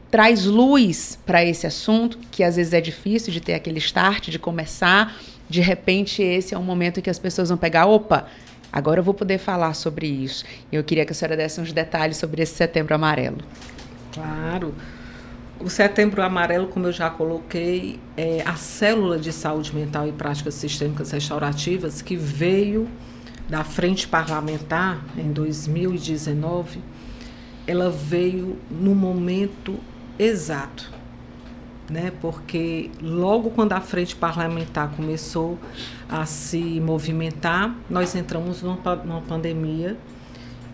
traz 0.08 0.44
luz 0.44 1.18
para 1.26 1.44
esse 1.44 1.66
assunto, 1.66 2.18
que 2.30 2.44
às 2.44 2.54
vezes 2.54 2.72
é 2.72 2.80
difícil 2.80 3.32
de 3.32 3.40
ter 3.40 3.54
aquele 3.54 3.78
start, 3.78 4.28
de 4.28 4.38
começar. 4.38 5.16
De 5.48 5.60
repente, 5.60 6.22
esse 6.22 6.54
é 6.54 6.58
um 6.58 6.62
momento 6.62 7.02
que 7.02 7.10
as 7.10 7.18
pessoas 7.18 7.48
vão 7.48 7.58
pegar, 7.58 7.86
opa, 7.86 8.28
Agora 8.72 9.00
eu 9.00 9.04
vou 9.04 9.12
poder 9.12 9.38
falar 9.38 9.74
sobre 9.74 10.06
isso. 10.06 10.44
Eu 10.70 10.82
queria 10.82 11.04
que 11.04 11.12
a 11.12 11.14
senhora 11.14 11.36
desse 11.36 11.60
uns 11.60 11.72
detalhes 11.72 12.16
sobre 12.16 12.42
esse 12.42 12.54
setembro 12.54 12.94
amarelo. 12.94 13.38
Claro. 14.12 14.74
O 15.60 15.70
Setembro 15.70 16.22
Amarelo, 16.22 16.66
como 16.66 16.88
eu 16.88 16.92
já 16.92 17.08
coloquei, 17.08 18.00
é 18.16 18.42
a 18.44 18.56
célula 18.56 19.16
de 19.16 19.32
saúde 19.32 19.72
mental 19.72 20.08
e 20.08 20.12
práticas 20.12 20.54
sistêmicas 20.54 21.12
restaurativas 21.12 22.02
que 22.02 22.16
veio 22.16 22.88
da 23.48 23.62
Frente 23.62 24.08
Parlamentar 24.08 25.00
em 25.16 25.30
2019. 25.32 26.80
Ela 27.64 27.90
veio 27.90 28.58
no 28.68 28.92
momento 28.92 29.78
exato 30.18 31.01
né? 31.92 32.12
Porque 32.20 32.90
logo 33.00 33.50
quando 33.50 33.74
a 33.74 33.80
frente 33.80 34.16
parlamentar 34.16 34.90
começou 34.96 35.58
a 36.08 36.24
se 36.24 36.80
movimentar, 36.80 37.76
nós 37.88 38.14
entramos 38.14 38.62
numa, 38.62 38.96
numa 38.96 39.20
pandemia 39.20 39.96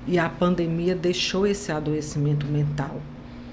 e 0.07 0.19
a 0.19 0.29
pandemia 0.29 0.95
deixou 0.95 1.47
esse 1.47 1.73
adoecimento 1.73 2.47
mental, 2.47 3.01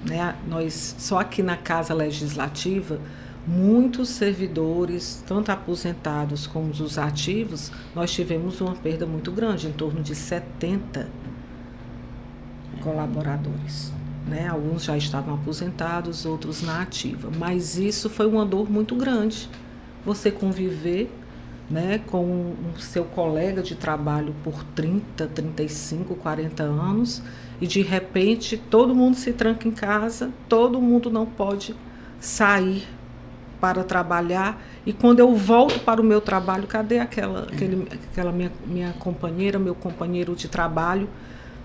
né? 0.08 0.36
Nós 0.48 0.94
só 0.98 1.18
aqui 1.18 1.42
na 1.42 1.56
Casa 1.56 1.92
Legislativa 1.92 3.00
muitos 3.46 4.08
servidores, 4.08 5.22
tanto 5.26 5.50
aposentados 5.50 6.46
como 6.46 6.70
os 6.70 6.98
ativos, 6.98 7.70
nós 7.94 8.12
tivemos 8.12 8.60
uma 8.60 8.74
perda 8.74 9.06
muito 9.06 9.30
grande, 9.30 9.68
em 9.68 9.72
torno 9.72 10.02
de 10.02 10.14
70 10.14 11.08
colaboradores. 12.80 13.95
Né? 14.26 14.48
Alguns 14.48 14.84
já 14.84 14.96
estavam 14.96 15.34
aposentados, 15.34 16.26
outros 16.26 16.62
na 16.62 16.82
ativa. 16.82 17.30
Mas 17.38 17.78
isso 17.78 18.10
foi 18.10 18.26
uma 18.26 18.44
dor 18.44 18.70
muito 18.70 18.94
grande. 18.96 19.48
Você 20.04 20.30
conviver 20.30 21.10
né, 21.70 22.00
com 22.06 22.54
o 22.74 22.78
seu 22.78 23.04
colega 23.04 23.62
de 23.62 23.74
trabalho 23.74 24.34
por 24.44 24.62
30, 24.74 25.26
35, 25.26 26.14
40 26.14 26.62
anos 26.62 27.22
e 27.60 27.66
de 27.66 27.82
repente 27.82 28.56
todo 28.56 28.94
mundo 28.94 29.16
se 29.16 29.32
tranca 29.32 29.66
em 29.66 29.72
casa, 29.72 30.30
todo 30.48 30.80
mundo 30.80 31.10
não 31.10 31.26
pode 31.26 31.74
sair 32.20 32.86
para 33.60 33.82
trabalhar 33.82 34.62
e 34.84 34.92
quando 34.92 35.18
eu 35.18 35.34
volto 35.34 35.80
para 35.80 36.00
o 36.00 36.04
meu 36.04 36.20
trabalho, 36.20 36.66
cadê 36.66 36.98
aquela, 36.98 37.44
aquele, 37.44 37.88
aquela 37.90 38.30
minha, 38.30 38.52
minha 38.64 38.92
companheira, 38.92 39.58
meu 39.58 39.74
companheiro 39.74 40.36
de 40.36 40.46
trabalho, 40.46 41.08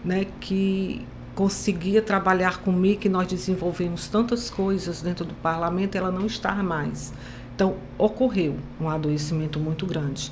né, 0.04 0.26
que 0.40 1.06
conseguia 1.36 2.02
trabalhar 2.02 2.60
comigo, 2.60 3.02
que 3.02 3.10
nós 3.10 3.28
desenvolvemos 3.28 4.08
tantas 4.08 4.50
coisas 4.50 5.02
dentro 5.02 5.26
do 5.26 5.34
parlamento, 5.36 5.96
ela 5.96 6.12
não 6.12 6.26
está 6.26 6.54
mais. 6.56 7.14
Então, 7.56 7.76
ocorreu 7.98 8.58
um 8.80 8.90
adoecimento 8.90 9.60
muito 9.60 9.86
grande. 9.86 10.32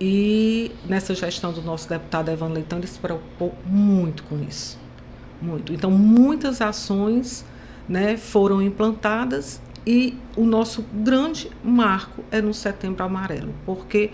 E 0.00 0.72
nessa 0.88 1.14
gestão 1.14 1.52
do 1.52 1.62
nosso 1.62 1.88
deputado 1.88 2.30
Evan 2.30 2.48
Leitão, 2.48 2.78
ele 2.78 2.86
se 2.86 2.98
preocupou 2.98 3.54
muito 3.64 4.22
com 4.24 4.42
isso. 4.42 4.78
Muito. 5.40 5.72
Então, 5.72 5.90
muitas 5.90 6.60
ações 6.60 7.44
né, 7.88 8.16
foram 8.16 8.60
implantadas 8.62 9.60
e 9.86 10.16
o 10.36 10.44
nosso 10.44 10.82
grande 10.92 11.50
marco 11.62 12.24
é 12.30 12.40
no 12.40 12.54
Setembro 12.54 13.04
Amarelo, 13.04 13.54
porque 13.66 14.10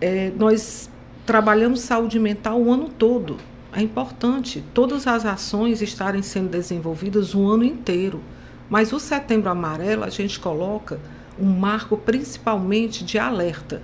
é, 0.00 0.32
nós 0.36 0.88
trabalhamos 1.26 1.80
saúde 1.80 2.18
mental 2.18 2.60
o 2.60 2.72
ano 2.72 2.88
todo. 2.88 3.36
É 3.72 3.80
importante 3.80 4.64
todas 4.74 5.06
as 5.06 5.24
ações 5.24 5.80
estarem 5.80 6.22
sendo 6.22 6.48
desenvolvidas 6.48 7.34
o 7.34 7.46
ano 7.46 7.62
inteiro, 7.62 8.20
mas 8.68 8.92
o 8.92 8.98
Setembro 8.98 9.48
Amarelo 9.48 10.02
a 10.02 10.10
gente 10.10 10.40
coloca 10.40 10.98
um 11.38 11.46
marco 11.46 11.96
principalmente 11.96 13.04
de 13.04 13.18
alerta. 13.18 13.80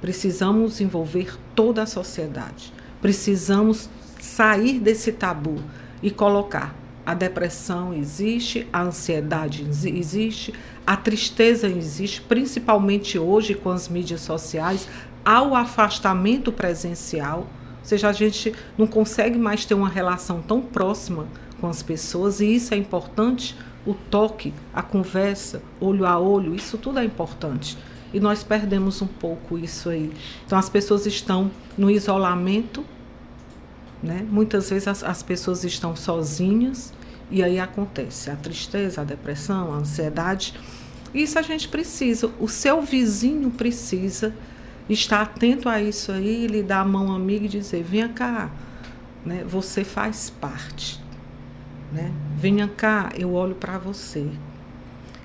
Precisamos 0.00 0.80
envolver 0.80 1.36
toda 1.54 1.82
a 1.82 1.86
sociedade. 1.86 2.72
Precisamos 3.00 3.88
sair 4.20 4.78
desse 4.78 5.10
tabu 5.10 5.56
e 6.02 6.10
colocar 6.10 6.74
a 7.04 7.14
depressão 7.14 7.92
existe, 7.92 8.66
a 8.72 8.82
ansiedade 8.82 9.62
existe, 9.62 10.54
a 10.86 10.96
tristeza 10.96 11.68
existe, 11.68 12.22
principalmente 12.22 13.18
hoje 13.18 13.54
com 13.54 13.70
as 13.70 13.88
mídias 13.88 14.22
sociais, 14.22 14.88
ao 15.24 15.54
afastamento 15.54 16.50
presencial 16.50 17.46
ou 17.84 17.88
seja, 17.88 18.08
a 18.08 18.12
gente 18.14 18.54
não 18.78 18.86
consegue 18.86 19.38
mais 19.38 19.66
ter 19.66 19.74
uma 19.74 19.90
relação 19.90 20.40
tão 20.40 20.62
próxima 20.62 21.26
com 21.60 21.68
as 21.68 21.82
pessoas 21.82 22.40
e 22.40 22.54
isso 22.54 22.72
é 22.72 22.78
importante. 22.78 23.54
O 23.84 23.92
toque, 23.92 24.54
a 24.72 24.82
conversa, 24.82 25.60
olho 25.78 26.06
a 26.06 26.18
olho, 26.18 26.54
isso 26.54 26.78
tudo 26.78 26.98
é 26.98 27.04
importante. 27.04 27.76
E 28.14 28.18
nós 28.18 28.42
perdemos 28.42 29.02
um 29.02 29.06
pouco 29.06 29.58
isso 29.58 29.90
aí. 29.90 30.10
Então 30.46 30.58
as 30.58 30.70
pessoas 30.70 31.04
estão 31.04 31.50
no 31.76 31.90
isolamento, 31.90 32.82
né? 34.02 34.26
Muitas 34.30 34.70
vezes 34.70 34.88
as, 34.88 35.04
as 35.04 35.22
pessoas 35.22 35.62
estão 35.62 35.94
sozinhas 35.94 36.90
e 37.30 37.42
aí 37.42 37.60
acontece 37.60 38.30
a 38.30 38.36
tristeza, 38.36 39.02
a 39.02 39.04
depressão, 39.04 39.74
a 39.74 39.76
ansiedade. 39.76 40.54
Isso 41.12 41.38
a 41.38 41.42
gente 41.42 41.68
precisa. 41.68 42.30
O 42.40 42.48
seu 42.48 42.80
vizinho 42.80 43.50
precisa 43.50 44.34
estar 44.88 45.22
atento 45.22 45.68
a 45.68 45.80
isso 45.80 46.12
aí, 46.12 46.46
lhe 46.46 46.62
dar 46.62 46.80
a 46.80 46.84
mão 46.84 47.14
amiga 47.14 47.46
e 47.46 47.48
dizer: 47.48 47.82
venha 47.82 48.08
cá, 48.08 48.50
né? 49.24 49.44
você 49.46 49.84
faz 49.84 50.30
parte. 50.30 51.02
Né? 51.92 52.12
Venha 52.36 52.68
cá, 52.68 53.10
eu 53.16 53.34
olho 53.34 53.54
para 53.54 53.78
você. 53.78 54.28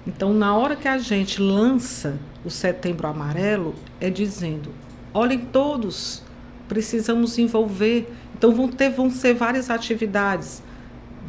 Então, 0.05 0.33
na 0.33 0.55
hora 0.55 0.75
que 0.75 0.87
a 0.87 0.97
gente 0.97 1.41
lança 1.41 2.17
o 2.43 2.49
Setembro 2.49 3.07
Amarelo, 3.07 3.75
é 3.99 4.09
dizendo: 4.09 4.71
olhem 5.13 5.39
todos, 5.39 6.23
precisamos 6.67 7.37
envolver. 7.37 8.11
Então, 8.37 8.53
vão, 8.53 8.69
ter, 8.69 8.89
vão 8.89 9.09
ser 9.09 9.33
várias 9.33 9.69
atividades 9.69 10.63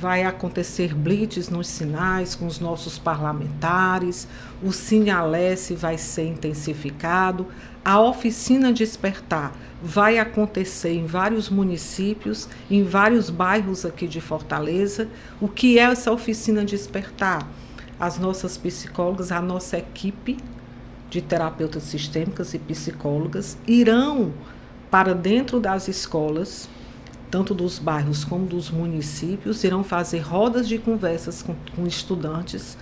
vai 0.01 0.23
acontecer 0.23 0.95
blitz 0.95 1.51
nos 1.51 1.69
sinais 1.69 2.35
com 2.35 2.47
os 2.47 2.59
nossos 2.59 2.99
parlamentares, 2.99 4.27
o 4.63 4.73
Sinalesse 4.73 5.75
vai 5.75 5.99
ser 5.99 6.25
intensificado, 6.25 7.47
a 7.85 8.01
oficina 8.01 8.73
Despertar 8.73 9.53
vai 9.83 10.19
acontecer 10.19 10.95
em 10.95 11.05
vários 11.05 11.51
municípios, 11.51 12.49
em 12.71 12.83
vários 12.83 13.29
bairros 13.29 13.85
aqui 13.85 14.07
de 14.09 14.23
Fortaleza. 14.23 15.07
O 15.39 15.49
que 15.49 15.79
é 15.79 15.83
essa 15.83 16.11
oficina 16.11 16.65
Despertar? 16.65 17.47
As 17.99 18.19
nossas 18.19 18.57
psicólogas, 18.57 19.31
a 19.31 19.43
nossa 19.43 19.77
equipe 19.77 20.39
de 21.11 21.21
terapeutas 21.21 21.83
sistêmicas 21.83 22.55
e 22.55 22.59
psicólogas 22.59 23.59
irão 23.67 24.33
para 24.91 25.15
dentro 25.15 25.61
das 25.61 25.89
escolas 25.89 26.71
tanto 27.31 27.55
dos 27.55 27.79
bairros 27.79 28.25
como 28.25 28.47
dos 28.47 28.71
municípios, 28.71 29.63
irão 29.63 29.85
fazer 29.85 30.19
rodas 30.19 30.69
de 30.69 30.79
conversas 30.79 31.43
com, 31.43 31.55
com 31.77 31.87
estudantes, 31.87 32.77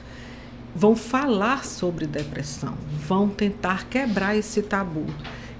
vão 0.74 0.96
falar 0.96 1.64
sobre 1.64 2.06
depressão, 2.06 2.74
vão 3.06 3.28
tentar 3.28 3.88
quebrar 3.88 4.36
esse 4.36 4.62
tabu. 4.62 5.06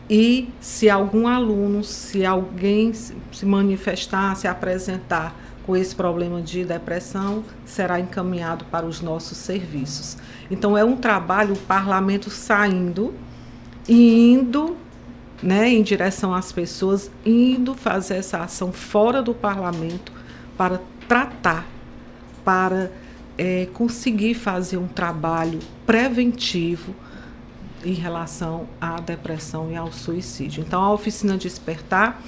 E 0.09 0.49
se 0.59 0.89
algum 0.89 1.29
aluno, 1.29 1.85
se 1.85 2.25
alguém 2.25 2.93
se 2.95 3.45
manifestar, 3.45 4.35
se 4.37 4.49
apresentar 4.49 5.35
com 5.67 5.77
esse 5.77 5.95
problema 5.95 6.41
de 6.41 6.65
depressão, 6.65 7.45
será 7.67 8.01
encaminhado 8.01 8.65
para 8.67 8.87
os 8.87 9.03
nossos 9.03 9.37
serviços. 9.37 10.17
Então, 10.51 10.79
é 10.79 10.83
um 10.83 10.97
trabalho, 10.97 11.53
o 11.53 11.59
parlamento 11.59 12.31
saindo 12.31 13.13
e 13.87 14.33
indo 14.33 14.79
né, 15.43 15.69
em 15.69 15.83
direção 15.83 16.35
às 16.35 16.51
pessoas, 16.53 17.11
indo 17.25 17.75
fazer 17.75 18.17
essa 18.17 18.39
ação 18.39 18.73
fora 18.73 19.23
do 19.23 19.35
parlamento 19.35 20.13
para 20.57 20.81
tratar, 21.07 21.67
para 22.45 22.91
é, 23.37 23.69
conseguir 23.73 24.35
fazer 24.35 24.77
um 24.77 24.89
trabalho 24.89 25.61
preventivo 25.87 26.95
em 27.85 27.95
relação 27.95 28.67
à 28.81 29.01
depressão 29.01 29.71
e 29.71 29.77
ao 29.77 29.93
suicídio. 29.93 30.65
Então, 30.67 30.83
a 30.83 30.93
oficina 30.93 31.37
Despertar 31.37 32.21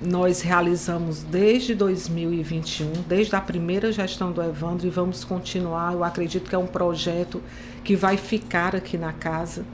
nós 0.00 0.40
realizamos 0.42 1.24
desde 1.24 1.74
2021, 1.74 2.92
desde 3.08 3.34
a 3.34 3.40
primeira 3.40 3.90
gestão 3.90 4.30
do 4.30 4.40
Evandro, 4.40 4.86
e 4.86 4.90
vamos 4.90 5.24
continuar. 5.24 5.92
Eu 5.92 6.04
acredito 6.04 6.48
que 6.48 6.54
é 6.54 6.58
um 6.58 6.68
projeto 6.68 7.42
que 7.82 7.96
vai 7.96 8.16
ficar 8.16 8.76
aqui 8.76 8.96
na 8.96 9.12
casa 9.12 9.64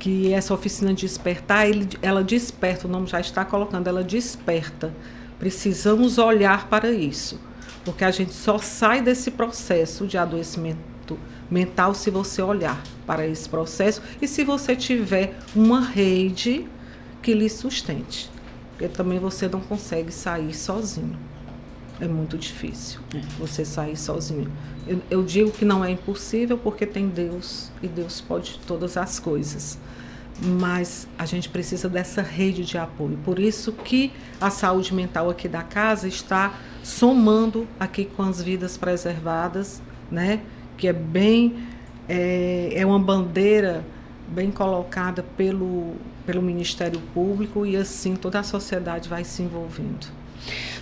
que 0.00 0.32
essa 0.32 0.52
oficina 0.54 0.92
despertar, 0.94 1.68
ele, 1.68 1.86
ela 2.00 2.24
desperta, 2.24 2.88
o 2.88 2.90
nome 2.90 3.06
já 3.06 3.20
está 3.20 3.44
colocando, 3.44 3.86
ela 3.86 4.02
desperta. 4.02 4.92
Precisamos 5.38 6.18
olhar 6.18 6.68
para 6.68 6.90
isso. 6.90 7.38
Porque 7.84 8.04
a 8.04 8.10
gente 8.10 8.32
só 8.32 8.58
sai 8.58 9.00
desse 9.00 9.30
processo 9.30 10.06
de 10.06 10.18
adoecimento 10.18 11.18
mental 11.50 11.94
se 11.94 12.10
você 12.10 12.40
olhar 12.40 12.82
para 13.06 13.26
esse 13.26 13.48
processo 13.48 14.02
e 14.20 14.26
se 14.26 14.44
você 14.44 14.74
tiver 14.74 15.38
uma 15.54 15.80
rede 15.80 16.66
que 17.22 17.34
lhe 17.34 17.48
sustente. 17.48 18.30
Porque 18.70 18.88
também 18.88 19.18
você 19.18 19.48
não 19.48 19.60
consegue 19.60 20.12
sair 20.12 20.54
sozinho. 20.54 21.18
É 22.00 22.08
muito 22.08 22.38
difícil 22.38 23.00
é. 23.14 23.20
você 23.38 23.64
sair 23.64 23.96
sozinho. 23.96 24.50
Eu, 24.86 25.00
eu 25.10 25.22
digo 25.22 25.50
que 25.50 25.64
não 25.64 25.84
é 25.84 25.90
impossível 25.90 26.56
porque 26.58 26.86
tem 26.86 27.08
Deus 27.08 27.70
e 27.82 27.88
Deus 27.88 28.20
pode 28.20 28.58
todas 28.66 28.96
as 28.96 29.18
coisas 29.18 29.78
mas 30.42 31.06
a 31.18 31.26
gente 31.26 31.48
precisa 31.48 31.88
dessa 31.88 32.22
rede 32.22 32.64
de 32.64 32.78
apoio. 32.78 33.18
Por 33.24 33.38
isso 33.38 33.72
que 33.72 34.10
a 34.40 34.50
saúde 34.50 34.94
mental 34.94 35.28
aqui 35.28 35.46
da 35.48 35.62
casa 35.62 36.08
está 36.08 36.54
somando 36.82 37.68
aqui 37.78 38.06
com 38.06 38.22
as 38.22 38.42
vidas 38.42 38.76
preservadas, 38.76 39.82
né? 40.10 40.40
Que 40.76 40.88
é 40.88 40.92
bem 40.92 41.68
é, 42.08 42.72
é 42.74 42.86
uma 42.86 42.98
bandeira 42.98 43.84
bem 44.28 44.50
colocada 44.50 45.22
pelo 45.36 45.94
pelo 46.24 46.40
Ministério 46.40 47.00
Público 47.12 47.66
e 47.66 47.76
assim 47.76 48.14
toda 48.14 48.38
a 48.38 48.42
sociedade 48.42 49.08
vai 49.08 49.24
se 49.24 49.42
envolvendo. 49.42 50.06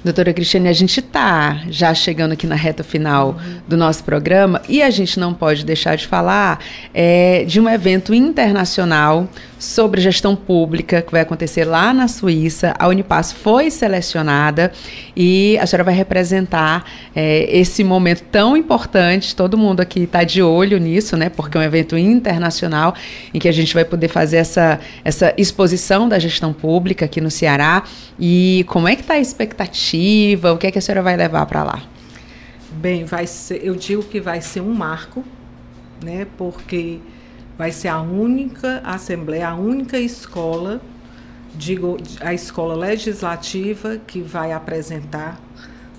Doutora 0.05 0.33
Cristiane, 0.33 0.69
a 0.69 0.73
gente 0.73 1.01
está 1.01 1.63
já 1.69 1.93
chegando 1.93 2.33
aqui 2.33 2.47
na 2.47 2.55
reta 2.55 2.85
final 2.85 3.31
uhum. 3.31 3.57
do 3.67 3.77
nosso 3.77 4.05
programa 4.05 4.63
e 4.69 4.81
a 4.81 4.91
gente 4.91 5.19
não 5.19 5.35
pode 5.35 5.65
deixar 5.65 5.97
de 5.97 6.07
falar 6.07 6.61
é, 6.95 7.45
de 7.45 7.61
um 7.61 7.69
evento 7.69 8.15
internacional 8.15 9.29
sobre 9.59 10.01
gestão 10.01 10.37
pública 10.37 11.03
que 11.03 11.11
vai 11.11 11.23
acontecer 11.23 11.65
lá 11.65 11.93
na 11.93 12.07
Suíça. 12.07 12.75
A 12.79 12.87
Unipass 12.87 13.33
foi 13.33 13.73
selecionada 13.73 14.71
e 15.17 15.59
a 15.61 15.67
senhora 15.67 15.83
vai 15.83 15.95
representar 15.95 16.85
é, 17.15 17.49
esse 17.51 17.83
momento 17.83 18.23
tão 18.31 18.57
importante. 18.57 19.35
Todo 19.35 19.59
mundo 19.59 19.81
aqui 19.81 20.05
está 20.05 20.23
de 20.23 20.41
olho 20.41 20.79
nisso, 20.79 21.17
né? 21.17 21.29
Porque 21.29 21.59
é 21.59 21.61
um 21.61 21.65
evento 21.65 21.99
internacional 21.99 22.95
em 23.35 23.41
que 23.41 23.49
a 23.49 23.53
gente 23.53 23.75
vai 23.75 23.85
poder 23.85 24.07
fazer 24.07 24.37
essa, 24.37 24.79
essa 25.05 25.35
exposição 25.37 26.09
da 26.09 26.21
gestão 26.21 26.53
pública 26.53 27.05
aqui 27.05 27.21
no 27.21 27.33
Ceará. 27.33 27.83
E 28.17 28.65
como 28.69 28.87
é 28.87 28.95
que 28.95 29.03
está 29.03 29.15
a 29.15 29.19
expectativa? 29.19 29.88
O 30.53 30.59
que 30.59 30.67
é 30.67 30.71
que 30.71 30.79
a 30.79 30.83
senhora 30.83 31.03
vai 31.03 31.17
levar 31.17 31.47
para 31.47 31.63
lá? 31.63 31.83
Bem, 32.73 33.05
vai 33.05 33.27
ser, 33.27 33.65
eu 33.65 33.75
digo 33.75 34.03
que 34.03 34.21
vai 34.21 34.41
ser 34.41 34.61
um 34.61 34.73
marco, 34.73 35.25
né? 36.05 36.27
Porque 36.37 37.01
vai 37.57 37.73
ser 37.73 37.89
a 37.89 38.01
única 38.01 38.81
assembleia, 38.85 39.49
a 39.49 39.55
única 39.55 39.99
escola, 39.99 40.81
digo, 41.55 41.97
a 42.21 42.33
escola 42.33 42.75
legislativa 42.75 43.99
que 44.07 44.21
vai 44.21 44.53
apresentar 44.53 45.41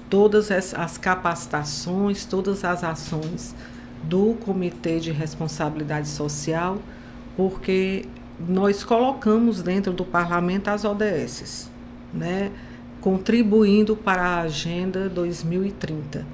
todas 0.09 0.49
as 0.51 0.97
capacitações, 0.97 2.25
todas 2.25 2.63
as 2.63 2.83
ações 2.83 3.55
do 4.03 4.35
Comitê 4.45 4.99
de 4.99 5.11
Responsabilidade 5.11 6.07
Social, 6.07 6.79
porque 7.35 8.05
nós 8.39 8.83
colocamos 8.83 9.61
dentro 9.61 9.91
do 9.91 10.05
parlamento 10.05 10.69
as 10.69 10.85
ODSs, 10.85 11.69
né? 12.13 12.51
Contribuindo 13.01 13.95
para 13.95 14.21
a 14.21 14.41
Agenda 14.41 15.09
2030. 15.09 16.25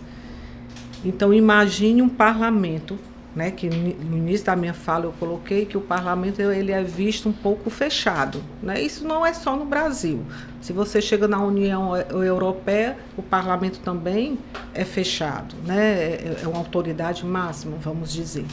Então, 1.04 1.34
imagine 1.34 2.02
um 2.02 2.10
parlamento, 2.10 2.98
né, 3.36 3.52
que 3.52 3.68
no 3.70 4.18
início 4.18 4.46
da 4.46 4.56
minha 4.56 4.74
fala 4.74 5.06
eu 5.06 5.14
coloquei 5.20 5.66
que 5.66 5.78
o 5.78 5.82
parlamento 5.82 6.42
ele 6.42 6.72
é 6.72 6.84
visto 6.84 7.30
um 7.30 7.34
pouco 7.34 7.70
fechado. 7.70 8.42
Né? 8.64 8.82
Isso 8.82 9.06
não 9.06 9.26
é 9.26 9.34
só 9.34 9.56
no 9.56 9.66
Brasil. 9.66 10.24
Se 10.62 10.74
você 10.74 11.02
chega 11.02 11.28
na 11.28 11.40
União 11.44 11.96
Europeia, 11.96 12.98
o 13.16 13.22
parlamento 13.22 13.80
também 13.80 14.40
é 14.74 14.84
fechado, 14.84 15.56
né? 15.66 15.94
é, 15.94 16.38
é 16.44 16.48
uma 16.48 16.58
autoridade 16.58 17.26
máxima, 17.26 17.78
vamos 17.78 18.12
dizer. 18.12 18.46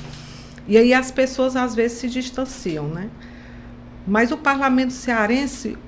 E 0.68 0.76
aí 0.76 0.92
as 0.92 1.10
pessoas 1.10 1.56
às 1.56 1.74
vezes 1.74 1.98
se 1.98 2.08
distanciam. 2.08 2.86
Né? 2.86 3.08
Mas 4.06 4.32
o 4.32 4.36
parlamento 4.36 4.92
cearense, 4.92 5.78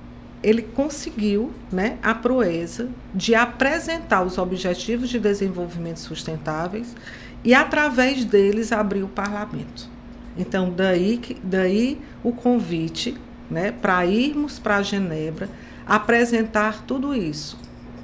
ele 0.45 0.61
conseguiu 0.61 1.51
né, 1.73 1.97
a 2.03 2.15
proeza 2.15 2.91
de 3.15 3.35
apresentar 3.35 4.23
os 4.23 4.37
Objetivos 4.37 5.09
de 5.09 5.19
Desenvolvimento 5.19 6.01
Sustentáveis 6.01 6.95
e, 7.43 7.55
através 7.55 8.27
deles, 8.27 8.71
abrir 8.71 9.03
o 9.03 9.09
parlamento. 9.09 9.89
Então, 10.37 10.71
daí, 10.71 11.19
daí 11.43 11.99
o 12.23 12.31
convite 12.31 13.17
né, 13.51 13.73
para 13.73 14.05
irmos 14.05 14.59
para 14.59 14.83
Genebra 14.83 15.49
apresentar 15.87 16.83
tudo 16.83 17.15
isso. 17.15 17.59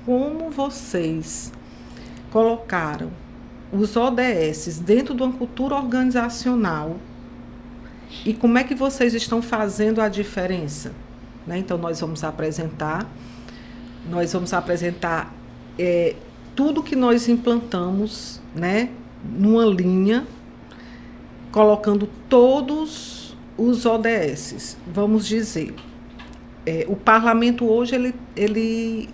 Como 0.07 0.51
vocês 0.51 1.53
colocaram 2.31 3.11
os 3.71 3.97
ODS 3.97 4.79
dentro 4.79 5.15
de 5.15 5.23
uma 5.23 5.33
cultura 5.33 5.75
organizacional 5.75 6.97
e 8.25 8.33
como 8.33 8.57
é 8.57 8.65
que 8.65 8.75
vocês 8.75 9.13
estão 9.13 9.43
fazendo 9.43 10.01
a 10.01 10.09
diferença? 10.09 10.93
Né? 11.51 11.59
Então, 11.59 11.77
nós 11.77 12.01
vamos 12.01 12.23
apresentar, 12.23 13.11
nós 14.09 14.33
vamos 14.33 14.53
apresentar 14.53 15.35
é, 15.77 16.15
tudo 16.55 16.81
que 16.81 16.95
nós 16.95 17.29
implantamos 17.29 18.41
né, 18.55 18.91
numa 19.25 19.65
linha, 19.65 20.25
colocando 21.51 22.09
todos 22.29 23.37
os 23.59 23.85
ODS. 23.85 24.77
Vamos 24.87 25.27
dizer, 25.27 25.75
é, 26.65 26.87
o 26.89 26.95
parlamento 26.95 27.69
hoje 27.69 27.97
ele, 27.97 28.15
ele 28.37 29.09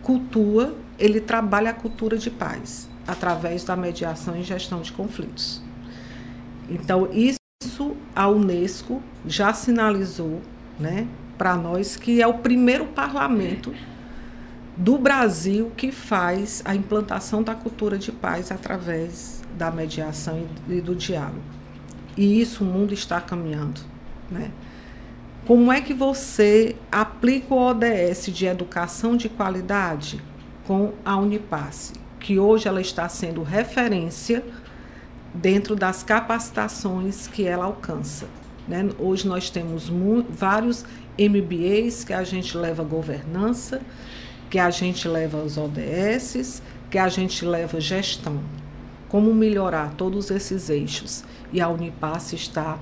cultua, 0.00 0.76
ele 0.96 1.20
trabalha 1.20 1.70
a 1.70 1.74
cultura 1.74 2.16
de 2.16 2.30
paz 2.30 2.88
através 3.04 3.64
da 3.64 3.74
mediação 3.74 4.36
e 4.36 4.44
gestão 4.44 4.80
de 4.80 4.92
conflitos. 4.92 5.60
Então, 6.70 7.08
isso 7.12 7.96
a 8.14 8.28
Unesco 8.28 9.02
já 9.26 9.52
sinalizou, 9.52 10.40
né, 10.78 11.08
para 11.36 11.56
nós 11.56 11.96
que 11.96 12.22
é 12.22 12.26
o 12.26 12.34
primeiro 12.34 12.86
parlamento 12.86 13.74
do 14.76 14.98
Brasil 14.98 15.72
que 15.76 15.92
faz 15.92 16.62
a 16.64 16.74
implantação 16.74 17.42
da 17.42 17.54
cultura 17.54 17.96
de 17.96 18.10
paz 18.10 18.50
através 18.50 19.42
da 19.56 19.70
mediação 19.70 20.46
e 20.68 20.80
do 20.80 20.94
diálogo. 20.94 21.42
E 22.16 22.40
isso 22.40 22.64
o 22.64 22.66
mundo 22.66 22.92
está 22.92 23.20
caminhando, 23.20 23.80
né? 24.30 24.50
Como 25.46 25.70
é 25.70 25.80
que 25.80 25.92
você 25.92 26.74
aplica 26.90 27.52
o 27.52 27.58
ODS 27.58 28.26
de 28.32 28.46
educação 28.46 29.14
de 29.14 29.28
qualidade 29.28 30.18
com 30.66 30.94
a 31.04 31.18
Unipasse, 31.18 31.92
que 32.18 32.38
hoje 32.38 32.66
ela 32.66 32.80
está 32.80 33.10
sendo 33.10 33.42
referência 33.42 34.42
dentro 35.34 35.76
das 35.76 36.02
capacitações 36.02 37.26
que 37.26 37.46
ela 37.46 37.66
alcança? 37.66 38.26
Né? 38.66 38.88
Hoje 38.98 39.28
nós 39.28 39.50
temos 39.50 39.92
vários 40.30 40.86
MBAs 41.18 42.04
que 42.04 42.12
a 42.12 42.24
gente 42.24 42.56
leva 42.56 42.82
governança, 42.82 43.80
que 44.50 44.58
a 44.58 44.70
gente 44.70 45.06
leva 45.08 45.38
os 45.38 45.56
ODS, 45.56 46.62
que 46.90 46.98
a 46.98 47.08
gente 47.08 47.44
leva 47.44 47.80
gestão. 47.80 48.40
Como 49.08 49.32
melhorar 49.32 49.94
todos 49.96 50.30
esses 50.30 50.68
eixos. 50.68 51.24
E 51.52 51.60
a 51.60 51.68
Unipass 51.68 52.32
está 52.32 52.78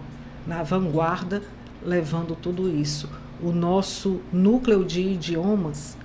na 0.46 0.62
vanguarda 0.62 1.42
levando 1.84 2.34
tudo 2.34 2.68
isso. 2.68 3.08
O 3.42 3.52
nosso 3.52 4.20
núcleo 4.32 4.84
de 4.84 5.00
idiomas, 5.00 5.96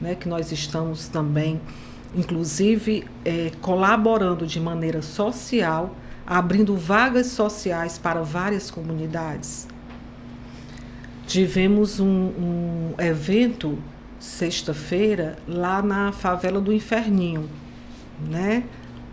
né, 0.00 0.14
que 0.14 0.28
nós 0.28 0.52
estamos 0.52 1.08
também, 1.08 1.60
inclusive, 2.14 3.06
é, 3.24 3.52
colaborando 3.60 4.46
de 4.46 4.60
maneira 4.60 5.00
social 5.02 5.94
abrindo 6.30 6.76
vagas 6.76 7.26
sociais 7.26 7.98
para 7.98 8.22
várias 8.22 8.70
comunidades. 8.70 9.66
Tivemos 11.30 12.00
um, 12.00 12.06
um 12.08 12.94
evento 12.98 13.78
sexta-feira 14.18 15.38
lá 15.46 15.80
na 15.80 16.10
favela 16.10 16.60
do 16.60 16.72
Inferninho, 16.72 17.48
né? 18.28 18.64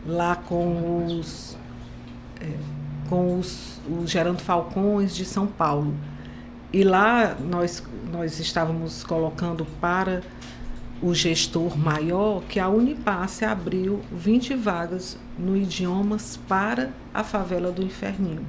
Lá 0.03 0.36
com 0.36 1.05
os 1.05 1.55
é, 2.41 2.49
com 3.07 3.38
os, 3.38 3.80
os 3.88 4.09
Gerando 4.09 4.41
Falcões 4.41 5.15
de 5.15 5.26
São 5.26 5.45
Paulo. 5.45 5.93
E 6.74 6.84
lá 6.84 7.38
nós, 7.39 7.84
nós 8.11 8.39
estávamos 8.39 9.03
colocando 9.03 9.63
para 9.80 10.24
o 10.99 11.13
gestor 11.13 11.78
maior 11.78 12.41
que 12.49 12.59
a 12.59 12.68
Unipasse 12.68 13.45
abriu 13.45 14.01
20 14.11 14.55
vagas 14.55 15.20
no 15.38 15.55
idiomas 15.55 16.39
para 16.47 16.89
a 17.13 17.24
favela 17.24 17.72
do 17.72 17.84
Inferninho. 17.84 18.43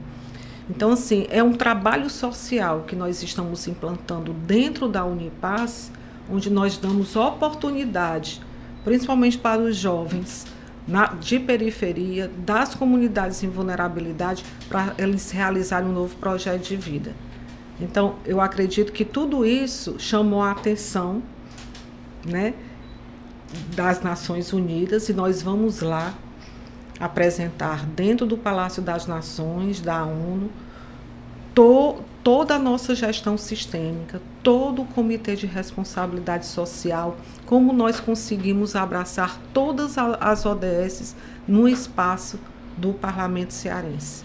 Então, 0.71 0.93
assim, 0.93 1.27
é 1.31 1.43
um 1.43 1.53
trabalho 1.53 2.11
social 2.11 2.85
que 2.87 2.95
nós 2.95 3.23
estamos 3.23 3.67
implantando 3.67 4.33
dentro 4.33 4.87
da 4.87 5.05
Unipass, 5.05 5.91
onde 6.31 6.51
nós 6.51 6.77
damos 6.77 7.17
oportunidade, 7.17 8.43
principalmente 8.85 9.39
para 9.39 9.61
os 9.63 9.77
jovens 9.77 10.47
na, 10.87 11.07
de 11.07 11.41
periferia, 11.41 12.31
das 12.39 12.75
comunidades 12.75 13.43
em 13.43 13.49
vulnerabilidade, 13.49 14.45
para 14.69 14.95
eles 14.99 15.31
realizarem 15.31 15.89
um 15.89 15.93
novo 15.93 16.15
projeto 16.17 16.63
de 16.63 16.77
vida. 16.77 17.15
Então, 17.81 18.17
eu 18.27 18.41
acredito 18.41 18.93
que 18.93 19.05
tudo 19.05 19.47
isso 19.47 19.97
chamou 19.99 20.43
a 20.43 20.51
atenção 20.51 21.23
né? 22.27 22.53
das 23.75 24.03
Nações 24.03 24.53
Unidas 24.53 25.09
e 25.09 25.15
nós 25.15 25.41
vamos 25.41 25.81
lá 25.81 26.13
apresentar 26.99 27.87
dentro 27.87 28.27
do 28.27 28.37
Palácio 28.37 28.83
das 28.83 29.07
Nações, 29.07 29.81
da 29.81 30.05
ONU, 30.05 30.51
to, 31.55 31.97
toda 32.23 32.55
a 32.55 32.59
nossa 32.59 32.95
gestão 32.95 33.39
sistêmica, 33.39 34.21
todo 34.43 34.83
o 34.83 34.87
Comitê 34.87 35.37
de 35.37 35.47
Responsabilidade 35.47 36.47
Social, 36.47 37.17
como 37.47 37.73
nós 37.73 38.01
conseguimos 38.01 38.77
abraçar 38.77 39.41
todas 39.53 39.97
as 39.99 40.45
ODS 40.45 41.17
no 41.47 41.69
espaço 41.69 42.39
do 42.77 42.93
Parlamento 42.93 43.53
Cearense. 43.53 44.25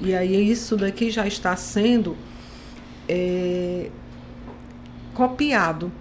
E 0.00 0.14
aí 0.14 0.50
isso 0.50 0.76
daqui 0.76 1.10
já 1.10 1.26
está 1.26 1.54
sendo 1.56 2.16
é, 3.08 3.90
copiado 5.12 5.92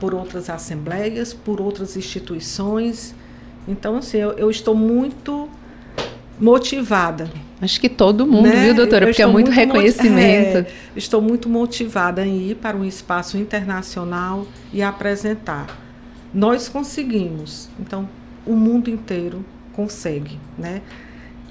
por 0.00 0.14
outras 0.14 0.48
assembleias, 0.48 1.34
por 1.34 1.60
outras 1.60 1.96
instituições. 1.96 3.14
Então, 3.66 3.96
assim, 3.96 4.18
eu, 4.18 4.32
eu 4.32 4.50
estou 4.50 4.74
muito 4.74 5.48
motivada. 6.38 7.30
Acho 7.60 7.80
que 7.80 7.88
todo 7.88 8.26
mundo, 8.26 8.48
né? 8.48 8.64
viu, 8.64 8.74
doutora? 8.74 9.04
Eu 9.04 9.08
Porque 9.10 9.22
é 9.22 9.26
muito, 9.26 9.46
muito 9.46 9.56
reconhecimento. 9.56 10.58
É, 10.58 10.66
estou 10.96 11.22
muito 11.22 11.48
motivada 11.48 12.26
em 12.26 12.50
ir 12.50 12.56
para 12.56 12.76
um 12.76 12.84
espaço 12.84 13.38
internacional 13.38 14.46
e 14.72 14.82
apresentar. 14.82 15.66
Nós 16.34 16.68
conseguimos. 16.68 17.68
Então, 17.78 18.08
o 18.44 18.54
mundo 18.54 18.90
inteiro 18.90 19.44
consegue, 19.72 20.38
né? 20.58 20.82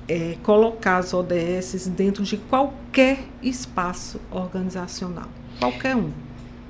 É, 0.08 0.36
colocar 0.44 0.98
as 0.98 1.14
ODS 1.14 1.88
dentro 1.96 2.24
de 2.24 2.36
qualquer 2.36 3.20
espaço 3.42 4.20
organizacional, 4.30 5.30
qualquer 5.58 5.96
um. 5.96 6.12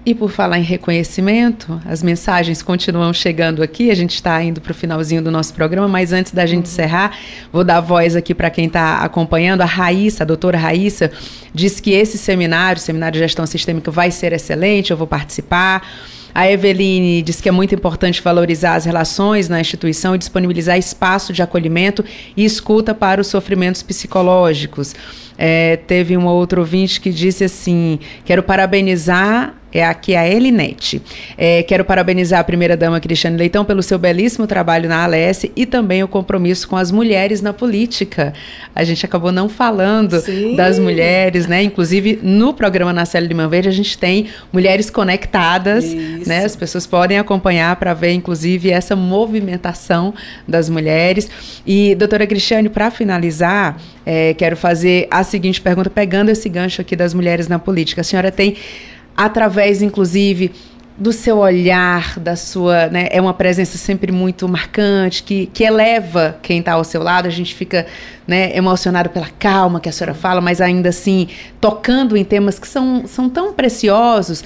E 0.04 0.16
por 0.16 0.32
falar 0.32 0.58
em 0.58 0.64
reconhecimento, 0.64 1.80
as 1.86 2.02
mensagens 2.02 2.64
continuam 2.64 3.14
chegando 3.14 3.62
aqui. 3.62 3.92
A 3.92 3.96
gente 3.96 4.16
está 4.16 4.42
indo 4.42 4.60
para 4.60 4.72
o 4.72 4.74
finalzinho 4.74 5.22
do 5.22 5.30
nosso 5.30 5.54
programa, 5.54 5.88
mas 5.88 6.12
antes 6.12 6.32
da 6.32 6.44
gente 6.44 6.66
uhum. 6.66 6.72
encerrar, 6.72 7.16
vou 7.54 7.64
dar 7.64 7.82
voz 7.82 8.16
aqui 8.16 8.34
para 8.34 8.50
quem 8.50 8.66
está 8.66 8.98
acompanhando. 8.98 9.62
A 9.62 9.66
Raíssa, 9.66 10.24
a 10.24 10.26
doutora 10.26 10.58
Raíssa, 10.58 11.12
diz 11.54 11.80
que 11.80 11.92
esse 11.92 12.18
seminário, 12.18 12.82
Seminário 12.82 13.14
de 13.14 13.20
Gestão 13.20 13.46
Sistêmica, 13.46 13.92
vai 13.92 14.10
ser 14.10 14.34
excelente, 14.34 14.90
eu 14.90 14.98
vou 14.98 15.06
participar. 15.06 15.88
A 16.34 16.50
Eveline 16.50 17.22
diz 17.22 17.40
que 17.40 17.50
é 17.50 17.52
muito 17.52 17.76
importante 17.76 18.22
valorizar 18.24 18.76
as 18.76 18.86
relações 18.86 19.50
na 19.50 19.60
instituição 19.60 20.16
e 20.16 20.18
disponibilizar 20.18 20.80
espaço 20.80 21.32
de 21.34 21.44
acolhimento 21.44 22.04
e 22.36 22.44
escuta 22.44 22.96
para 22.96 23.22
os 23.22 23.28
sofrimentos 23.28 23.84
psicológicos. 23.84 24.96
É, 25.44 25.76
teve 25.76 26.16
um 26.16 26.28
outro 26.28 26.62
ouvinte 26.62 27.02
que 27.02 27.10
disse 27.10 27.44
assim: 27.44 27.98
quero 28.24 28.44
parabenizar 28.44 29.56
é 29.74 29.86
aqui 29.86 30.16
a 30.16 30.28
Elinete. 30.28 31.02
É, 31.38 31.64
quero 31.64 31.86
parabenizar 31.86 32.42
a 32.42 32.44
primeira-dama 32.44 33.00
Cristiane 33.00 33.38
Leitão 33.38 33.64
pelo 33.64 33.82
seu 33.82 33.98
belíssimo 33.98 34.46
trabalho 34.46 34.90
na 34.90 35.04
ALS 35.04 35.46
e 35.56 35.66
também 35.66 36.04
o 36.04 36.08
compromisso 36.08 36.68
com 36.68 36.76
as 36.76 36.92
mulheres 36.92 37.42
na 37.42 37.54
política. 37.54 38.34
A 38.76 38.84
gente 38.84 39.06
acabou 39.06 39.32
não 39.32 39.48
falando 39.48 40.20
Sim. 40.20 40.56
das 40.56 40.78
mulheres, 40.78 41.48
né? 41.48 41.64
Inclusive, 41.64 42.20
no 42.22 42.54
programa 42.54 42.92
Na 42.92 43.06
Célia 43.06 43.28
Limão 43.30 43.50
Verde, 43.50 43.70
a 43.70 43.72
gente 43.72 43.98
tem 43.98 44.28
mulheres 44.52 44.90
conectadas, 44.90 45.86
Isso. 45.86 46.28
né? 46.28 46.44
As 46.44 46.56
pessoas 46.56 46.86
podem 46.86 47.18
acompanhar 47.18 47.76
para 47.78 47.94
ver, 47.94 48.12
inclusive, 48.12 48.70
essa 48.70 48.96
movimentação 48.96 50.14
das 50.46 50.68
mulheres. 50.70 51.30
E, 51.66 51.96
doutora 51.96 52.28
Cristiane, 52.28 52.68
para 52.68 52.92
finalizar, 52.92 53.78
é, 54.06 54.34
quero 54.34 54.58
fazer 54.58 55.08
a 55.12 55.24
seguinte 55.24 55.62
pergunta, 55.62 55.90
pegando 55.90 56.30
esse 56.30 56.48
gancho 56.50 56.82
aqui 56.82 56.96
das 56.96 57.14
mulheres 57.14 57.48
na 57.48 57.60
política. 57.60 58.02
A 58.02 58.04
senhora 58.04 58.32
tem 58.32 58.58
através, 59.16 59.82
inclusive, 59.82 60.52
do 60.98 61.12
seu 61.12 61.40
olhar, 61.40 62.20
da 62.20 62.36
sua. 62.36 62.88
Né, 62.88 63.08
é 63.12 63.20
uma 63.20 63.34
presença 63.34 63.78
sempre 63.78 64.12
muito 64.12 64.48
marcante, 64.48 65.24
que, 65.24 65.48
que 65.48 65.64
eleva 65.64 66.38
quem 66.42 66.60
está 66.60 66.74
ao 66.74 66.84
seu 66.84 67.02
lado. 67.02 67.28
A 67.28 67.32
gente 67.32 67.56
fica 67.56 67.86
né, 68.28 68.56
emocionado 68.56 69.10
pela 69.10 69.28
calma 69.40 69.80
que 69.80 69.90
a 69.90 69.92
senhora 69.92 70.14
fala, 70.14 70.42
mas 70.42 70.62
ainda 70.62 70.90
assim 70.90 71.28
tocando 71.60 72.16
em 72.16 72.24
temas 72.24 72.60
que 72.60 72.68
são, 72.68 73.06
são 73.08 73.30
tão 73.30 73.54
preciosos. 73.54 74.44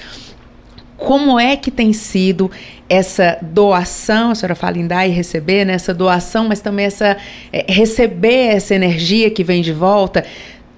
Como 0.96 1.38
é 1.38 1.56
que 1.56 1.70
tem 1.70 1.92
sido 1.92 2.50
essa 2.88 3.38
doação? 3.42 4.30
A 4.30 4.34
senhora 4.34 4.54
fala 4.54 4.78
em 4.78 4.86
dar 4.86 5.06
e 5.06 5.10
receber, 5.10 5.64
né? 5.64 5.74
Essa 5.74 5.92
doação, 5.92 6.48
mas 6.48 6.60
também 6.60 6.86
essa 6.86 7.16
é, 7.52 7.66
receber 7.68 8.54
essa 8.54 8.74
energia 8.74 9.30
que 9.30 9.44
vem 9.44 9.62
de 9.62 9.72
volta, 9.72 10.24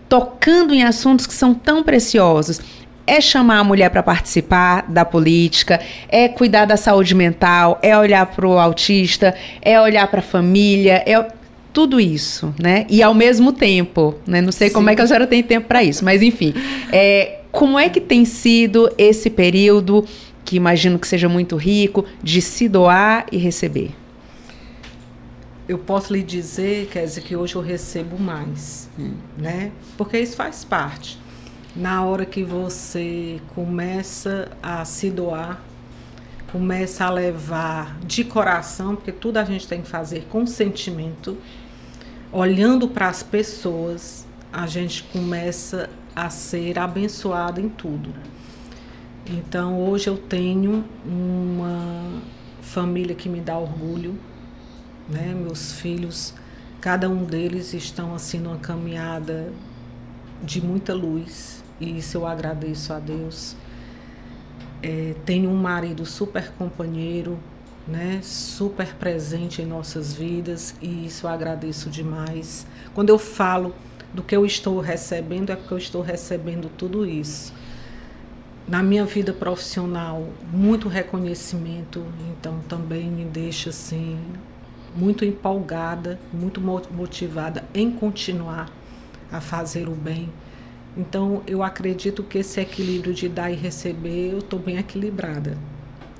tocando 0.08 0.74
em 0.74 0.82
assuntos 0.82 1.26
que 1.26 1.34
são 1.34 1.54
tão 1.54 1.82
preciosos 1.82 2.60
é 3.08 3.22
chamar 3.22 3.60
a 3.60 3.64
mulher 3.64 3.88
para 3.88 4.02
participar 4.02 4.84
da 4.86 5.02
política, 5.02 5.80
é 6.10 6.28
cuidar 6.28 6.66
da 6.66 6.76
saúde 6.76 7.14
mental, 7.14 7.78
é 7.82 7.96
olhar 7.96 8.26
para 8.26 8.46
o 8.46 8.58
autista, 8.58 9.34
é 9.62 9.80
olhar 9.80 10.06
para 10.08 10.18
a 10.18 10.22
família, 10.22 11.02
é 11.06 11.26
tudo 11.72 11.98
isso, 11.98 12.54
né? 12.60 12.84
E 12.88 13.02
ao 13.02 13.14
mesmo 13.14 13.50
tempo, 13.50 14.14
né? 14.26 14.42
Não 14.42 14.52
sei 14.52 14.68
Sim. 14.68 14.74
como 14.74 14.90
é 14.90 14.94
que 14.94 15.00
a 15.00 15.06
senhora 15.06 15.26
tem 15.26 15.42
tempo 15.42 15.66
para 15.66 15.82
isso, 15.82 16.04
mas 16.04 16.20
enfim, 16.20 16.52
é, 16.92 17.38
como 17.51 17.78
é 17.78 17.88
que 17.88 18.01
tem 18.01 18.24
sido 18.24 18.90
esse 18.99 19.30
período 19.30 20.05
que 20.44 20.57
imagino 20.57 20.99
que 20.99 21.07
seja 21.07 21.28
muito 21.28 21.57
rico 21.57 22.05
de 22.22 22.40
se 22.40 22.68
doar 22.68 23.26
e 23.30 23.36
receber? 23.36 23.90
Eu 25.68 25.78
posso 25.78 26.12
lhe 26.12 26.22
dizer, 26.22 26.88
Kézia, 26.88 27.22
que 27.22 27.36
hoje 27.36 27.55
eu 27.55 27.61
recebo 27.61 28.18
mais, 28.18 28.88
hum. 28.99 29.12
né? 29.36 29.70
Porque 29.96 30.18
isso 30.18 30.34
faz 30.34 30.64
parte 30.64 31.18
na 31.78 32.05
hora 32.05 32.26
que 32.26 32.42
você 32.42 33.40
começa 33.55 34.51
a 34.61 34.84
se 34.84 35.11
doar, 35.11 35.62
começa 36.51 37.05
a 37.05 37.11
levar 37.11 37.99
de 38.01 38.24
coração, 38.24 38.96
porque 38.96 39.12
tudo 39.12 39.36
a 39.36 39.44
gente 39.44 39.68
tem 39.68 39.82
que 39.82 39.88
fazer 39.88 40.26
com 40.28 40.44
sentimento, 40.44 41.36
olhando 42.32 42.88
para 42.88 43.09
as 43.09 43.22
pessoas, 43.22 44.26
a 44.53 44.66
gente 44.66 45.05
começa 45.05 45.88
a 46.18 46.30
ser 46.30 46.80
abençoado 46.80 47.60
em 47.60 47.68
tudo. 47.68 48.12
Então 49.24 49.80
hoje 49.80 50.08
eu 50.08 50.18
tenho 50.18 50.84
uma 51.06 52.20
família 52.60 53.14
que 53.14 53.28
me 53.28 53.40
dá 53.40 53.56
orgulho, 53.56 54.18
né? 55.08 55.32
Meus 55.32 55.72
filhos, 55.72 56.34
cada 56.80 57.08
um 57.08 57.24
deles 57.24 57.72
estão 57.72 58.14
assim 58.14 58.40
numa 58.40 58.56
caminhada 58.56 59.52
de 60.42 60.60
muita 60.60 60.92
luz, 60.92 61.62
e 61.80 61.98
isso 61.98 62.18
eu 62.18 62.26
agradeço 62.26 62.92
a 62.92 62.98
Deus. 62.98 63.54
É, 64.82 65.14
tenho 65.24 65.48
um 65.48 65.56
marido 65.56 66.04
super 66.04 66.50
companheiro, 66.58 67.38
né, 67.86 68.20
super 68.22 68.94
presente 68.94 69.62
em 69.62 69.66
nossas 69.66 70.12
vidas 70.12 70.74
e 70.82 71.06
isso 71.06 71.26
eu 71.26 71.30
agradeço 71.30 71.88
demais. 71.88 72.66
Quando 72.94 73.08
eu 73.08 73.18
falo 73.18 73.74
do 74.12 74.22
que 74.22 74.34
eu 74.34 74.44
estou 74.44 74.80
recebendo, 74.80 75.50
é 75.50 75.56
porque 75.56 75.74
eu 75.74 75.78
estou 75.78 76.02
recebendo 76.02 76.70
tudo 76.76 77.06
isso. 77.06 77.52
Na 78.66 78.82
minha 78.82 79.04
vida 79.04 79.32
profissional, 79.32 80.28
muito 80.52 80.88
reconhecimento, 80.88 82.04
então 82.30 82.61
também 82.68 83.09
me 83.11 83.24
deixa 83.24 83.70
assim 83.70 84.18
muito 84.96 85.24
empolgada, 85.24 86.18
muito 86.32 86.61
motivada 86.61 87.64
em 87.74 87.90
continuar 87.90 88.70
a 89.30 89.40
fazer 89.40 89.88
o 89.88 89.92
bem 89.92 90.28
então, 90.98 91.42
eu 91.46 91.62
acredito 91.62 92.24
que 92.24 92.38
esse 92.38 92.61
equilíbrio 92.61 93.14
de 93.14 93.28
dar 93.28 93.52
e 93.52 93.54
receber, 93.54 94.32
eu 94.32 94.38
estou 94.38 94.59
bem 94.59 94.78
equilibrada. 94.78 95.56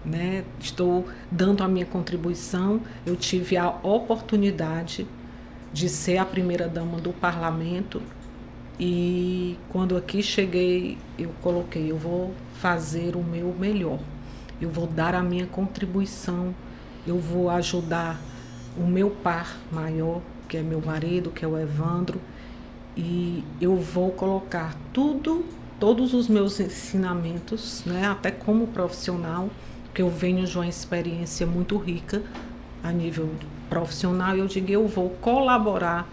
Né? 0.05 0.45
Estou 0.61 1.05
dando 1.29 1.65
a 1.65 1.69
minha 1.69 1.85
contribuição. 1.85 2.81
Eu 3.05 3.17
tive 3.17 3.57
a 3.57 3.69
oportunidade 3.69 5.05
de 5.73 5.89
ser 5.89 6.19
a 6.19 6.25
primeira 6.25 6.69
dama 6.69 6.99
do 6.99 7.13
parlamento 7.13 8.03
e 8.79 9.59
quando 9.69 9.97
aqui 9.97 10.23
cheguei, 10.23 10.99
eu 11.19 11.31
coloquei, 11.43 11.91
eu 11.91 11.97
vou 11.97 12.33
fazer 12.55 13.17
o 13.17 13.23
meu 13.23 13.55
melhor. 13.59 13.99
Eu 14.61 14.71
vou 14.71 14.87
dar 14.87 15.15
a 15.15 15.23
minha 15.23 15.47
contribuição. 15.47 16.55
Eu 17.07 17.19
vou 17.19 17.51
ajudar 17.51 18.21
o 18.77 18.87
meu 18.87 19.11
par 19.11 19.57
maior, 19.73 20.21
que 20.49 20.57
é 20.57 20.63
meu 20.63 20.81
marido, 20.81 21.31
que 21.31 21.45
é 21.45 21.49
o 21.49 21.59
Evandro 21.59 22.21
e 22.99 23.45
eu 23.61 23.77
vou 23.77 24.11
colocar 24.11 24.77
tudo, 24.93 25.45
todos 25.79 26.13
os 26.13 26.27
meus 26.27 26.59
ensinamentos, 26.59 27.85
né, 27.87 28.09
até 28.09 28.33
como 28.33 28.67
profissional, 28.67 29.49
que 29.95 30.03
eu 30.03 30.11
venho 30.11 30.45
de 30.45 30.59
uma 30.59 30.67
experiência 30.67 31.47
muito 31.47 31.77
rica 31.77 32.21
a 32.83 32.91
nível 32.91 33.27
profissional, 33.69 34.37
eu 34.37 34.47
digo, 34.47 34.71
eu 34.71 34.87
vou 34.87 35.11
colaborar 35.21 36.09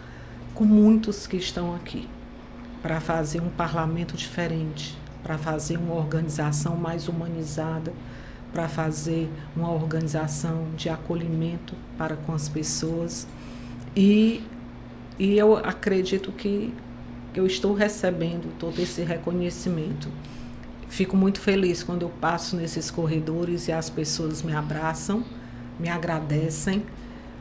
com 0.53 0.63
muitos 0.63 1.27
que 1.27 1.37
estão 1.37 1.75
aqui 1.75 2.07
para 2.81 2.99
fazer 2.99 3.41
um 3.41 3.49
parlamento 3.49 4.15
diferente, 4.15 4.97
para 5.23 5.37
fazer 5.37 5.77
uma 5.77 5.95
organização 5.95 6.75
mais 6.75 7.07
humanizada, 7.07 7.91
para 8.53 8.67
fazer 8.69 9.29
uma 9.55 9.71
organização 9.71 10.67
de 10.77 10.87
acolhimento 10.87 11.73
para 11.97 12.15
com 12.15 12.33
as 12.33 12.47
pessoas 12.47 13.27
e 13.95 14.43
e 15.17 15.37
eu 15.37 15.55
acredito 15.55 16.31
que 16.33 16.73
eu 17.33 17.45
estou 17.45 17.73
recebendo 17.73 18.53
todo 18.59 18.79
esse 18.79 19.01
reconhecimento. 19.01 20.09
Fico 20.89 21.15
muito 21.15 21.39
feliz 21.39 21.83
quando 21.83 22.01
eu 22.01 22.09
passo 22.09 22.55
nesses 22.57 22.91
corredores 22.91 23.67
e 23.67 23.71
as 23.71 23.89
pessoas 23.89 24.41
me 24.41 24.53
abraçam, 24.53 25.23
me 25.79 25.89
agradecem, 25.89 26.83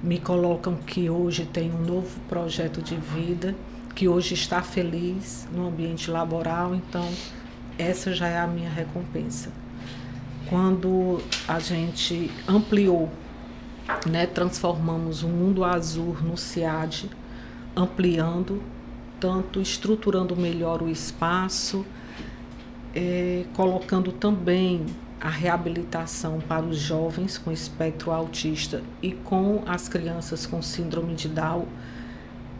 me 0.04 0.18
colocam 0.18 0.76
que 0.76 1.08
hoje 1.08 1.46
tem 1.46 1.72
um 1.72 1.80
novo 1.80 2.20
projeto 2.28 2.82
de 2.82 2.94
vida, 2.94 3.56
que 3.94 4.06
hoje 4.06 4.34
está 4.34 4.60
feliz 4.60 5.48
no 5.50 5.66
ambiente 5.66 6.10
laboral, 6.10 6.74
então 6.74 7.08
essa 7.78 8.12
já 8.12 8.28
é 8.28 8.38
a 8.38 8.46
minha 8.46 8.68
recompensa. 8.68 9.50
Quando 10.46 11.22
a 11.48 11.58
gente 11.58 12.30
ampliou, 12.46 13.08
né, 14.06 14.26
transformamos 14.26 15.22
o 15.22 15.28
mundo 15.28 15.64
azul 15.64 16.14
no 16.20 16.36
CIAD, 16.36 17.08
ampliando, 17.74 18.62
tanto 19.18 19.58
estruturando 19.58 20.36
melhor 20.36 20.82
o 20.82 20.88
espaço, 20.90 21.82
é, 22.94 23.46
colocando 23.54 24.12
também 24.12 24.84
a 25.20 25.28
reabilitação 25.28 26.40
para 26.40 26.64
os 26.64 26.78
jovens 26.78 27.38
com 27.38 27.50
espectro 27.50 28.10
autista 28.10 28.82
e 29.00 29.12
com 29.12 29.62
as 29.66 29.88
crianças 29.88 30.46
com 30.46 30.60
síndrome 30.60 31.14
de 31.14 31.28
Down, 31.28 31.66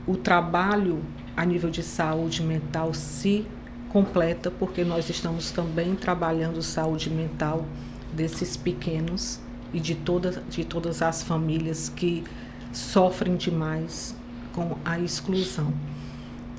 o 0.07 0.17
trabalho 0.17 1.03
a 1.37 1.45
nível 1.45 1.71
de 1.71 1.83
saúde 1.83 2.43
mental 2.43 2.95
se 2.95 3.47
completa, 3.89 4.51
porque 4.51 4.85
nós 4.85 5.09
estamos 5.09 5.51
também 5.51 5.95
trabalhando 5.95 6.63
saúde 6.63 7.11
mental 7.11 7.65
desses 8.13 8.57
pequenos 8.57 9.41
e 9.73 9.81
de, 9.81 9.95
toda, 9.95 10.43
de 10.49 10.65
todas 10.65 11.03
as 11.03 11.23
famílias 11.23 11.89
que 11.89 12.25
sofrem 12.73 13.37
demais 13.37 14.15
com 14.53 14.77
a 14.85 14.99
exclusão. 14.99 15.73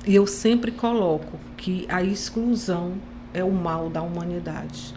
E 0.06 0.14
eu 0.14 0.26
sempre 0.26 0.70
coloco 0.70 1.38
que 1.56 1.86
a 1.88 2.02
exclusão 2.02 2.94
é 3.34 3.42
o 3.42 3.52
mal 3.52 3.90
da 3.90 4.02
humanidade. 4.02 4.94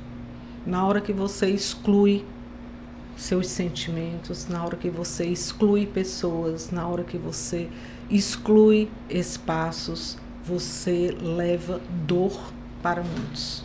Na 0.65 0.85
hora 0.85 1.01
que 1.01 1.13
você 1.13 1.49
exclui 1.49 2.25
seus 3.15 3.47
sentimentos, 3.47 4.47
na 4.47 4.63
hora 4.63 4.77
que 4.77 4.89
você 4.89 5.25
exclui 5.25 5.85
pessoas, 5.85 6.71
na 6.71 6.87
hora 6.87 7.03
que 7.03 7.17
você 7.17 7.69
exclui 8.09 8.89
espaços, 9.09 10.17
você 10.43 11.15
leva 11.21 11.81
dor 12.07 12.51
para 12.81 13.03
muitos. 13.03 13.63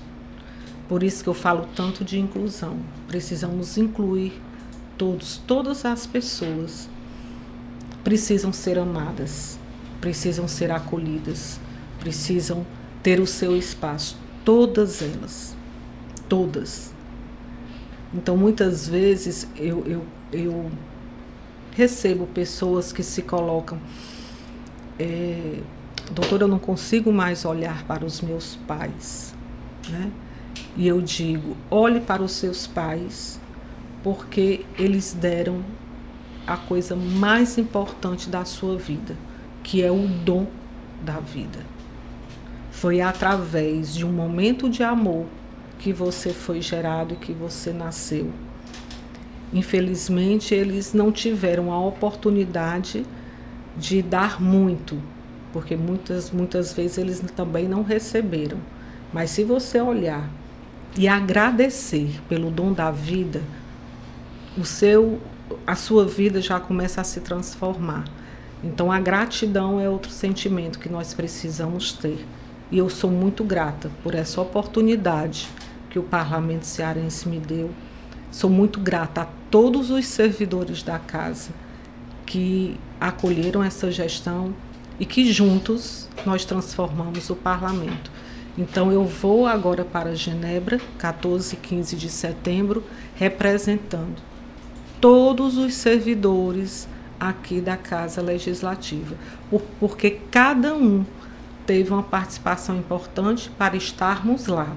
Por 0.88 1.03
isso 1.03 1.22
que 1.22 1.28
eu 1.28 1.34
falo 1.34 1.66
tanto 1.74 2.05
de 2.05 2.18
inclusão. 2.18 2.78
Precisamos 3.09 3.78
incluir 3.78 4.40
todos, 4.99 5.38
todas 5.47 5.84
as 5.84 6.07
pessoas 6.07 6.88
precisam 8.03 8.53
ser 8.53 8.78
amadas, 8.78 9.59
precisam 10.01 10.47
ser 10.47 10.70
acolhidas, 10.70 11.59
precisam 11.99 12.66
ter 13.03 13.18
o 13.18 13.26
seu 13.26 13.57
espaço, 13.57 14.18
todas 14.45 15.01
elas 15.01 15.53
todas. 16.35 16.93
Então, 18.12 18.37
muitas 18.37 18.89
vezes 18.89 19.47
eu, 19.55 19.87
eu, 19.87 20.05
eu 20.32 20.70
recebo 21.70 22.26
pessoas 22.26 22.93
que 22.93 23.05
se 23.05 23.22
colocam, 23.22 23.78
é, 24.99 25.61
doutor, 26.11 26.41
eu 26.41 26.49
não 26.49 26.59
consigo 26.59 27.12
mais 27.12 27.45
olhar 27.45 27.85
para 27.85 28.05
os 28.05 28.20
meus 28.20 28.57
pais, 28.66 29.32
né? 29.89 30.11
E 30.76 30.89
eu 30.89 31.01
digo, 31.01 31.57
olhe 31.70 32.01
para 32.01 32.20
os 32.20 32.32
seus 32.32 32.66
pais, 32.66 33.41
porque 34.03 34.66
eles 34.76 35.12
deram 35.12 35.62
a 36.49 36.57
coisa 36.57 36.97
mais 36.97 37.59
importante 37.59 38.28
da 38.28 38.45
sua 38.45 38.76
vida, 38.76 39.16
que 39.62 39.85
é 39.85 39.91
o 39.91 40.09
dom 40.09 40.49
da 41.01 41.20
vida. 41.20 41.61
Foi 42.72 43.01
através 43.01 43.95
de 43.95 44.05
um 44.05 44.12
momento 44.12 44.68
de 44.68 44.82
amor 44.82 45.26
que 45.85 45.93
você 45.93 46.30
foi 46.30 46.62
gerado 46.62 47.12
e 47.12 47.16
que 47.18 47.35
você 47.35 47.70
nasceu. 47.70 48.32
Infelizmente, 49.53 50.55
eles 50.55 50.95
não 50.95 51.12
tiveram 51.12 51.70
a 51.70 51.78
oportunidade 51.78 53.05
de 53.76 54.01
dar 54.01 54.41
muito, 54.41 54.99
porque 55.53 55.76
muitas, 55.76 56.30
muitas 56.30 56.72
vezes 56.72 56.97
eles 56.97 57.22
também 57.37 57.68
não 57.68 57.82
receberam. 57.82 58.57
Mas 59.12 59.28
se 59.28 59.45
você 59.45 59.78
olhar 59.78 60.26
e 60.97 61.07
agradecer 61.07 62.18
pelo 62.30 62.51
dom 62.51 62.72
da 62.72 62.91
vida, 62.91 63.43
o 64.57 64.64
seu, 64.64 65.20
a 65.66 65.76
sua 65.76 66.07
vida 66.07 66.41
já 66.41 66.59
começa 66.59 67.03
a 67.03 67.05
se 67.05 67.20
transformar. 67.20 68.05
Então 68.62 68.91
a 68.91 68.99
gratidão 68.99 69.78
é 69.78 69.87
outro 69.87 70.11
sentimento 70.11 70.78
que 70.78 70.89
nós 70.89 71.12
precisamos 71.12 71.93
ter. 71.93 72.24
E 72.72 72.78
eu 72.78 72.89
sou 72.89 73.11
muito 73.11 73.45
grata 73.45 73.91
por 74.03 74.14
essa 74.14 74.41
oportunidade 74.41 75.47
que 75.95 75.99
o 76.01 76.03
parlamento 76.03 76.66
cearense 76.66 77.28
me 77.28 77.38
deu. 77.38 77.70
Sou 78.28 78.51
muito 78.51 78.80
grata 78.80 79.20
a 79.20 79.26
todos 79.49 79.90
os 79.90 80.05
servidores 80.07 80.82
da 80.82 80.99
casa 80.99 81.53
que 82.26 82.76
acolheram 83.01 83.62
essa 83.62 83.92
gestão 83.92 84.53
e 84.99 85.07
que 85.07 85.32
juntos 85.32 86.09
nós 86.26 86.45
transformamos 86.45 87.30
o 87.30 87.36
parlamento. 87.36 88.11
Então 88.59 88.90
eu 88.90 89.05
vou 89.05 89.47
agora 89.47 89.84
para 89.84 90.16
Genebra, 90.16 90.80
14 90.99 91.55
e 91.55 91.59
15 91.59 91.95
de 91.95 92.09
setembro, 92.09 92.82
representando 93.14 94.20
todos 95.01 95.57
os 95.57 95.74
servidores 95.74 96.88
aqui 97.20 97.61
da 97.61 97.76
Casa 97.76 98.20
Legislativa, 98.20 99.14
porque 99.78 100.18
cada 100.32 100.74
um 100.74 101.05
teve 101.64 101.92
uma 101.92 102.03
participação 102.03 102.76
importante 102.76 103.49
para 103.57 103.76
estarmos 103.76 104.49
lá 104.49 104.76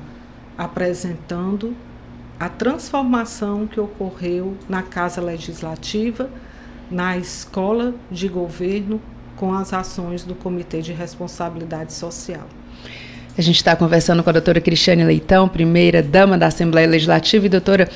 apresentando 0.57 1.75
a 2.39 2.49
transformação 2.49 3.67
que 3.67 3.79
ocorreu 3.79 4.55
na 4.69 4.83
Casa 4.83 5.21
Legislativa, 5.21 6.29
na 6.89 7.17
Escola 7.17 7.93
de 8.11 8.27
Governo, 8.27 9.01
com 9.35 9.53
as 9.53 9.73
ações 9.73 10.23
do 10.23 10.33
Comitê 10.33 10.81
de 10.81 10.93
Responsabilidade 10.93 11.93
Social. 11.93 12.47
A 13.37 13.41
gente 13.41 13.57
está 13.57 13.75
conversando 13.75 14.23
com 14.23 14.29
a 14.31 14.33
doutora 14.33 14.59
Cristiane 14.59 15.03
Leitão, 15.03 15.47
primeira 15.47 16.01
dama 16.01 16.37
da 16.39 16.47
Assembleia 16.47 16.87
Legislativa. 16.87 17.45
E, 17.45 17.49
doutora, 17.49 17.87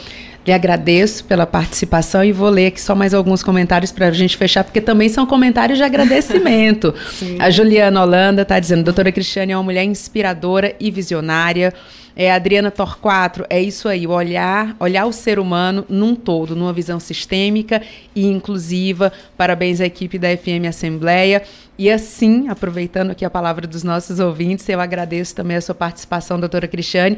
lhe 0.46 0.52
agradeço 0.52 1.24
pela 1.26 1.46
participação 1.46 2.24
e 2.24 2.32
vou 2.32 2.50
ler 2.50 2.68
aqui 2.68 2.82
só 2.82 2.96
mais 2.96 3.14
alguns 3.14 3.44
comentários 3.44 3.92
para 3.92 4.08
a 4.08 4.12
gente 4.12 4.38
fechar, 4.38 4.64
porque 4.64 4.82
também 4.82 5.10
são 5.10 5.26
comentários 5.26 5.78
de 5.78 5.84
agradecimento. 5.84 6.94
a 7.40 7.50
Juliana 7.50 8.02
Holanda 8.02 8.42
está 8.42 8.60
dizendo: 8.60 8.84
doutora 8.84 9.12
Cristiane 9.12 9.52
é 9.52 9.58
uma 9.58 9.64
mulher 9.64 9.84
inspiradora 9.84 10.76
e 10.80 10.90
visionária 10.90 11.74
é, 12.16 12.32
Adriana 12.32 12.70
Torquato, 12.70 13.46
é 13.50 13.62
isso 13.62 13.88
aí, 13.88 14.06
olhar, 14.06 14.76
olhar 14.80 15.06
o 15.06 15.14
ser 15.14 15.40
humano 15.40 15.86
num 15.88 16.14
todo, 16.14 16.56
numa 16.56 16.74
visão 16.74 17.00
sistêmica 17.00 17.82
e 18.16 18.28
inclusiva. 18.28 19.12
Parabéns 19.38 19.80
à 19.80 19.86
equipe 19.86 20.18
da 20.18 20.36
FM 20.36 20.68
Assembleia. 20.68 21.42
E 21.78 21.90
assim, 21.90 22.48
aproveitando 22.50 23.12
aqui 23.12 23.24
a 23.26 23.30
palavra 23.30 23.66
dos 23.66 23.82
nossos 23.82 24.20
ouvintes, 24.20 24.68
eu 24.68 24.80
agradeço 24.80 25.34
também 25.34 25.58
a 25.58 25.62
sua 25.62 25.74
participação, 25.74 26.40
doutora 26.40 26.68
Cristiane. 26.68 27.18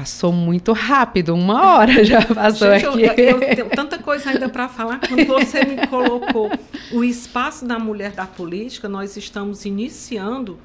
Passou 0.00 0.32
muito 0.32 0.72
rápido, 0.72 1.34
uma 1.34 1.76
hora 1.76 2.02
já 2.02 2.24
passou 2.34 2.72
Gente, 2.72 3.04
aqui. 3.04 3.20
Eu, 3.20 3.38
eu, 3.38 3.54
tenho 3.54 3.68
tanta 3.68 3.98
coisa 3.98 4.30
ainda 4.30 4.48
para 4.48 4.66
falar. 4.66 4.98
Quando 4.98 5.26
você 5.26 5.62
me 5.62 5.86
colocou 5.88 6.50
o 6.90 7.04
espaço 7.04 7.66
da 7.66 7.78
mulher 7.78 8.12
da 8.12 8.24
política, 8.24 8.88
nós 8.88 9.18
estamos 9.18 9.66
iniciando 9.66 10.58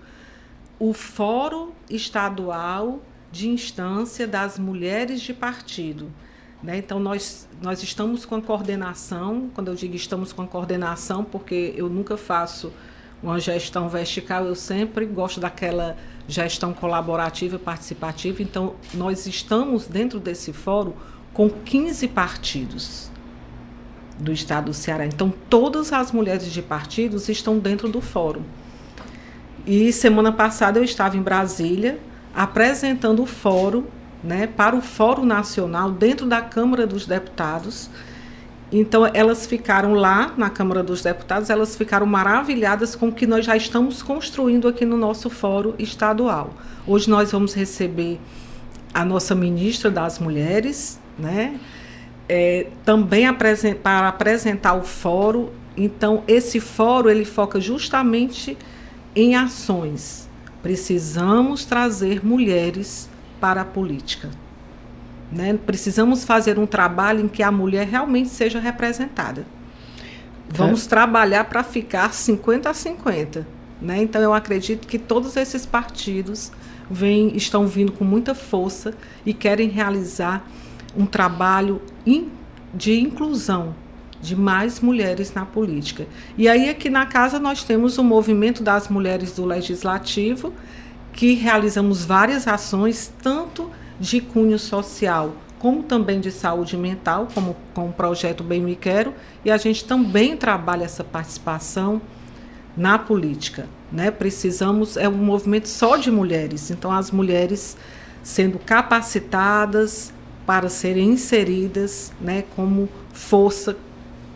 o 0.80 0.94
Fórum 0.94 1.72
Estadual 1.90 3.02
de 3.30 3.50
instância 3.50 4.26
das 4.26 4.58
mulheres 4.58 5.20
de 5.20 5.34
partido. 5.34 6.10
Né? 6.64 6.78
Então, 6.78 6.98
nós, 6.98 7.46
nós 7.62 7.84
estamos 7.84 8.26
com 8.26 8.36
a 8.36 8.42
coordenação, 8.42 9.50
quando 9.54 9.68
eu 9.68 9.76
digo 9.76 9.98
estamos 9.98 10.32
com 10.32 10.44
a 10.44 10.48
coordenação, 10.48 11.26
porque 11.26 11.74
eu 11.76 11.90
nunca 11.90 12.16
faço 12.16 12.72
uma 13.26 13.40
gestão 13.40 13.90
vertical, 13.90 14.46
eu 14.46 14.56
sempre 14.56 15.06
gosto 15.06 15.40
daquela 15.40 15.98
gestão 16.28 16.74
colaborativa 16.74 17.56
e 17.56 17.60
participativa. 17.60 18.42
Então, 18.42 18.76
nós 18.94 19.26
estamos 19.26 19.88
dentro 19.88 20.20
desse 20.20 20.54
fórum 20.54 20.94
com 21.34 21.50
15 21.50 22.08
partidos 22.10 23.10
do 24.20 24.32
estado 24.32 24.66
do 24.66 24.74
Ceará. 24.74 25.06
Então, 25.06 25.34
todas 25.50 25.92
as 25.92 26.12
mulheres 26.12 26.52
de 26.52 26.62
partidos 26.62 27.28
estão 27.28 27.58
dentro 27.58 27.90
do 27.90 28.00
fórum. 28.00 28.44
E 29.66 29.92
semana 29.92 30.32
passada 30.32 30.80
eu 30.80 30.84
estava 30.84 31.18
em 31.18 31.22
Brasília 31.22 32.00
apresentando 32.34 33.24
o 33.24 33.26
fórum 33.26 33.86
né, 34.24 34.48
para 34.48 34.76
o 34.76 34.82
Fórum 34.82 35.26
Nacional 35.26 35.92
dentro 35.92 36.26
da 36.26 36.42
Câmara 36.42 36.86
dos 36.88 37.06
Deputados. 37.06 37.90
Então, 38.78 39.10
elas 39.14 39.46
ficaram 39.48 39.94
lá 39.94 40.34
na 40.36 40.50
Câmara 40.50 40.84
dos 40.84 41.02
Deputados, 41.02 41.50
elas 41.50 41.76
ficaram 41.76 42.06
maravilhadas 42.06 42.96
com 42.96 43.08
o 43.08 43.12
que 43.12 43.26
nós 43.26 43.46
já 43.46 43.56
estamos 43.56 44.04
construindo 44.04 44.68
aqui 44.68 44.86
no 44.86 44.98
nosso 44.98 45.30
Fórum 45.30 45.74
Estadual. 45.80 46.54
Hoje 46.86 47.10
nós 47.10 47.32
vamos 47.32 47.54
receber 47.54 48.20
a 48.94 49.06
nossa 49.06 49.34
ministra 49.34 49.90
das 49.90 50.20
Mulheres, 50.20 51.00
né? 51.18 51.60
É, 52.28 52.68
também 52.84 53.26
para 53.82 54.08
apresentar 54.10 54.74
o 54.74 54.84
fórum. 54.84 55.50
Então, 55.78 56.24
esse 56.28 56.60
fórum 56.60 57.10
ele 57.10 57.24
foca 57.24 57.62
justamente 57.62 58.58
em 59.16 59.36
ações 59.36 60.26
Precisamos 60.66 61.64
trazer 61.64 62.26
mulheres 62.26 63.08
para 63.40 63.62
a 63.62 63.66
política. 63.66 64.32
Né? 65.36 65.60
Precisamos 65.66 66.24
fazer 66.24 66.58
um 66.58 66.66
trabalho 66.66 67.20
em 67.20 67.28
que 67.28 67.44
a 67.44 67.52
mulher 67.52 67.86
realmente 67.86 68.30
seja 68.30 68.58
representada. 68.58 69.46
Vamos 70.48 70.86
é. 70.86 70.90
trabalhar 70.90 71.44
para 71.44 71.62
ficar 71.62 72.14
50 72.14 72.70
a 72.70 72.74
50. 72.74 73.46
Né? 73.82 74.02
Então, 74.02 74.22
eu 74.22 74.34
acredito 74.34 74.88
que 74.88 74.98
todos 74.98 75.36
esses 75.36 75.66
partidos 75.66 76.54
vêm, 76.90 77.36
estão 77.36 77.68
vindo 77.68 77.92
com 77.92 78.06
muita 78.06 78.34
força 78.34 78.94
e 79.26 79.34
querem 79.34 79.68
realizar 79.68 80.48
um 80.96 81.06
trabalho 81.06 81.82
in, 82.06 82.30
de 82.74 82.98
inclusão 82.98 83.76
de 84.22 84.38
mais 84.38 84.80
mulheres 84.80 85.34
na 85.34 85.46
política. 85.46 86.08
E 86.38 86.48
aí 86.48 86.70
aqui 86.70 86.90
na 86.90 87.06
casa 87.06 87.40
nós 87.40 87.66
temos 87.66 87.98
o 87.98 88.04
movimento 88.04 88.64
das 88.64 88.88
mulheres 88.88 89.34
do 89.34 89.44
legislativo, 89.44 90.54
que 91.12 91.34
realizamos 91.34 92.06
várias 92.06 92.48
ações 92.48 93.14
tanto 93.22 93.70
de 94.00 94.22
cunho 94.22 94.60
social 94.60 95.34
como 95.66 95.82
também 95.82 96.20
de 96.20 96.30
saúde 96.32 96.78
mental, 96.78 97.28
como 97.34 97.56
com 97.74 97.90
o 97.90 97.92
projeto 97.92 98.44
Bem 98.44 98.62
Me 98.62 98.76
Quero, 98.76 99.16
e 99.44 99.50
a 99.50 99.58
gente 99.58 99.84
também 99.84 100.38
trabalha 100.38 100.84
essa 100.84 101.04
participação 101.04 102.00
na 102.78 103.00
política, 103.00 103.68
né? 103.92 104.12
Precisamos 104.12 104.96
é 104.96 105.10
um 105.10 105.14
movimento 105.14 105.68
só 105.68 105.98
de 105.98 106.12
mulheres, 106.12 106.70
então 106.70 106.92
as 106.92 107.10
mulheres 107.10 107.76
sendo 108.22 108.60
capacitadas 108.60 110.14
para 110.46 110.70
serem 110.70 111.10
inseridas, 111.10 112.14
né, 112.22 112.44
como 112.56 112.88
força 113.12 113.76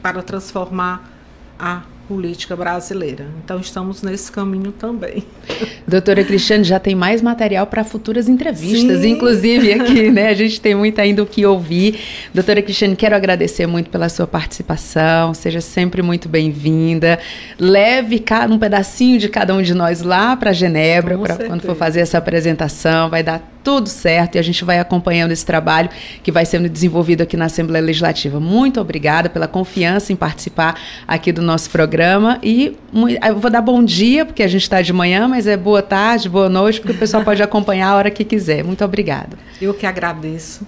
para 0.01 0.24
transformar 0.24 1.12
a 1.60 1.84
política 2.10 2.55
brasileira. 2.55 3.28
Então 3.45 3.60
estamos 3.60 4.01
nesse 4.01 4.32
caminho 4.32 4.72
também. 4.72 5.24
Doutora 5.88 6.24
Cristiane, 6.24 6.64
já 6.64 6.80
tem 6.80 6.95
mais 6.95 7.22
material 7.22 7.68
para 7.68 7.84
futuras 7.84 8.28
entrevistas, 8.28 9.01
Sim. 9.01 9.12
inclusive 9.12 9.72
aqui, 9.74 10.10
né? 10.12 10.30
A 10.30 10.34
gente 10.34 10.60
tem 10.60 10.74
muito 10.74 10.99
ainda 10.99 11.22
o 11.22 11.26
que 11.28 11.45
ouvir. 11.45 11.99
Doutora 12.34 12.64
Cristiane, 12.64 12.95
quero 12.95 13.16
agradecer 13.16 13.68
muito 13.68 13.91
pela 13.91 14.10
sua 14.10 14.26
participação. 14.26 15.36
Seja 15.36 15.62
sempre 15.62 16.01
muito 16.01 16.28
bem-vinda. 16.28 17.20
Leve 17.60 18.24
um 18.49 18.57
pedacinho 18.57 19.20
de 19.20 19.30
cada 19.30 19.53
um 19.53 19.62
de 19.62 19.76
nós 19.76 20.01
lá 20.01 20.36
para 20.36 20.51
Genebra, 20.51 21.16
para 21.16 21.36
quando 21.36 21.62
for 21.62 21.76
fazer 21.76 21.99
essa 21.99 22.18
apresentação, 22.18 23.07
vai 23.07 23.22
dar 23.22 23.60
tudo 23.64 23.89
certo 23.89 24.36
e 24.36 24.39
a 24.39 24.41
gente 24.41 24.64
vai 24.64 24.80
acompanhando 24.80 25.32
esse 25.32 25.45
trabalho 25.45 25.89
que 26.24 26.32
vai 26.32 26.45
sendo 26.45 26.68
desenvolvido 26.70 27.22
aqui 27.22 27.38
na 27.38 27.45
Assembleia 27.45 27.86
Legislativa. 27.86 28.39
Muito 28.39 28.80
obrigada 28.80 29.30
pela 29.30 29.47
confiança 29.47 30.12
em 30.12 30.16
participar 30.16 30.80
aqui 31.05 31.32
do 31.32 31.41
nosso 31.41 31.70
programa 31.70 31.99
e 32.43 32.78
eu 33.26 33.38
vou 33.38 33.50
dar 33.50 33.62
bom 33.62 33.84
dia, 33.84 34.26
porque 34.26 34.43
a 34.43 34.47
gente 34.47 34.64
está 34.64 34.82
de 34.82 34.93
manhã, 34.93 35.28
mas 35.28 35.47
é 35.47 35.58
boa 35.58 35.82
tarde, 35.82 36.30
boa 36.30 36.50
noite, 36.50 36.80
porque 36.80 36.95
o 36.95 36.97
pessoal 36.97 37.24
pode 37.24 37.41
acompanhar 37.41 37.89
a 37.89 37.95
hora 37.95 38.12
que 38.12 38.24
quiser. 38.24 38.64
Muito 38.64 38.84
obrigada. 38.84 39.38
Eu 39.62 39.74
que 39.74 39.86
agradeço. 39.86 40.66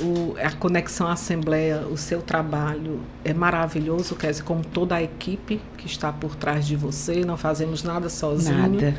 O, 0.00 0.34
a 0.42 0.50
Conexão 0.50 1.06
Assembleia, 1.08 1.82
o 1.90 1.96
seu 1.96 2.20
trabalho 2.20 3.00
é 3.24 3.32
maravilhoso, 3.32 4.16
quer 4.16 4.30
dizer, 4.30 4.42
com 4.42 4.60
toda 4.60 4.96
a 4.96 5.02
equipe 5.02 5.60
que 5.76 5.86
está 5.86 6.12
por 6.12 6.34
trás 6.34 6.66
de 6.66 6.74
você, 6.74 7.24
não 7.24 7.36
fazemos 7.36 7.84
nada 7.84 8.08
sozinho. 8.08 8.58
Nada. 8.58 8.94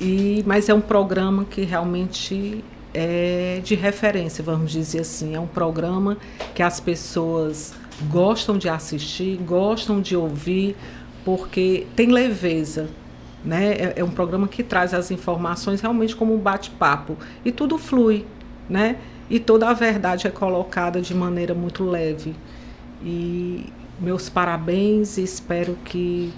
E, 0.00 0.42
mas 0.46 0.68
é 0.68 0.74
um 0.74 0.80
programa 0.80 1.44
que 1.44 1.62
realmente 1.62 2.64
é 2.94 3.60
de 3.62 3.74
referência, 3.74 4.42
vamos 4.42 4.72
dizer 4.72 5.00
assim. 5.00 5.34
É 5.34 5.40
um 5.40 5.46
programa 5.46 6.16
que 6.54 6.62
as 6.62 6.80
pessoas 6.80 7.74
gostam 8.10 8.58
de 8.58 8.68
assistir, 8.68 9.36
gostam 9.38 10.00
de 10.00 10.16
ouvir, 10.16 10.76
porque 11.24 11.86
tem 11.94 12.10
leveza. 12.10 12.88
Né? 13.44 13.72
É, 13.72 13.94
é 13.96 14.04
um 14.04 14.10
programa 14.10 14.48
que 14.48 14.62
traz 14.62 14.92
as 14.92 15.10
informações 15.10 15.80
realmente 15.80 16.14
como 16.14 16.34
um 16.34 16.38
bate-papo. 16.38 17.16
E 17.44 17.52
tudo 17.52 17.78
flui. 17.78 18.24
Né? 18.68 18.96
E 19.30 19.38
toda 19.38 19.68
a 19.68 19.72
verdade 19.72 20.26
é 20.26 20.30
colocada 20.30 21.00
de 21.00 21.14
maneira 21.14 21.54
muito 21.54 21.84
leve. 21.84 22.34
E 23.02 23.66
meus 24.00 24.28
parabéns 24.28 25.16
e 25.16 25.22
espero 25.22 25.76
que 25.84 26.32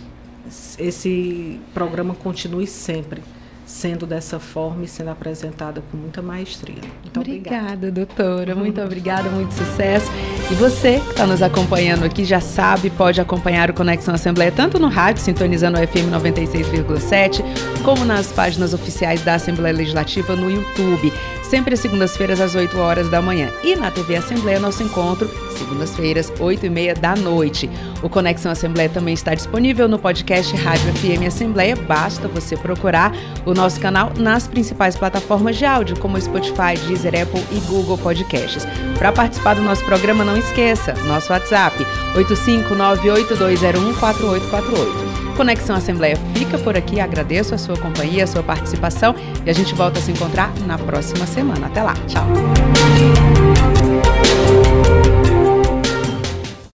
esse 0.79 1.61
programa 1.75 2.15
continue 2.15 2.67
sempre 2.67 3.23
sendo 3.69 4.07
dessa 4.07 4.41
forma 4.41 4.85
e 4.85 4.89
sendo 4.89 5.11
apresentada 5.11 5.83
com 5.91 5.97
muita 5.97 6.23
maestria. 6.23 6.81
Muito 7.03 7.21
obrigada, 7.21 7.57
obrigada 7.57 7.93
doutora. 7.93 8.55
Muito 8.55 8.81
obrigada, 8.81 9.29
muito 9.29 9.53
sucesso. 9.53 10.11
E 10.51 10.55
você 10.55 11.01
que 11.01 11.11
está 11.11 11.27
nos 11.27 11.43
acompanhando 11.43 12.05
aqui 12.05 12.25
já 12.25 12.41
sabe, 12.41 12.89
pode 12.89 13.21
acompanhar 13.21 13.71
o 13.71 13.75
Conexão 13.75 14.15
Assembleia 14.15 14.51
tanto 14.51 14.79
no 14.79 14.89
rádio, 14.89 15.23
sintonizando 15.23 15.79
o 15.79 15.87
FM 15.87 16.11
96,7, 16.11 17.45
como 17.85 18.07
nas 18.07 18.33
páginas 18.33 18.73
oficiais 18.73 19.21
da 19.23 19.35
Assembleia 19.35 19.77
Legislativa 19.77 20.35
no 20.35 20.51
YouTube 20.51 21.13
sempre 21.49 21.75
às 21.75 21.81
segundas-feiras 21.81 22.41
às 22.41 22.55
8 22.55 22.79
horas 22.79 23.09
da 23.09 23.21
manhã. 23.21 23.51
E 23.63 23.75
na 23.75 23.91
TV 23.91 24.17
Assembleia, 24.17 24.61
nosso 24.61 24.83
encontro, 24.83 25.29
segundas-feiras, 25.57 26.31
8 26.39 26.67
e 26.67 26.71
meia 26.71 26.95
da 26.95 27.17
noite. 27.17 27.69
O 28.03 28.09
Conexão 28.09 28.53
Assembleia 28.53 28.89
também 28.89 29.15
está 29.15 29.35
disponível 29.35 29.89
no 29.89 29.99
podcast 29.99 30.55
Rádio 30.57 30.93
FM 30.95 31.27
Assembleia. 31.27 31.75
Basta 31.75 32.29
você 32.29 32.57
procurar 32.57 33.13
o 33.45 33.53
nosso 33.55 33.81
canal 33.81 34.13
nas 34.17 34.47
principais 34.47 34.97
plataformas 34.97 35.57
de 35.57 35.65
áudio, 35.65 35.99
como 35.99 36.21
Spotify, 36.21 36.79
Deezer, 36.87 37.21
Apple 37.23 37.43
e 37.51 37.59
Google 37.61 37.99
Podcasts. 37.99 38.65
Para 38.99 39.11
participar 39.13 39.55
do 39.55 39.63
nosso 39.63 39.85
programa, 39.85 40.25
não 40.25 40.37
esqueça, 40.37 40.95
nosso 41.07 41.33
WhatsApp, 41.33 41.85
85982014848. 42.15 45.08
Conexão 45.39 45.77
Assembleia 45.77 46.17
fica 46.35 46.59
por 46.59 46.77
aqui. 46.77 46.99
Agradeço 46.99 47.55
a 47.55 47.59
sua 47.59 47.77
companhia, 47.77 48.25
a 48.25 48.27
sua 48.27 48.43
participação 48.43 49.15
e 49.47 49.49
a 49.49 49.53
gente 49.53 49.73
volta 49.73 50.01
a 50.01 50.03
se 50.03 50.11
encontrar 50.11 50.53
na 50.67 50.77
próxima 50.77 51.27
semana. 51.29 51.69
Até 51.69 51.81
lá. 51.81 51.95
Tchau. 52.09 52.27